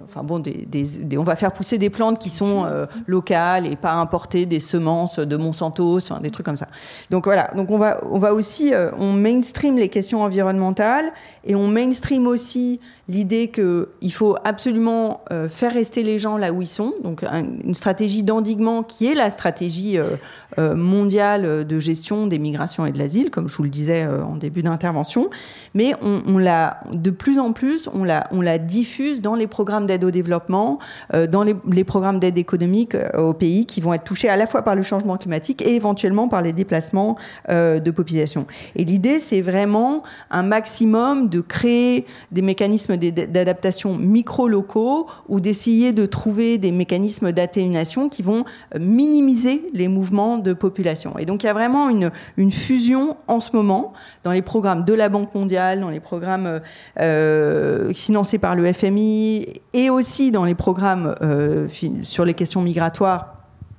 [0.03, 3.93] Enfin bon, des, on va faire pousser des plantes qui sont euh, locales et pas
[3.93, 6.67] importer des semences de Monsanto, des trucs comme ça.
[7.09, 11.11] Donc voilà, donc on va, on va aussi, euh, on mainstream les questions environnementales
[11.43, 12.79] et on mainstream aussi
[13.09, 17.73] l'idée qu'il faut absolument euh, faire rester les gens là où ils sont, donc une
[17.73, 20.17] stratégie d'endiguement qui est la stratégie euh,
[20.59, 24.35] euh, mondiale de gestion des migrations et de l'asile, comme je vous le disais en
[24.35, 25.29] début d'intervention,
[25.73, 29.85] mais on, l'a de plus en plus, on la, on la diffuse dans les programmes
[29.85, 30.79] d'aide au développement,
[31.29, 34.63] dans les, les programmes d'aide économique aux pays qui vont être touchés à la fois
[34.63, 37.17] par le changement climatique et éventuellement par les déplacements
[37.49, 38.47] de population.
[38.75, 46.05] Et l'idée, c'est vraiment un maximum de créer des mécanismes d'adaptation micro-locaux ou d'essayer de
[46.05, 48.43] trouver des mécanismes d'atténuation qui vont
[48.75, 51.17] euh, minimiser les mouvements de population.
[51.17, 52.11] Et donc il y a vraiment une,
[52.51, 53.93] fusion en ce moment
[54.23, 56.59] dans les programmes de la Banque mondiale, dans les programmes euh,
[56.99, 61.15] euh financés par le FMI et aussi dans les programmes
[62.03, 63.36] sur les questions migratoires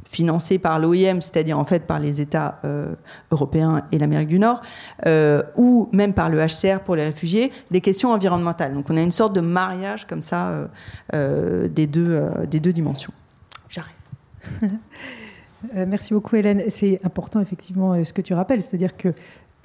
[0.09, 2.95] financés par l'OIM, c'est-à-dire en fait par les États euh,
[3.31, 4.63] européens et l'Amérique du Nord,
[5.07, 8.73] euh, ou même par le HCR pour les réfugiés, des questions environnementales.
[8.73, 10.69] Donc on a une sorte de mariage comme ça
[11.15, 13.13] euh, des, deux, des deux dimensions.
[13.69, 13.95] J'arrête.
[15.75, 16.65] Merci beaucoup Hélène.
[16.69, 19.13] C'est important effectivement ce que tu rappelles, c'est-à-dire que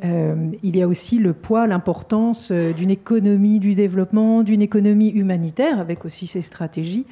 [0.04, 6.04] il y a aussi le poids, l'importance d'une économie du développement, d'une économie humanitaire, avec
[6.04, 7.06] aussi ses stratégies,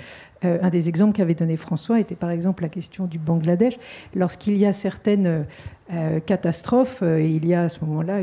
[0.43, 3.77] euh, un des exemples qu'avait donné François était par exemple la question du Bangladesh.
[4.15, 5.45] Lorsqu'il y a certaines
[5.93, 8.22] euh, catastrophes, euh, il y a à ce moment-là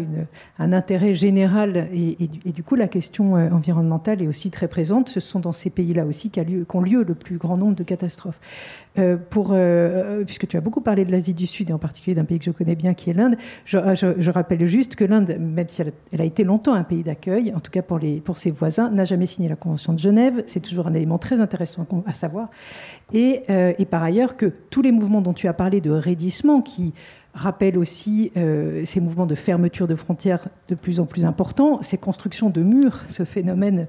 [0.58, 5.08] un intérêt général et, du, coup la question environnementale est aussi très présente.
[5.08, 8.40] Ce sont dans ces pays-là aussi qu'ont lieu, lieu, le plus grand nombre de catastrophes.
[10.26, 12.44] puisque tu as beaucoup parlé de l'Asie du Sud et en particulier d'un pays que
[12.44, 16.24] je connais bien qui est l'Inde, je, rappelle juste que l'Inde, même si elle, a
[16.24, 19.56] été longtemps un pays d'accueil, en tout cas pour, ses voisins, n'a jamais signé la
[19.56, 20.42] Convention de Genève.
[20.46, 22.48] C'est toujours un élément très intéressant à savoir.
[23.14, 26.92] Euh, et, par ailleurs que tous les mouvements dont tu as parlé de raidissement, qui
[27.34, 31.96] rappellent aussi euh, ces mouvements de fermeture de frontières de plus en plus importants, ces
[31.96, 33.86] constructions de murs, ce phénomène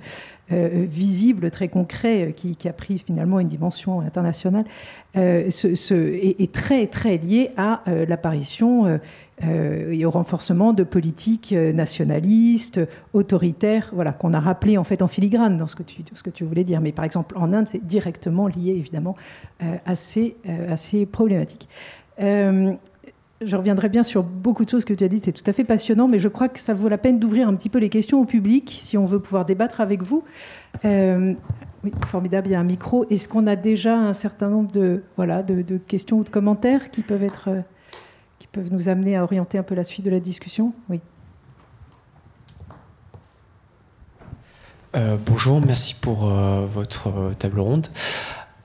[0.51, 4.65] euh, visible, très concret, qui, a pris finalement une dimension internationale,
[5.15, 8.99] ce, est, très très lié à l'apparition
[9.43, 12.81] euh, et au renforcement de politiques euh, nationalistes,
[13.13, 16.29] autoritaires, voilà, qu'on a rappelé en fait en filigrane dans ce que tu, ce que
[16.29, 16.81] tu voulais dire.
[16.81, 19.15] Mais par exemple, en Inde, c'est directement lié évidemment
[19.63, 20.35] euh, assez,
[20.69, 21.69] assez problématique.
[22.19, 25.63] je reviendrai bien sur beaucoup de choses que tu as dites, c'est tout à fait
[25.63, 28.19] passionnant, mais je crois que ça vaut la peine d'ouvrir un petit peu les questions
[28.19, 30.25] au public si on veut pouvoir débattre avec vous.
[30.83, 33.05] oui, formidable, il y a un micro.
[33.09, 37.01] Est-ce qu'on a déjà un certain nombre de, voilà, de questions ou de commentaires qui
[37.01, 37.49] peuvent être
[38.51, 40.73] peuvent nous amener à orienter un peu la suite de la discussion.
[40.89, 40.99] Oui.
[44.95, 47.87] Euh, bonjour, merci pour euh, votre euh, table ronde.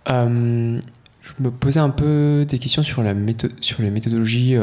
[0.07, 0.81] je
[1.41, 3.15] me posais un peu des questions sur, la
[3.61, 4.57] sur les méthodologies.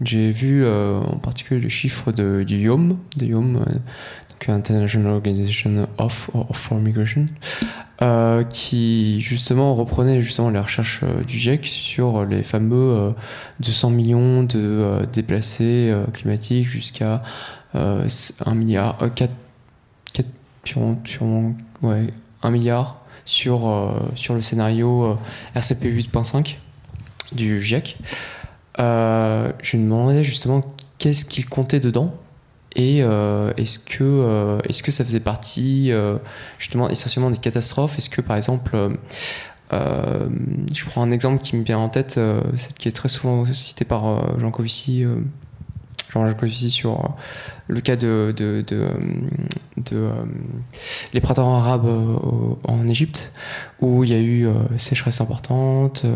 [0.00, 3.64] J'ai vu en particulier les chiffres de, du IOM, de IOM
[4.46, 7.26] International Organization of, for Migration,
[8.00, 13.14] euh, qui justement reprenait justement les recherches euh, du GIEC sur les fameux
[13.60, 17.22] 200 euh, millions de déplacés climatiques jusqu'à
[17.74, 18.06] 1
[18.54, 19.30] milliard, 4,
[20.12, 20.28] 4
[21.82, 22.06] ouais,
[22.42, 25.18] 1 milliard sur, sur le scénario
[25.54, 26.56] RCP 8.5
[27.32, 27.98] du GIEC.
[28.78, 30.64] je me demandais justement
[30.98, 32.14] qu'est-ce qu'il comptait dedans
[32.78, 36.16] et euh, est-ce que, euh, est-ce que ça faisait partie euh,
[36.60, 37.98] justement essentiellement des catastrophes?
[37.98, 38.96] Est-ce que par exemple,
[39.72, 43.84] je prends un exemple qui me vient en tête, celle qui est très souvent citée
[43.84, 45.04] par Jean Covici,
[46.10, 47.16] Jean Covici sur
[47.66, 48.34] le cas de,
[51.12, 51.86] les printemps arabes
[52.64, 53.32] en Égypte,
[53.80, 54.48] où il y a eu
[54.78, 56.06] sécheresse importante,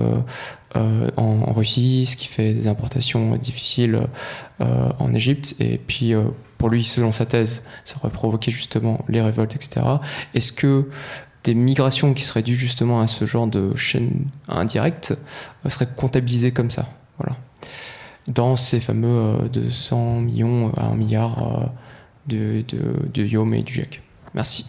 [0.75, 4.01] en, Russie, ce qui fait des importations difficiles
[4.61, 5.57] en Égypte.
[5.61, 6.15] Et puis,
[6.63, 9.85] pour lui, selon sa thèse, ça aurait provoqué justement les révoltes, etc.
[10.33, 10.89] Est-ce que
[11.43, 15.19] des migrations qui seraient dues justement à ce genre de chaîne indirecte
[15.69, 16.89] seraient comptabilisées comme ça?
[17.19, 17.37] Voilà.
[18.29, 21.73] Dans ces fameux 200 millions à 1 milliard
[22.29, 24.01] de, de, de Yom et du GIEC.
[24.33, 24.67] Merci.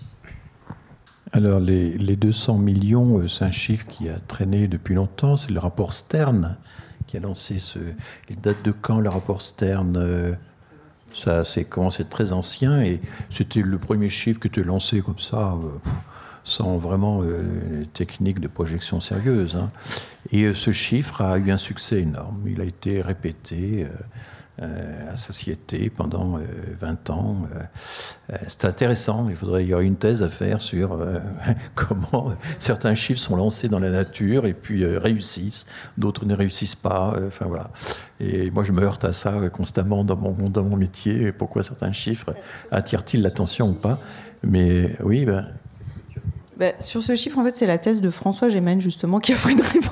[1.32, 5.38] Alors, les, 200 millions, euh, c'est un chiffre qui a traîné depuis longtemps.
[5.38, 6.58] C'est le rapport Stern
[7.06, 7.78] qui a lancé ce.
[8.32, 10.34] Il date de quand le rapport Stern euh,
[11.14, 13.00] Ça, c'est commencé très ancien et
[13.30, 15.90] c'était le premier chiffre que tu lancé comme ça, euh,
[16.44, 17.22] sans vraiment
[17.94, 19.56] technique de projection sérieuse.
[19.56, 19.70] Hein.
[20.32, 22.42] Et ce chiffre a eu un succès énorme.
[22.48, 23.88] Il a été répété.
[24.62, 26.38] Euh, à société pendant
[26.80, 27.38] 20 euh, ans.
[27.56, 29.26] Euh, c'est intéressant.
[29.28, 31.00] Il faudrait, y aurait une thèse à faire sur
[31.76, 35.66] comment certains chiffres sont lancés dans la nature et puis réussissent,
[35.98, 37.16] d'autres ne réussissent pas.
[37.42, 37.72] Voilà.
[38.20, 41.32] Et moi, je me heurte à ça constamment dans mon, dans mon métier.
[41.32, 42.36] Pourquoi certains chiffres
[42.70, 44.00] attirent-ils l'attention ou pas
[44.44, 45.48] Mais oui, ben,
[46.58, 49.50] bah, sur ce chiffre, en fait, c'est la thèse de François Gémen, justement, qui offre
[49.50, 49.90] une réponse.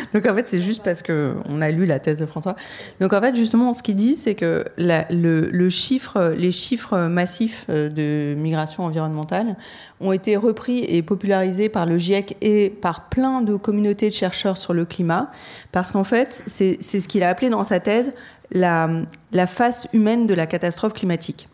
[0.14, 2.56] Donc, en fait, c'est juste parce qu'on a lu la thèse de François.
[3.00, 7.88] Donc, en fait, justement, ce qu'il dit, c'est que le, chiffre, les chiffres massifs euh,
[7.88, 9.56] de migration environnementale
[10.00, 14.56] ont été repris et popularisés par le GIEC et par plein de communautés de chercheurs
[14.56, 15.30] sur le climat,
[15.72, 18.12] parce qu'en fait, c'est ce qu'il a appelé dans sa thèse
[18.50, 18.88] la,
[19.32, 21.48] la face humaine de la catastrophe climatique.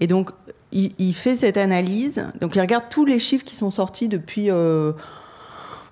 [0.00, 0.30] Et donc,
[0.72, 2.24] il, fait cette analyse.
[2.40, 4.50] Donc, il regarde tous les chiffres qui sont sortis depuis.
[4.50, 4.92] Euh,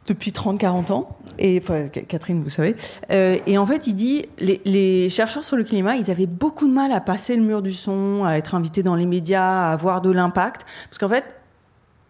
[0.07, 2.75] depuis 30-40 ans, et enfin, Catherine, vous savez.
[3.11, 6.67] Euh, et en fait, il dit, les, les, chercheurs sur le climat, ils avaient beaucoup
[6.67, 9.73] de mal à passer le mur du son, à être invités dans les médias, à
[9.73, 11.25] avoir de l'impact, parce qu'en fait,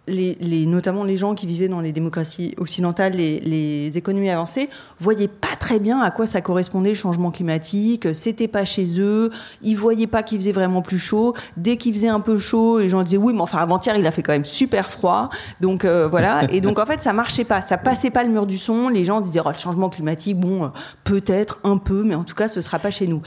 [0.08, 4.68] les, notamment les gens qui vivaient dans les démocraties occidentales, les, économies avancées,
[4.98, 8.14] voyaient pas très bien à quoi ça correspondait le changement climatique.
[8.14, 9.30] C'était pas chez eux.
[9.62, 11.34] Ils voyaient pas qu'il faisait vraiment plus chaud.
[11.56, 14.10] Dès qu'il faisait un peu chaud, les gens disaient oui, mais enfin avant-hier il a
[14.10, 15.30] fait quand même super froid.
[15.60, 16.50] Donc euh, voilà.
[16.50, 18.88] Et donc en fait ça marchait pas, ça passait pas le mur du son.
[18.88, 20.68] Les gens disaient oh, le changement climatique, bon euh,
[21.04, 23.22] peut-être un peu, mais en tout cas ce sera pas chez nous.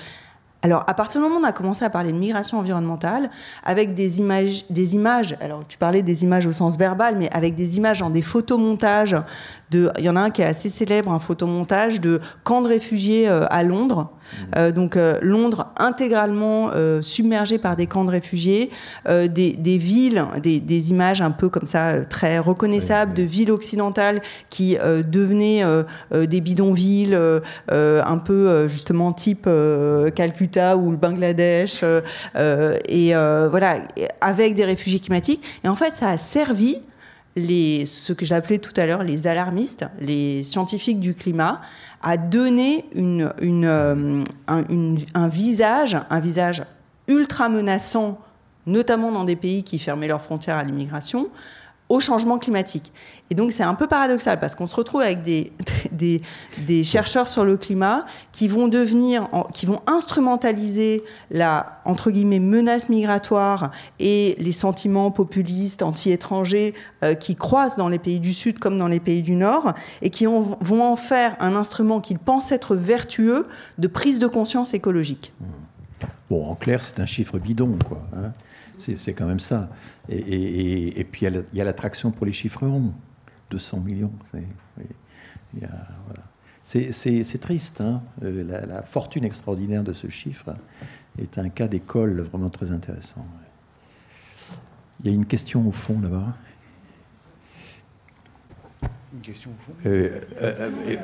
[0.61, 3.30] Alors, à partir du moment où on a commencé à parler de migration environnementale,
[3.64, 7.56] avec des images, des images, alors tu parlais des images au sens verbal, mais avec
[7.56, 9.15] des images en des photomontages,
[9.69, 12.68] de, il y en a un qui est assez célèbre, un photomontage de camps de
[12.68, 14.10] réfugiés euh, à Londres.
[14.56, 18.72] Euh, donc euh, Londres intégralement euh, submergé par des camps de réfugiés,
[19.06, 25.64] des, villes, des, images un peu comme ça très reconnaissables de villes occidentales qui devenaient
[26.11, 27.18] des bidonvilles
[27.69, 29.49] un peu justement type
[30.15, 31.84] Calcutta ou le Bangladesh
[32.35, 33.77] et voilà
[34.22, 35.43] avec des réfugiés climatiques.
[35.64, 36.80] Et en fait, ça a servi
[37.37, 41.61] ce que j'appelais tout à l'heure les alarmistes, les scientifiques du climat,
[42.01, 46.63] à donner euh, un, visage, un visage
[47.07, 48.19] ultra menaçant,
[48.65, 51.29] notamment dans des pays qui fermaient leurs frontières à l'immigration,
[51.87, 52.91] au changement climatique.
[53.29, 55.51] Et donc c'est un peu paradoxal parce qu'on se retrouve avec des,
[56.83, 63.71] chercheurs sur le climat qui vont devenir, qui vont instrumentaliser la entre guillemets menace migratoire
[63.99, 68.87] et les sentiments populistes, anti-étrangers euh, qui croissent dans les pays du Sud comme dans
[68.87, 73.47] les pays du Nord et qui vont en faire un instrument qu'ils pensent être vertueux
[73.77, 75.33] de prise de conscience écologique.
[76.29, 78.01] Bon, en clair, c'est un chiffre bidon, quoi.
[78.15, 78.31] Hein
[78.77, 79.69] c'est quand même ça.
[80.10, 82.93] Et, puis il y a l'attraction pour les chiffres ronds.
[83.52, 84.11] 200 millions.
[86.64, 87.81] C'est triste.
[87.81, 88.02] Hein.
[88.23, 90.53] Euh, la, fortune extraordinaire de ce chiffre
[91.19, 93.26] est un cas d'école vraiment très intéressant.
[95.02, 96.35] Il y a une question au fond là-bas.
[99.14, 99.73] Une question au fond?
[99.85, 100.97] Euh, euh,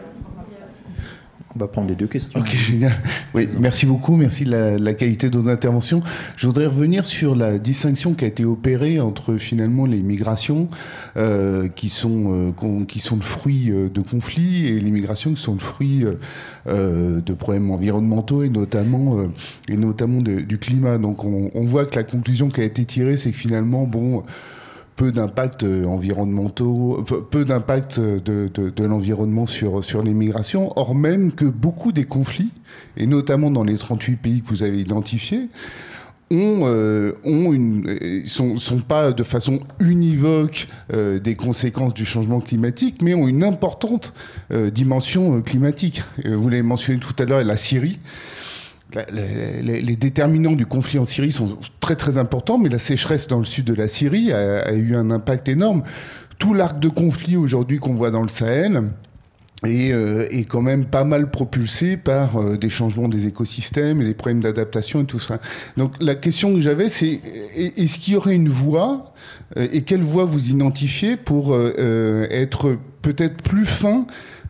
[1.55, 2.39] on va prendre les deux questions.
[2.39, 2.93] Ok, génial.
[3.33, 6.01] Oui, merci beaucoup, merci de la, qualité de vos interventions.
[6.37, 10.69] Je voudrais revenir sur la distinction qui a été opérée entre finalement les migrations
[11.17, 15.41] euh, qui, sont, euh, qui sont le fruit euh, de conflits et les migrations qui
[15.41, 16.05] sont le fruit
[16.65, 19.17] de problèmes environnementaux et notamment,
[19.67, 20.97] et notamment du climat.
[20.97, 24.23] Donc on, on, voit que la conclusion qui a été tirée, c'est que finalement, bon
[25.01, 30.13] peu d'impact euh, environnementaux, peu d'impact de, de, l'environnement sur, sur les
[30.75, 32.51] or même que beaucoup des conflits,
[32.97, 35.49] et notamment dans les 38 pays que vous avez identifiés,
[36.29, 42.39] ont, euh, ont une, euh, sont, sont, pas de façon univoque des conséquences du changement
[42.39, 44.13] climatique, mais ont une importante
[44.51, 46.03] dimension climatique.
[46.23, 47.97] Vous l'avez mentionné tout à l'heure, la Syrie
[49.11, 53.45] les, déterminants du conflit en Syrie sont très très importants, mais la sécheresse dans le
[53.45, 55.83] sud de la Syrie a, eu un impact énorme.
[56.37, 58.91] Tout l'arc de conflit aujourd'hui qu'on voit dans le Sahel
[59.63, 65.03] est quand même pas mal propulsé par des changements des écosystèmes et des problèmes d'adaptation
[65.03, 65.39] et tout ça.
[65.77, 67.21] Donc la question que j'avais, c'est
[67.55, 69.13] est-ce qu'il y aurait une voie
[69.55, 74.01] et quelle voie vous identifiez pour être peut-être plus fin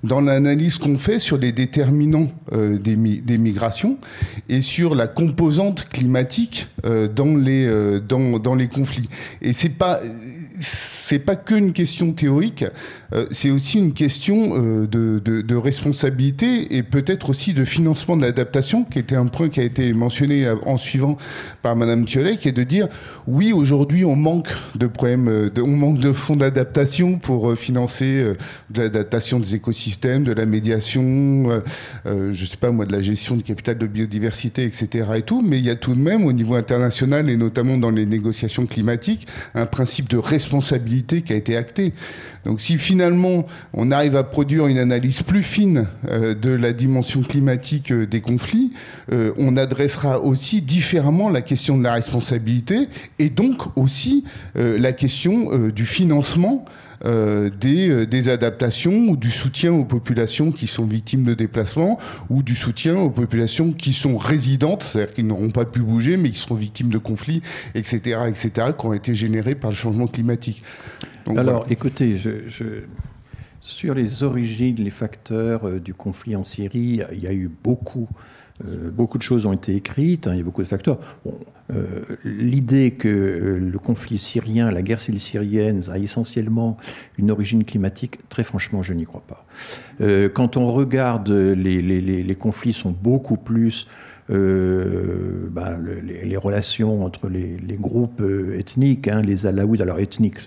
[0.03, 3.97] dans l'analyse qu'on fait sur les déterminants euh, des, migrations
[4.49, 9.09] et sur la composante climatique euh, dans, les, euh, dans, les conflits.
[9.41, 9.99] Et c'est pas
[10.61, 12.65] c'est pas qu'une question théorique,
[13.13, 18.83] euh, c'est aussi une question euh, de, responsabilité et peut-être aussi de financement de l'adaptation,
[18.83, 21.17] qui était un point qui a été mentionné en suivant
[21.61, 22.87] par Madame Thiollet, qui est de dire
[23.27, 28.33] oui, aujourd'hui, on manque de problèmes, euh, on manque de fonds d'adaptation pour financer
[28.69, 31.61] de l'adaptation des écosystèmes, de la médiation,
[32.05, 35.05] je sais pas moi, de la gestion du capital de biodiversité, etc.
[35.17, 37.89] et tout, mais il y a tout de même au niveau international et notamment dans
[37.89, 41.93] les négociations climatiques un principe de responsabilité qui a été acté.
[42.45, 47.21] Donc si finalement on arrive à produire une analyse plus fine euh, de la dimension
[47.21, 48.73] climatique euh, des conflits,
[49.11, 52.87] euh, on adressera aussi différemment la question de la responsabilité
[53.19, 54.25] et donc aussi
[54.55, 56.65] la question du financement
[57.03, 61.99] des, des, adaptations ou du soutien aux populations qui sont victimes de déplacements
[62.29, 66.29] ou du soutien aux populations qui sont résidentes, c'est-à-dire qui n'auront pas pu bouger mais
[66.29, 67.41] qui seront victimes de conflits,
[67.73, 70.63] etc., etc., qui ont été générés par le changement climatique.
[71.37, 72.17] Alors, écoutez,
[73.61, 78.09] sur les origines, les facteurs euh, du conflit en Syrie, il y a eu beaucoup.
[78.65, 80.99] Euh, beaucoup de choses ont été écrites, hein, il y a beaucoup de facteurs.
[81.73, 86.77] Euh, l'idée que le conflit syrien, la guerre civile syrienne, a essentiellement
[87.17, 89.45] une origine climatique, très franchement, je n'y crois pas.
[90.33, 93.87] quand on regarde, les, conflits sont beaucoup plus
[94.31, 100.37] euh, bah, les, relations entre les, groupes euh, ethniques, hein, les Alaouites, alors ethniques,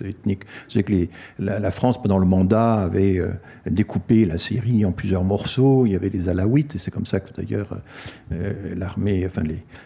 [0.67, 3.29] c'est que les, la, France pendant le mandat avait euh,
[3.69, 7.19] découpé la Syrie en plusieurs morceaux, il y avait les Alaouites, et c'est comme ça
[7.19, 7.79] que d'ailleurs
[8.75, 9.43] l'armée, enfin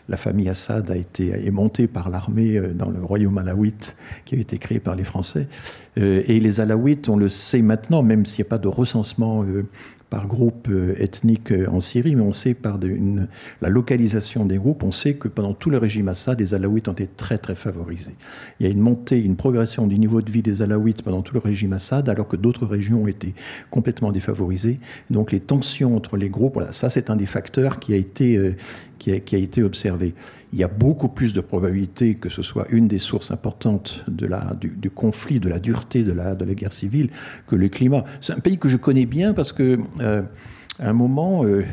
[0.07, 4.39] la famille Assad a été est montée par l'armée dans le royaume alaouite qui a
[4.39, 5.47] été créé par les Français.
[5.97, 9.43] et les Alaouites, on le sait maintenant, même s'il n'y a pas de recensement
[10.09, 12.79] par groupe euh, ethnique euh, en Syrie, mais on sait par
[13.61, 16.93] la localisation des groupes, on sait que pendant tout le régime Assad, les Alaouites ont
[16.93, 18.15] été très très favorisés.
[18.59, 21.33] Il y a une montée, une progression du niveau de vie des Alaouites pendant tout
[21.33, 23.33] le régime Assad, alors que d'autres régions ont été
[23.69, 24.79] complètement défavorisées.
[25.09, 28.37] Donc les tensions entre les groupes, voilà, ça c'est un des facteurs qui a été,
[28.37, 28.55] euh,
[28.97, 30.13] qui a, été observé.
[30.51, 34.89] Il y a beaucoup plus de probabilités que ce soit une des sources importantes du,
[34.89, 37.09] conflit, de la dureté de la, guerre civile,
[37.47, 38.03] que le climat.
[38.21, 39.79] C'est un pays que je connais bien parce que...
[39.99, 40.21] Euh,
[40.81, 41.65] à un moment, euh,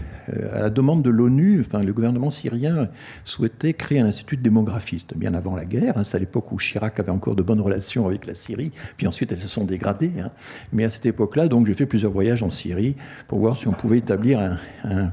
[0.53, 2.89] à la demande de l'ONU, enfin, le gouvernement syrien
[3.25, 5.07] souhaitait créer un institut de démographie.
[5.15, 5.97] bien avant la guerre.
[5.97, 8.73] Hein, c'est à l'époque où Chirac avait encore de bonnes relations avec la Syrie.
[8.97, 10.13] Puis ensuite, elles se sont dégradées.
[10.21, 10.31] Hein.
[10.73, 12.97] Mais à cette époque-là, donc, j'ai fait plusieurs voyages en Syrie
[13.29, 14.41] pour voir si on pouvait établir
[14.83, 15.13] un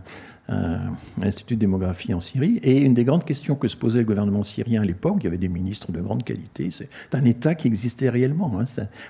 [1.21, 2.59] institut de démographie en Syrie.
[2.63, 5.27] Et une des grandes questions que se posait le gouvernement syrien à l'époque, il y
[5.27, 8.59] avait des ministres de grande qualité, c'est un État qui existait réellement.
[8.59, 8.65] Hein.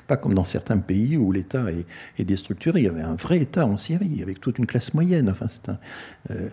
[0.07, 1.85] pas comme dans certains pays où l'État est,
[2.19, 2.81] est, déstructuré.
[2.81, 5.29] Il y avait un vrai État en Syrie, avec toute une classe moyenne.
[5.29, 5.79] Enfin, c'est un,
[6.31, 6.49] euh,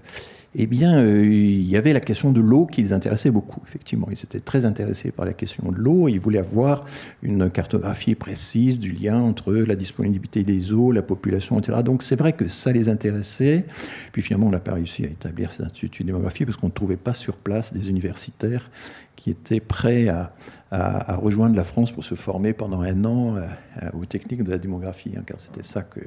[0.56, 4.08] eh bien, euh, il y avait la question de l'eau qui les intéressait beaucoup, effectivement.
[4.10, 6.84] Ils étaient très intéressés par la question de l'eau ils voulaient avoir
[7.22, 11.82] une cartographie précise du lien entre la disponibilité des eaux, la population, etc.
[11.84, 13.64] Donc c'est vrai que ça les intéressait.
[14.12, 16.72] Puis finalement, on n'a pas réussi à établir cet institut de démographie parce qu'on ne
[16.72, 18.70] trouvait pas sur place des universitaires
[19.14, 20.32] qui étaient prêts à,
[20.70, 23.48] à, rejoindre la France pour se former pendant un an euh,
[23.92, 26.00] aux techniques de la démographie, hein, car c'était ça que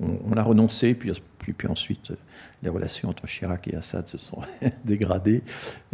[0.00, 2.12] on, a renoncé, puis, puis, puis ensuite
[2.62, 4.42] les relations entre Chirac et Assad se sont
[4.84, 5.42] dégradées.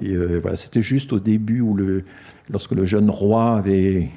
[0.01, 2.05] Et euh, voilà, c'était juste au début où le,
[2.51, 4.11] lorsque le jeune roi avait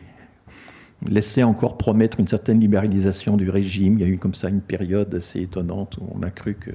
[1.08, 4.62] laissé encore promettre une certaine libéralisation du régime, il y a eu comme ça une
[4.62, 6.72] période assez étonnante où on a cru que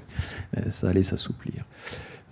[0.56, 1.64] euh, ça allait s'assouplir.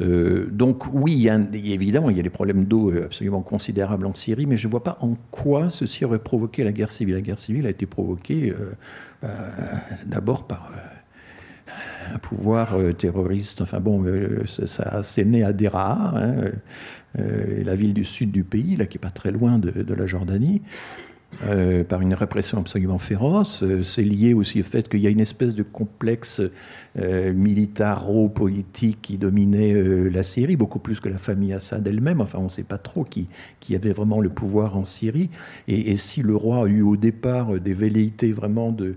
[0.00, 4.56] Euh, donc oui, évidemment, il y a des problèmes d'eau absolument considérables en Syrie, mais
[4.56, 7.14] je ne vois pas en quoi ceci aurait provoqué la guerre civile.
[7.14, 8.52] La guerre civile a été provoquée
[9.20, 9.28] bah,
[10.06, 10.72] d'abord par
[12.12, 13.60] un pouvoir euh, terroriste.
[13.60, 16.34] Enfin bon, euh, ça, c'est né à Deraa, hein,
[17.18, 20.06] euh, la ville du sud du pays, là, qui est pas très loin de, la
[20.06, 20.62] Jordanie.
[21.88, 23.64] Par une répression absolument féroce.
[23.82, 26.42] c'est lié aussi au fait qu'il y a une espèce de complexe
[26.96, 29.74] militaro-politique qui dominait
[30.10, 32.20] la Syrie, beaucoup plus que la famille Assad elle-même.
[32.20, 33.28] Enfin, on ne sait pas trop qui,
[33.74, 35.30] avait vraiment le pouvoir en Syrie.
[35.68, 38.94] Et, si le roi a eu au départ des velléités vraiment de,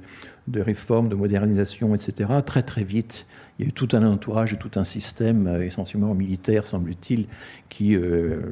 [0.48, 3.26] de réforme, de modernisation, etc., très très vite,
[3.58, 7.28] il y a eu tout un entourage tout un système essentiellement militaire, semble-t-il,
[7.70, 7.98] qui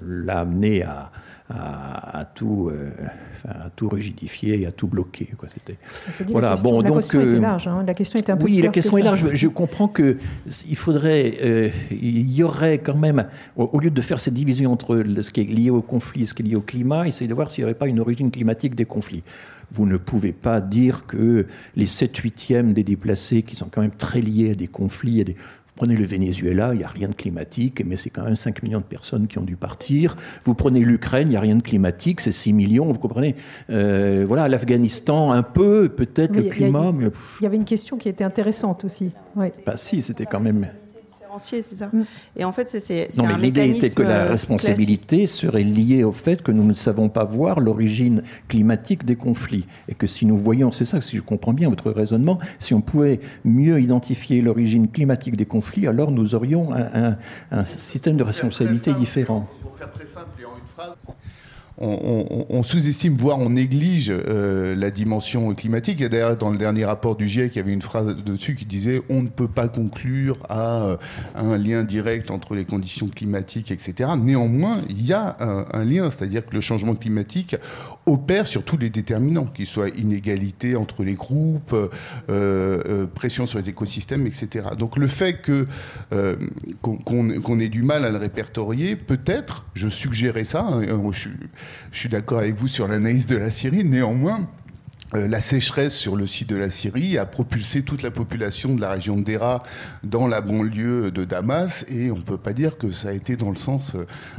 [0.07, 1.11] l'a amené à,
[1.55, 2.91] à, tout, euh,
[3.47, 5.29] à tout rigidifier et à tout bloquer.
[5.37, 5.49] Quoi.
[5.49, 5.77] C'était,
[6.31, 6.49] voilà.
[6.49, 7.67] La question, bon, la donc, question était euh, large.
[7.67, 7.83] Hein.
[7.85, 9.33] La question était un peu Oui, la question est large.
[9.33, 10.17] Je comprends que
[10.67, 13.25] il faudrait, euh, il y aurait quand même,
[13.55, 16.33] au, lieu de faire cette division entre ce qui est lié au conflit et ce
[16.33, 18.75] qui est lié au climat, essayer de voir s'il n'y aurait pas une origine climatique
[18.75, 19.23] des conflits.
[19.71, 23.91] Vous ne pouvez pas dire que les 7 huitièmes des déplacés, qui sont quand même
[23.91, 25.35] très liés à des conflits, à des,
[25.83, 28.79] prenez le Venezuela, il n'y a rien de climatique, mais c'est quand même 5 millions
[28.79, 30.15] de personnes qui ont dû partir.
[30.45, 33.35] Vous prenez l'Ukraine, il n'y a rien de climatique, c'est 6 millions, vous comprenez
[33.69, 36.93] euh, Voilà, l'Afghanistan, un peu, peut-être le climat.
[37.41, 39.11] Il y, avait une question qui était intéressante aussi.
[39.35, 39.51] Ouais.
[39.65, 40.69] Bah si, c'était quand même
[41.37, 41.89] c'est ça.
[41.91, 42.05] Mm.
[42.37, 46.11] Et en fait, c'est Non, mais l'idée était que la euh, responsabilité serait liée au
[46.11, 49.65] fait que nous ne savons pas voir l'origine climatique des conflits.
[49.87, 52.81] Et que si nous voyons, c'est ça, si je comprends bien votre raisonnement, si on
[52.81, 57.17] pouvait mieux identifier l'origine climatique des conflits, alors nous aurions un,
[57.51, 59.47] un système de responsabilité différent.
[59.61, 60.95] Pour faire très simple et en une phrase,
[61.83, 65.95] on, sous-estime, voire on néglige euh, la dimension climatique.
[65.99, 68.15] Il y a d'ailleurs dans le dernier rapport du GIEC, il y avait une phrase
[68.15, 70.97] dessus qui disait on ne peut pas conclure à, euh,
[71.35, 74.11] un lien direct entre les conditions climatiques, etc.
[74.17, 77.55] Néanmoins, il y a un lien, c'est-à-dire que le changement climatique
[78.05, 81.89] opère sur tous les déterminants, qu'ils soient inégalité entre les groupes, euh,
[82.29, 84.69] euh, pression sur les écosystèmes, etc.
[84.77, 85.67] Donc le fait que
[86.11, 86.35] euh,
[86.81, 90.81] qu'on ait du mal à le répertorier, peut-être, je suggérais ça, hein,
[91.11, 91.29] je,
[91.91, 94.47] je suis d'accord avec vous sur l'analyse de la Syrie, néanmoins,
[95.15, 98.81] euh, la sécheresse sur le site de la Syrie a propulsé toute la population de
[98.81, 99.61] la région de Dera
[100.03, 103.35] dans la banlieue de Damas et on ne peut pas dire que ça a été
[103.35, 103.93] dans le sens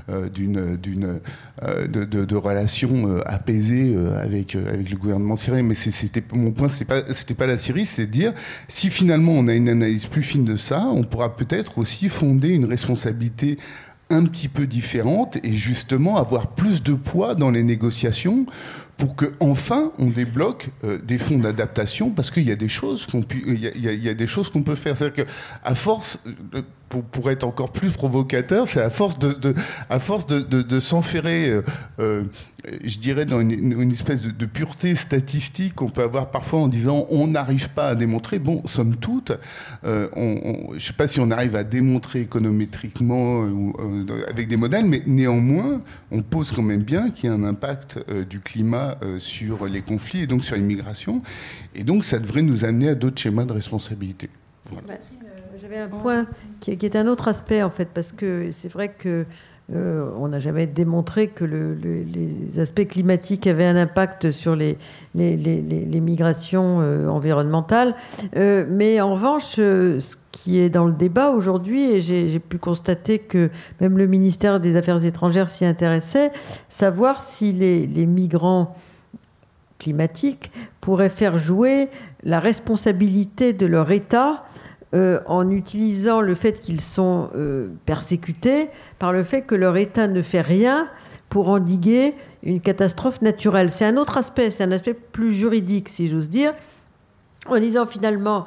[0.08, 1.20] euh, d'une, d'une,
[1.62, 5.62] euh, de, relations apaisées avec, avec le gouvernement syrien.
[5.62, 8.32] Mais c'était, mon point, ce pas, c'était pas la Syrie, c'est de dire
[8.66, 12.48] si finalement on a une analyse plus fine de ça, on pourra peut-être aussi fonder
[12.48, 13.58] une responsabilité
[14.14, 18.46] un petit peu différente et justement avoir plus de poids dans les négociations
[18.96, 23.06] pour que enfin on débloque euh, des fonds d'adaptation parce qu'il y a des choses
[23.06, 23.22] qu'on
[24.62, 24.96] peut faire.
[24.96, 25.24] C'est-à-dire
[25.74, 26.20] force
[26.54, 26.62] euh,
[27.02, 29.32] pour, être encore plus provocateur, c'est à force de,
[30.40, 31.62] de, s'enferrer, euh,
[31.98, 32.24] euh,
[32.82, 37.26] je dirais, dans une, espèce de, pureté statistique qu'on peut avoir parfois en disant on
[37.26, 38.38] n'arrive pas à démontrer.
[38.38, 39.32] Bon, somme toute,
[39.84, 40.08] euh,
[40.70, 43.74] je ne sais pas si on arrive à démontrer économétriquement ou,
[44.28, 45.80] avec des modèles, mais néanmoins,
[46.10, 47.98] on pose quand même bien qu'il y a un impact
[48.28, 51.22] du climat sur les conflits et donc sur l'immigration.
[51.74, 54.28] Et donc, ça devrait nous amener à d'autres schémas de responsabilité.
[54.70, 54.98] Voilà.
[55.74, 56.26] J'avais un point
[56.60, 59.26] qui, est un autre aspect en fait, parce que c'est vrai que
[59.72, 64.78] euh, on n'a jamais démontré que les aspects climatiques avaient un impact sur les,
[65.16, 67.96] les, migrations euh, environnementales.
[68.36, 73.18] Euh, mais en revanche, ce qui est dans le débat aujourd'hui, et j'ai pu constater
[73.18, 76.30] que même le ministère des Affaires étrangères s'y intéressait,
[76.68, 78.76] savoir si les, migrants
[79.80, 81.88] climatiques pourraient faire jouer
[82.22, 84.44] la responsabilité de leur État
[84.94, 88.68] euh, en utilisant le fait qu'ils sont euh, persécutés
[88.98, 90.88] par le fait que leur État ne fait rien
[91.28, 92.14] pour endiguer
[92.44, 93.72] une catastrophe naturelle.
[93.72, 96.54] C'est un autre aspect, c'est un aspect plus juridique, si j'ose dire,
[97.48, 98.46] en disant finalement,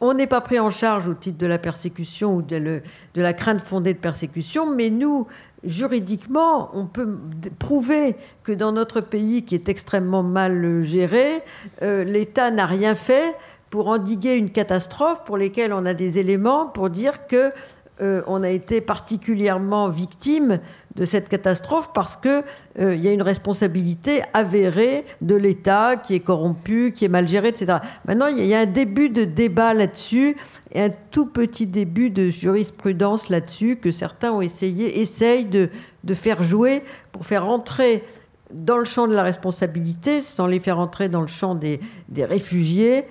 [0.00, 2.80] on n'est pas pris en charge au titre de la persécution ou de,
[3.16, 5.26] la crainte fondée de persécution, mais nous,
[5.64, 7.18] juridiquement, on peut
[7.58, 8.14] prouver
[8.44, 11.42] que dans notre pays qui est extrêmement mal géré,
[11.82, 13.34] euh, l'État n'a rien fait
[13.70, 17.52] pour endiguer une catastrophe pour lesquelles on a des éléments pour dire que
[18.00, 20.60] euh, on a été particulièrement victime
[20.94, 22.42] de cette catastrophe parce que
[22.78, 27.26] euh, il y a une responsabilité avérée de l'État qui est corrompu, qui est mal
[27.26, 27.78] géré, etc.
[28.06, 30.36] Maintenant, il y a un début de débat là-dessus
[30.72, 35.70] et un tout petit début de jurisprudence là-dessus que certains ont essayé, essayent de,
[36.14, 36.82] faire jouer
[37.12, 38.04] pour faire entrer
[38.52, 42.24] dans le champ de la responsabilité, sans les faire entrer dans le champ des, des
[42.24, 43.04] réfugiés,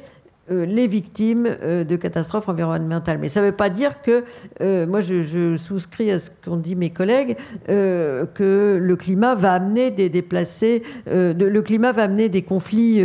[0.49, 3.17] euh, les victimes euh, de catastrophes environnementales.
[3.17, 4.23] Mais ça ne veut pas dire que,
[4.61, 7.35] euh, moi je, souscris à ce qu'ont dit mes collègues,
[7.67, 13.03] que le climat va amener des déplacés, le climat va amener des conflits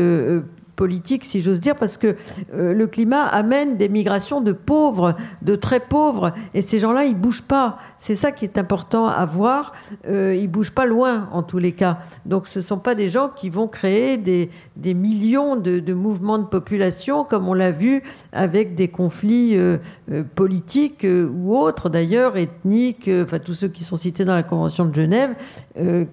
[0.77, 2.17] politique, si j'ose dire, parce que
[2.55, 7.19] euh, le climat amène des migrations de pauvres, de très pauvres, et ces gens-là, ils
[7.19, 7.79] bougent pas.
[7.99, 9.73] C'est ça qui est important à voir.
[10.09, 11.99] Euh, ils bougent pas loin, en tous les cas.
[12.27, 14.51] Donc, ce sont pas des gens qui vont créer des,
[14.95, 19.79] millions de, de, mouvements de population, comme on l'a vu avec des conflits euh,
[20.11, 24.87] euh, politiques ou autres, d'ailleurs, ethniques, enfin tous ceux qui sont cités dans la Convention
[24.87, 25.35] de Genève,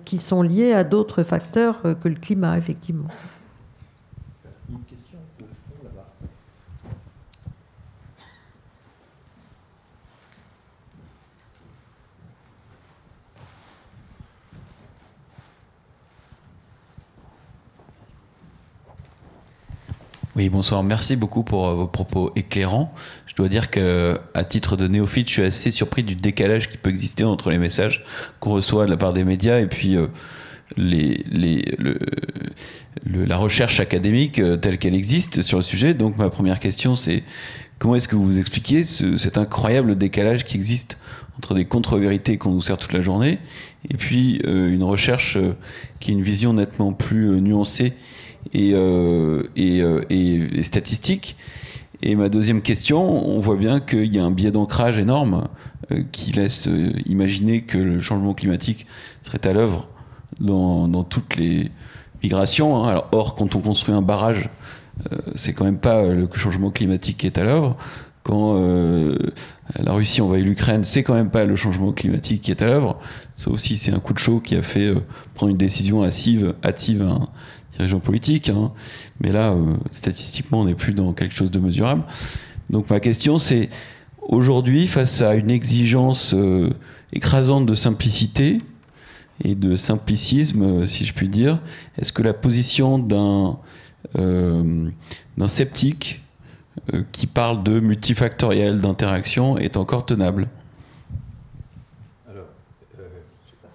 [0.05, 3.07] qui sont liés à d'autres facteurs que le climat, effectivement.
[20.39, 20.83] Oui, bonsoir.
[20.83, 22.93] Merci beaucoup pour vos propos éclairants.
[23.27, 26.77] Je dois dire que, à titre de néophyte, je suis assez surpris du décalage qui
[26.77, 28.05] peut exister entre les messages
[28.39, 29.97] qu'on reçoit de la part des médias et puis
[30.77, 31.99] le,
[33.05, 35.93] la recherche académique telle qu'elle existe sur le sujet.
[35.93, 37.23] Donc, ma première question, c'est
[37.77, 40.99] comment est-ce que vous expliquez ce, cet incroyable décalage qui existe
[41.37, 43.39] entre des contre-vérités qu'on nous sert toute la journée
[43.89, 45.55] et puis euh, une recherche euh,
[45.99, 47.93] qui est une vision nettement plus euh, nuancée
[48.53, 48.71] et,
[49.55, 51.35] et, et, statistique.
[52.01, 55.47] Et ma deuxième question, on voit bien qu'il y a un biais d'ancrage énorme
[56.11, 56.69] qui laisse
[57.05, 58.85] imaginer que le changement climatique
[59.21, 59.89] serait à l'œuvre
[60.39, 61.71] dans, dans, toutes les
[62.23, 62.77] migrations.
[62.77, 62.89] Hein.
[62.89, 64.49] Alors, or, quand on construit un barrage,
[65.35, 67.77] c'est quand même pas le changement climatique qui est à l'œuvre
[68.29, 69.17] quand euh,
[69.75, 72.99] la Russie envahit l'Ukraine, c'est quand même pas le changement climatique qui est à l'œuvre,
[73.35, 74.99] sauf si c'est un coup de chaud qui a fait euh,
[75.33, 77.27] prendre une décision hâtive, hâtive à un
[77.79, 78.49] dirigeant politique.
[78.49, 78.71] Hein.
[79.21, 82.03] Mais là, euh, statistiquement, on n'est plus dans quelque chose de mesurable.
[82.69, 83.69] Donc ma question, c'est
[84.21, 86.35] aujourd'hui, face à une exigence
[87.13, 88.61] écrasante de simplicité
[89.43, 91.59] et de simplicisme, si je puis dire,
[91.97, 93.57] est-ce que la position d'un
[95.39, 96.21] d'un sceptique
[96.93, 100.49] euh, qui parle de multifactoriel, d'interaction, est encore tenable?
[102.29, 102.45] Alors,
[102.99, 103.07] euh,
[103.45, 103.69] je sais pas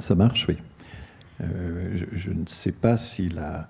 [0.00, 0.56] si ça marche, oui.
[1.42, 3.68] Euh, je, ne sais pas si la,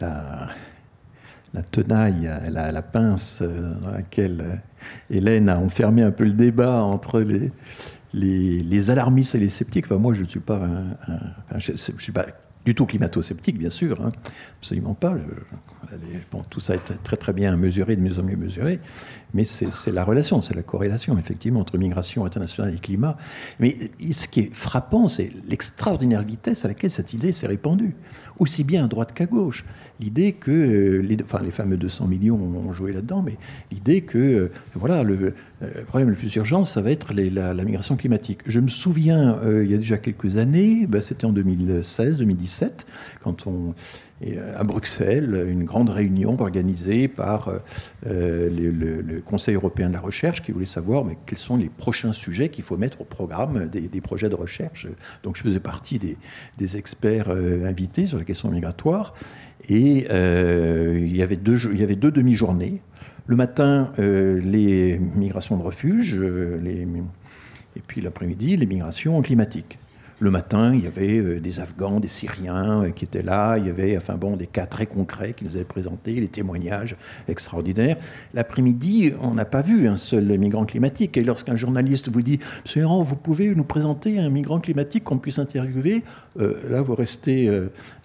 [0.00, 4.62] la, tenaille, la, la, pince dans laquelle
[5.10, 7.50] Hélène a enfermé un peu le débat entre les,
[8.14, 9.86] les, alarmistes et les sceptiques.
[9.86, 10.68] Enfin, moi, je ne suis pas
[11.58, 12.26] je, je suis pas
[12.64, 14.12] du tout climato-sceptique, bien sûr, hein.
[14.58, 15.16] absolument pas.
[16.30, 18.80] bon, tout ça est très très bien mesuré, de mieux en mieux mesuré,
[19.34, 23.16] mais c'est la relation, c'est la corrélation, effectivement, entre migration internationale et climat.
[23.60, 23.76] Mais
[24.12, 27.94] ce qui est frappant, c'est l'extraordinaire vitesse à laquelle cette idée s'est répandue,
[28.38, 29.64] aussi bien à droite qu'à gauche
[30.02, 33.36] l'idée que, euh, les, enfin les fameux 200 millions ont joué là-dedans, mais
[33.70, 37.96] l'idée que, euh, voilà, le, euh, problème le plus urgent, ça va être la, migration
[37.96, 38.40] climatique.
[38.46, 42.84] Je me souviens, il y a déjà quelques années, ben, c'était en 2016-2017,
[43.22, 43.74] quand on
[44.56, 47.52] à Bruxelles, une grande réunion organisée par
[48.04, 52.48] le, Conseil européen de la recherche qui voulait savoir mais, quels sont les prochains sujets
[52.48, 54.86] qu'il faut mettre au programme des, projets de recherche.
[55.22, 59.14] Donc je faisais partie des, experts invités sur la question migratoire.
[59.68, 61.56] Et euh, il, y avait deux,
[62.10, 62.80] demi-journées.
[63.26, 66.58] Le matin, euh, les migrations de refuge, euh,
[67.76, 69.78] et puis l'après-midi, les migrations climatiques.
[70.22, 73.56] Le matin, il y avait euh, des Afghans, des Syriens euh, qui étaient là.
[73.58, 76.94] Il y avait, enfin bon, des cas très concrets qui nous avaient présentés, les témoignages
[77.26, 77.96] extraordinaires.
[78.32, 81.16] L'après-midi, on n'a pas vu un seul migrant climatique.
[81.16, 85.18] Et lorsqu'un journaliste vous dit, Monsieur Héran, vous pouvez nous présenter un migrant climatique qu'on
[85.18, 86.04] puisse interviewer,
[86.38, 87.50] euh, là, vous restez,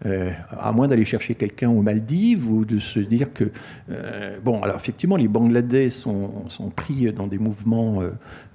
[0.03, 3.51] à moins d'aller chercher quelqu'un aux Maldives ou de se dire que,
[4.43, 6.45] bon, alors effectivement, les Bangladais sont,
[6.75, 8.01] pris dans des mouvements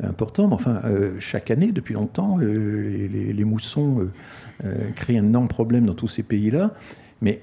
[0.02, 0.80] importants, mais enfin,
[1.20, 4.10] chaque année, depuis longtemps, les, les, les mousson euh,
[4.64, 6.72] euh, crée un énorme problème dans tous ces pays-là.
[7.20, 7.40] Mais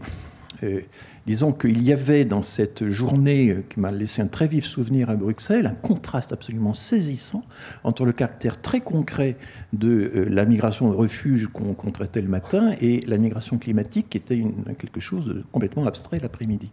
[0.64, 0.82] euh,
[1.26, 5.16] disons qu'il y avait dans cette journée qui m'a laissé un très vif souvenir à
[5.16, 7.46] Bruxelles un contraste absolument saisissant
[7.84, 9.38] entre le caractère très concret
[9.72, 14.44] de la migration de refuge qu'on traitait le matin et la migration climatique qui était
[14.78, 16.72] quelque chose de complètement abstrait l'après-midi.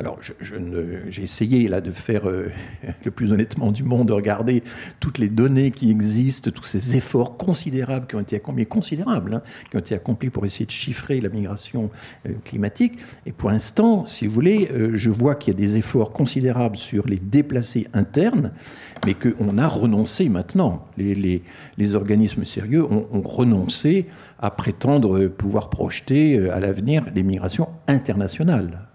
[0.00, 2.50] Alors, j'ai essayé là de faire euh,
[3.04, 4.64] le plus honnêtement du monde, de regarder
[4.98, 9.40] toutes les données qui existent, tous ces efforts considérables qui ont été accomplis, considérables,
[9.72, 9.80] hein,
[10.32, 11.90] pour essayer de chiffrer la migration
[12.26, 12.98] euh, climatique.
[13.24, 16.76] Et pour l'instant, si vous voulez, euh, je vois qu'il y a des efforts considérables
[16.76, 18.50] sur les déplacés internes,
[19.06, 20.88] mais qu'on a renoncé maintenant.
[20.96, 21.42] Les,
[21.94, 24.06] organismes sérieux ont, ont renoncé
[24.40, 28.88] à prétendre pouvoir projeter à l'avenir des migrations internationales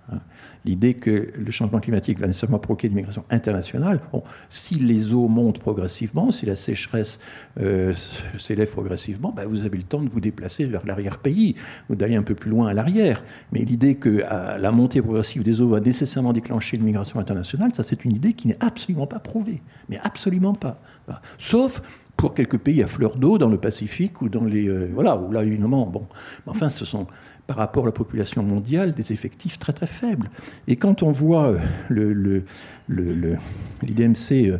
[0.65, 3.99] l'idée que le changement climatique va nécessairement provoquer une migration internationale.
[4.11, 7.19] Bon, si les eaux montent progressivement, si la sécheresse
[7.59, 7.93] euh,
[8.37, 11.55] s'élève progressivement, ben vous avez le temps de vous déplacer vers l'arrière-pays
[11.89, 13.23] ou d'aller un peu plus loin à l'arrière.
[13.51, 14.23] Mais l'idée que
[14.59, 18.33] la montée progressive des eaux va nécessairement déclencher une migration internationale, ça c'est une idée
[18.33, 19.61] qui n'est absolument pas prouvée.
[19.89, 20.81] Mais absolument pas.
[21.37, 21.81] Sauf
[22.19, 25.31] pour quelques pays à fleur d'eau dans le Pacifique ou dans les euh, voilà où
[25.31, 26.05] là évidemment bon
[26.47, 27.07] enfin ce sont
[27.49, 30.29] par rapport à la population mondiale des effectifs très très faibles.
[30.67, 31.55] Et quand on voit
[31.89, 32.41] euh,
[33.81, 34.59] l'IDMC euh,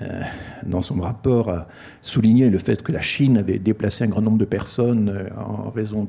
[0.00, 0.22] euh,
[0.64, 1.68] dans son rapport a
[2.00, 6.08] souligné le fait que la Chine avait déplacé un grand nombre de personnes en raison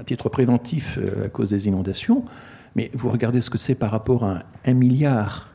[0.00, 2.24] à titre préventif à cause des inondations,
[2.74, 5.49] mais vous regardez ce que c'est par rapport à un milliard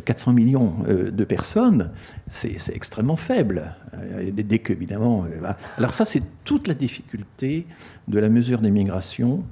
[0.00, 1.90] 400 millions euh, de personnes,
[2.26, 3.74] c'est extrêmement faible.
[3.94, 5.24] Euh, dès que, évidemment.
[5.24, 7.66] Euh, alors, ça, c'est toute la difficulté
[8.08, 9.44] de la mesure des migrations.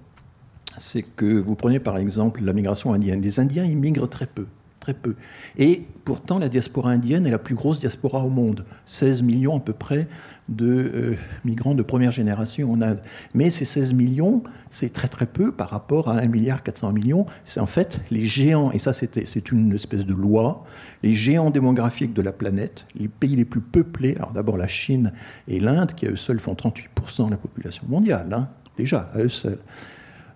[0.78, 3.20] c'est que vous prenez par exemple la migration indienne.
[3.20, 4.47] Les Indiens, ils migrent très peu
[4.82, 5.14] très peu.
[5.56, 8.66] Et pourtant, la diaspora indienne est la plus grosse diaspora au monde.
[8.86, 10.09] 16 millions à peu près
[10.48, 13.00] de euh, migrants de première génération en Inde.
[13.32, 17.26] Mais ces 16 millions, c'est très très peu par rapport à 1 milliard 400 millions.
[17.44, 20.64] C'est en fait les géants, et ça c'est une espèce de loi,
[21.04, 25.12] les géants démographiques de la planète, les pays les plus peuplés, alors d'abord la Chine
[25.46, 29.20] et l'Inde, qui à eux seuls font 38% de la population mondiale, hein, déjà à
[29.20, 29.60] eux seuls.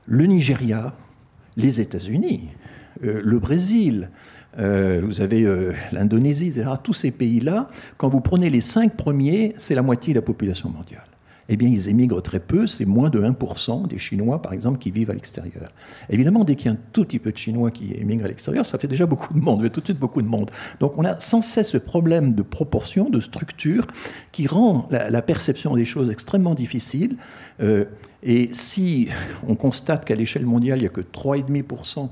[0.07, 0.95] Le Nigeria,
[1.57, 2.49] les États-Unis,
[3.05, 4.11] euh, le Brésil,
[4.59, 6.71] euh, vous avez euh, l'Indonésie, etc.
[6.83, 10.71] Tous ces pays-là, quand vous prenez les cinq premiers, c'est la moitié de la population
[10.71, 11.05] mondiale.
[11.49, 14.91] Eh bien, ils émigrent très peu, c'est moins de 1% des Chinois, par exemple, qui
[14.91, 15.71] vivent à l'extérieur.
[16.11, 18.67] Évidemment, dès qu'il y a un tout petit peu de Chinois qui émigrent à l'extérieur,
[18.67, 20.51] ça fait déjà beaucoup de monde, mais tout de suite beaucoup de monde.
[20.81, 23.87] Donc on a sans cesse ce problème de proportion, de structure,
[24.33, 27.17] qui rend la, perception des choses extrêmement difficile.
[27.61, 27.85] Euh,
[28.23, 29.09] et si
[29.47, 32.09] on constate qu'à l'échelle mondiale, il n'y a que 3,5%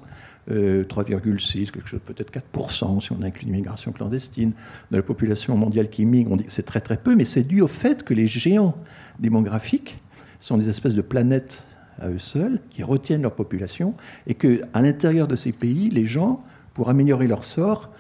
[0.51, 4.53] 3,6, euh, quelque chose, peut-être 4%, si on inclut l'immigration clandestine,
[4.91, 8.03] de la population mondiale qui que c'est très très peu, mais c'est dû au fait
[8.03, 8.75] que les géants
[9.19, 9.97] démographiques
[10.41, 11.67] sont des espèces de planètes
[11.99, 13.95] à eux seuls, qui retiennent leur population,
[14.27, 16.43] et qu'à l'intérieur de ces pays, les gens,
[16.75, 17.91] pour améliorer leur sort,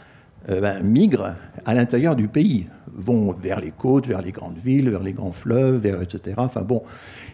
[0.51, 4.91] euh, ben, migrent à l'intérieur du pays, vont vers les côtes, vers les grandes villes,
[4.91, 6.35] vers les grands fleuves, vers, etc.
[6.37, 6.83] Enfin bon.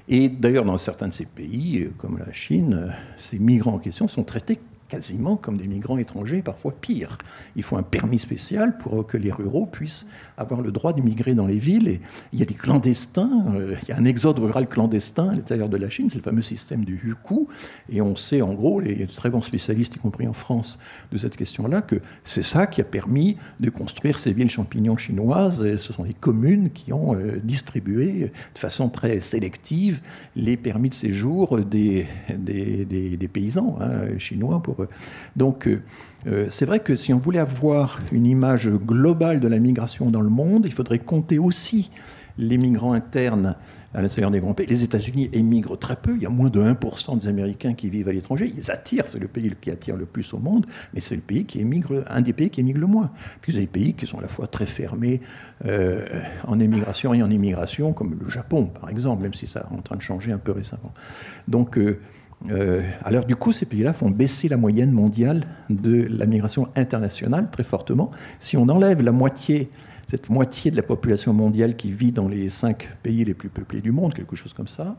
[0.08, 4.22] Et d'ailleurs, dans certains de ces pays, comme la Chine, ces migrants en question sont
[4.22, 4.60] traités
[4.90, 7.16] quasiment comme des migrants étrangers, parfois pire.
[7.56, 10.06] Il faut un permis spécial pour que les ruraux puissent
[10.36, 11.88] avoir le droit d'immigrer dans les villes.
[11.88, 12.00] Et
[12.32, 15.68] il y a des clandestins, euh, il y a un exode rural clandestin à l'intérieur
[15.68, 17.48] de la Chine, c'est le fameux système du Hukou.
[17.88, 20.80] Et on sait en gros, les très bons spécialistes, y compris en France,
[21.12, 25.64] de cette question-là, que c'est ça qui a permis de construire ces villes champignons chinoises.
[25.64, 30.00] Et ce sont les communes qui ont euh, distribué de façon très sélective
[30.34, 32.06] les permis de séjour des,
[33.32, 34.79] paysans hein, chinois pour
[35.36, 35.82] donc, euh,
[36.26, 40.20] euh, c'est vrai que si on voulait avoir une image globale de la migration dans
[40.20, 41.90] le monde, il faudrait compter aussi
[42.38, 43.54] les migrants internes
[43.92, 44.66] à l'intérieur des grands pays.
[44.66, 46.14] Les États-Unis émigrent très peu.
[46.16, 48.52] Il y a moins de 1% des Américains qui vivent à l'étranger.
[48.56, 51.44] Ils attirent, c'est le pays qui attire le plus au monde, mais c'est le pays
[51.44, 53.10] qui émigre, un des pays qui émigre le moins.
[53.40, 55.20] Puis il y a des pays qui sont à la fois très fermés
[55.66, 59.74] euh, en émigration et en immigration, comme le Japon, par exemple, même si ça est
[59.74, 60.92] en train de changer un peu récemment.
[61.48, 61.78] Donc,
[63.04, 67.62] alors du coup, ces pays-là font baisser la moyenne mondiale de la migration internationale très
[67.62, 68.10] fortement.
[68.38, 69.70] Si on enlève la moitié,
[70.06, 73.80] cette moitié de la population mondiale qui vit dans les cinq pays les plus peuplés
[73.80, 74.96] du monde, quelque chose comme ça,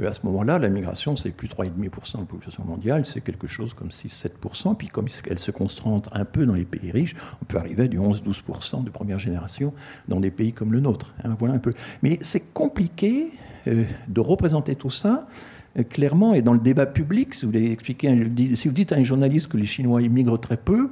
[0.00, 3.46] euh, à ce moment-là, la migration, c'est plus 3,5% de la population mondiale, c'est quelque
[3.46, 4.76] chose comme 6-7%.
[4.76, 7.88] Puis comme elle se concentre un peu dans les pays riches, on peut arriver à
[7.88, 9.72] du 11-12% de première génération
[10.08, 11.14] dans des pays comme le nôtre.
[11.24, 11.72] Hein, voilà un peu.
[12.02, 13.30] Mais c'est compliqué
[13.66, 18.68] euh, de représenter tout ça euh, clairement, et dans le débat public, si vous, si
[18.68, 20.90] vous dites à un journaliste que les Chinois immigrent très peu,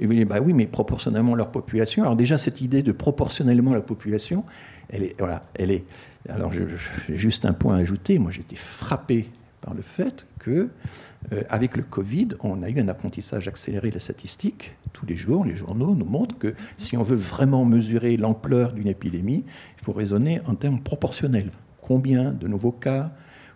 [0.00, 2.02] et vous dites, bah oui, mais proportionnellement leur population.
[2.02, 4.44] Alors déjà, cette idée de proportionnellement la population,
[4.88, 5.84] elle est, voilà, elle est.
[6.28, 6.66] Alors, j'ai
[7.16, 8.18] juste un point à ajouter.
[8.18, 9.28] Moi, été frappé
[9.60, 10.68] par le fait que,
[11.32, 14.74] euh, avec le Covid, on a eu un apprentissage accéléré de la statistique.
[14.92, 18.88] Tous les jours, les journaux nous montrent que si on veut vraiment mesurer l'ampleur d'une
[18.88, 19.44] épidémie,
[19.78, 21.50] il faut raisonner en termes proportionnels.
[21.80, 23.12] Combien de nouveaux cas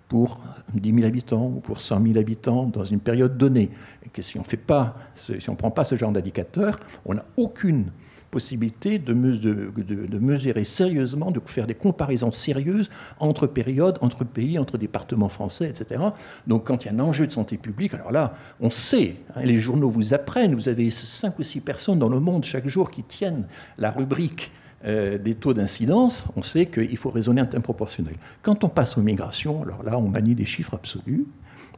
[0.08, 0.40] pour
[0.74, 3.70] 10 000 habitants ou pour 100 000 habitants dans une période donnée.
[4.04, 7.90] Et que si on ne prend pas ce genre d'indicateur, on n'a aucune
[8.30, 12.90] possibilité de, de, mesurer sérieusement, de faire des comparaisons sérieuses
[13.20, 16.00] entre périodes, entre pays, entre départements français, etc.
[16.46, 19.40] Donc quand il y a un enjeu de santé publique, alors là, on sait, hein,
[19.44, 22.90] les journaux vous apprennent, vous avez cinq ou six personnes dans le monde chaque jour
[22.90, 23.46] qui tiennent
[23.78, 24.52] la rubrique
[24.84, 28.16] euh, des taux d'incidence, on sait qu'il faut raisonner en termes proportionnels.
[28.42, 31.26] Quand on passe aux migrations, alors là, on manie des chiffres absolus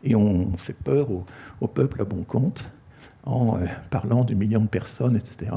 [0.04, 1.08] et on fait peur
[1.60, 2.72] au, peuple à bon compte
[3.24, 5.50] en euh, parlant de millions de personnes, etc.,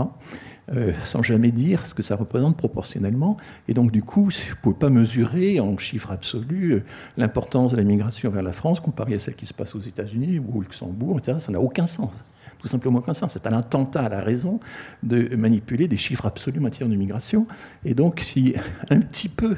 [0.74, 3.36] euh, sans jamais dire ce que ça représente proportionnellement.
[3.68, 6.84] Et donc, du coup, vous ne pouvez pas mesurer en chiffres absolus
[7.18, 10.40] l'importance de la migration vers la France comparée à celle qui se passe aux États-Unis
[10.40, 11.40] ou au Luxembourg, etc.
[11.40, 12.24] Ça n'a aucun sens
[12.64, 13.28] tout simplement comme ça.
[13.28, 14.62] C'est un attentat à la raison
[15.04, 17.46] de manipuler des chiffres absolus en matière de migration.
[17.84, 18.56] Et donc, si
[18.90, 19.58] un petit peu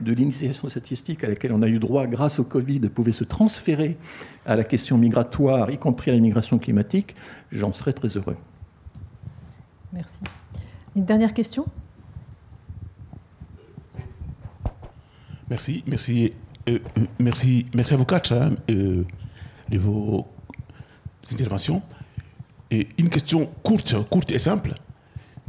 [0.00, 3.98] de l'initiation statistique à laquelle on a eu droit grâce au Covid pouvait se transférer
[4.46, 7.14] à la question migratoire, y compris à la migration climatique,
[7.52, 8.36] j'en serais très heureux.
[9.92, 10.22] Merci.
[10.96, 11.66] Une dernière question?
[15.50, 16.30] Merci, merci,
[16.70, 19.04] euh, euh, merci, merci à vous quatre hein, euh,
[19.68, 20.26] de vos
[21.30, 21.82] interventions.
[22.70, 24.74] Et une question courte, courte et simple,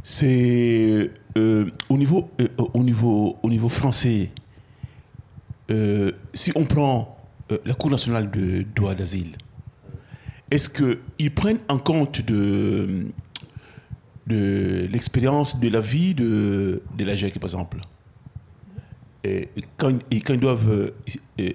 [0.02, 4.30] c'est euh, au, niveau, euh, au, niveau, au niveau français,
[5.70, 7.16] euh, si on prend
[7.64, 9.36] la Cour nationale de droit d'asile,
[10.50, 13.06] est-ce qu'ils prennent en compte de,
[14.26, 17.78] de l'expérience de la vie de, de la GEC, par exemple?
[19.24, 20.92] Et quand, ils doivent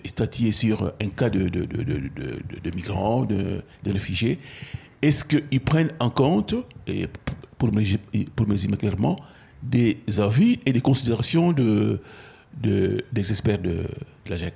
[0.06, 4.38] statuer sur un cas de, de, de migrants, de, réfugiés,
[5.03, 6.55] est-ce qu'ils prennent en compte,
[6.88, 7.07] et
[7.57, 7.84] pour me,
[8.35, 9.19] pour me clairement,
[9.61, 11.99] des avis et des considérations de,
[12.61, 13.84] des experts de,
[14.30, 14.53] la GEC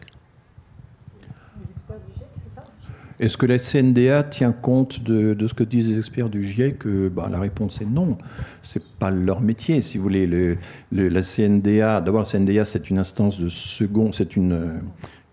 [3.20, 7.28] Est-ce que la CNDA tient compte de, ce que disent les experts du GIEC bah,
[7.30, 8.18] La réponse est non.
[8.62, 10.28] C'est pas leur métier, si vous voulez.
[10.28, 10.58] Le,
[10.92, 14.82] la CNDA, d'abord, la CNDA, c'est une instance de second, c'est une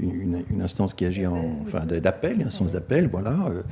[0.04, 3.48] une, instance qui agit en, enfin, d'appel, une instance d'appel, voilà.
[3.48, 3.62] Euh,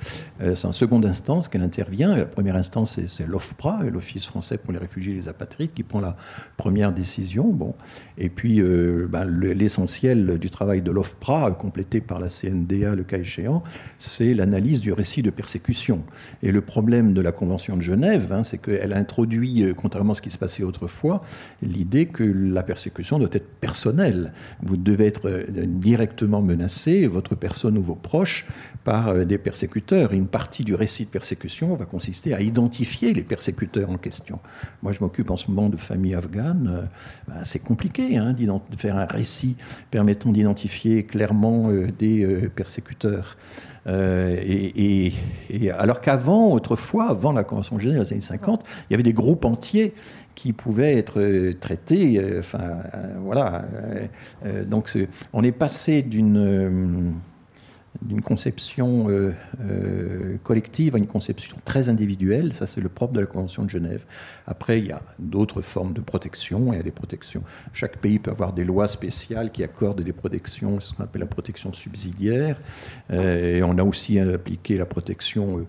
[0.42, 2.16] euh, c'est en seconde instance qu'elle intervient.
[2.16, 6.00] La première instance, c'est, l'OFPRA, l'Office français pour les réfugiés et les apatrides, qui prend
[6.00, 6.16] la
[6.56, 7.48] première décision.
[7.48, 7.74] Bon.
[8.18, 13.18] Et puis, euh, ben, l'essentiel du travail de l'OFPRA, complété par la CNDA, le cas
[13.18, 13.62] échéant,
[13.98, 16.02] c'est l'analyse du récit de persécution.
[16.42, 20.22] Et le problème de la Convention de Genève, hein, c'est qu'elle introduit, contrairement à ce
[20.22, 21.22] qui se passait autrefois,
[21.62, 24.32] l'idée que la persécution doit être personnelle.
[24.62, 28.46] Vous devez être directement menacé, votre personne ou vos proches,
[28.84, 30.12] par euh, des persécuteurs.
[30.12, 34.40] une partie du récit de persécution va consister à identifier les persécuteurs en question.
[34.82, 36.70] Moi, je m'occupe en ce moment de familles afghanes.
[36.72, 36.82] Euh,
[37.28, 39.56] ben, c'est compliqué hein, de faire un récit
[39.90, 43.36] permettant d'identifier clairement euh, des persécuteurs.
[43.86, 45.12] et,
[45.76, 49.02] alors qu'avant, autrefois, avant la Convention de Genève, dans les années 50, il y avait
[49.02, 49.92] des groupes entiers
[50.42, 52.18] qui pouvaient être euh, traités.
[52.18, 53.64] Euh, enfin, euh, voilà.
[54.66, 54.98] donc,
[55.32, 57.14] on est passé d'une
[58.00, 62.54] d'une conception euh, euh, collective à une conception très individuelle.
[62.54, 64.06] Ça, c'est le propre de la Convention de Genève.
[64.46, 66.72] Après, il y a d'autres formes de protection.
[66.72, 67.42] Il y a des protections.
[67.72, 71.26] Chaque pays peut avoir des lois spéciales qui accordent des protections, ce qu'on appelle la
[71.26, 72.58] protection subsidiaire.
[73.12, 75.66] Euh, et on a aussi appliqué la protection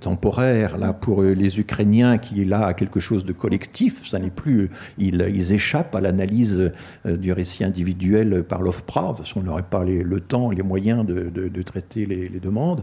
[0.00, 4.08] temporaire là pour les Ukrainiens qui là à quelque chose de collectif.
[4.08, 4.70] Ça n'est plus.
[4.98, 5.20] Ils,
[5.52, 6.70] échappent à l'analyse
[7.04, 9.02] du récit individuel par l'OFPRA.
[9.02, 11.30] De toute façon, on n'aurait pas le temps, les moyens de,
[11.62, 12.82] traiter les, demandes.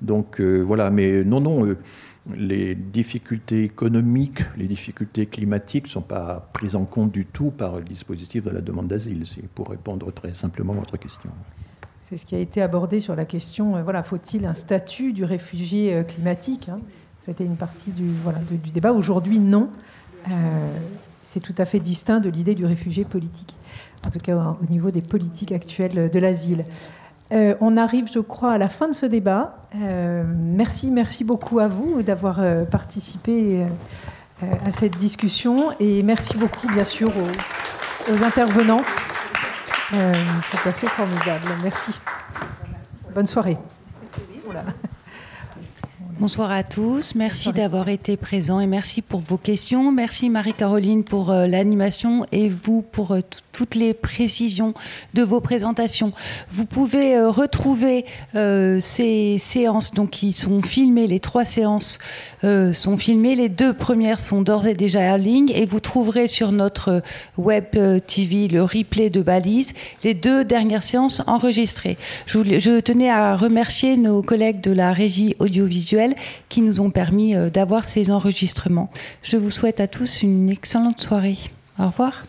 [0.00, 1.76] Donc euh, voilà, mais non, non, euh,
[2.34, 7.76] les difficultés économiques, les difficultés climatiques ne sont pas prises en compte du tout par
[7.76, 9.24] le dispositif de la demande d'asile,
[9.54, 11.30] pour répondre très simplement à votre question.
[12.00, 15.24] C'est ce qui a été abordé sur la question, euh, voilà, faut-il un statut du
[15.24, 16.78] réfugié climatique hein?
[17.20, 18.94] C'était une partie du, voilà, du débat.
[18.94, 19.68] Aujourd'hui, non.
[21.22, 23.56] c'est tout à fait distinct de l'idée du réfugié politique,
[24.06, 26.64] en tout cas au niveau des politiques actuelles de l'asile.
[27.32, 29.58] Euh, on arrive, je crois, à la fin de ce débat.
[29.76, 33.64] Euh, merci, merci beaucoup à vous d'avoir euh, participé
[34.64, 37.12] à cette discussion et merci beaucoup, bien sûr,
[38.10, 38.82] aux, intervenants.
[39.90, 41.46] tout à fait formidable.
[41.62, 42.00] Merci.
[43.14, 43.58] Bonne soirée.
[46.20, 47.14] Bonsoir à tous.
[47.14, 49.90] Merci d'avoir été présents et merci pour vos questions.
[49.90, 53.20] Merci Marie-Caroline pour euh, l'animation et vous pour euh,
[53.52, 54.74] toutes les précisions
[55.14, 56.12] de vos présentations.
[56.50, 61.98] Vous pouvez euh, retrouver ces séances donc qui sont filmées, les trois séances
[62.42, 66.52] sont filmées, les deux premières sont d'ores et déjà en ligne et vous trouverez sur
[66.52, 67.02] notre
[67.36, 67.64] web
[68.06, 69.72] TV le replay de Balise,
[70.04, 71.98] les deux dernières séances enregistrées.
[72.26, 76.09] Je, je tenais à remercier nos collègues de la régie audiovisuelle
[76.48, 78.90] qui nous ont permis euh, d'avoir ces enregistrements.
[79.22, 81.38] Je vous souhaite à tous une excellente soirée.
[81.78, 82.24] Au revoir.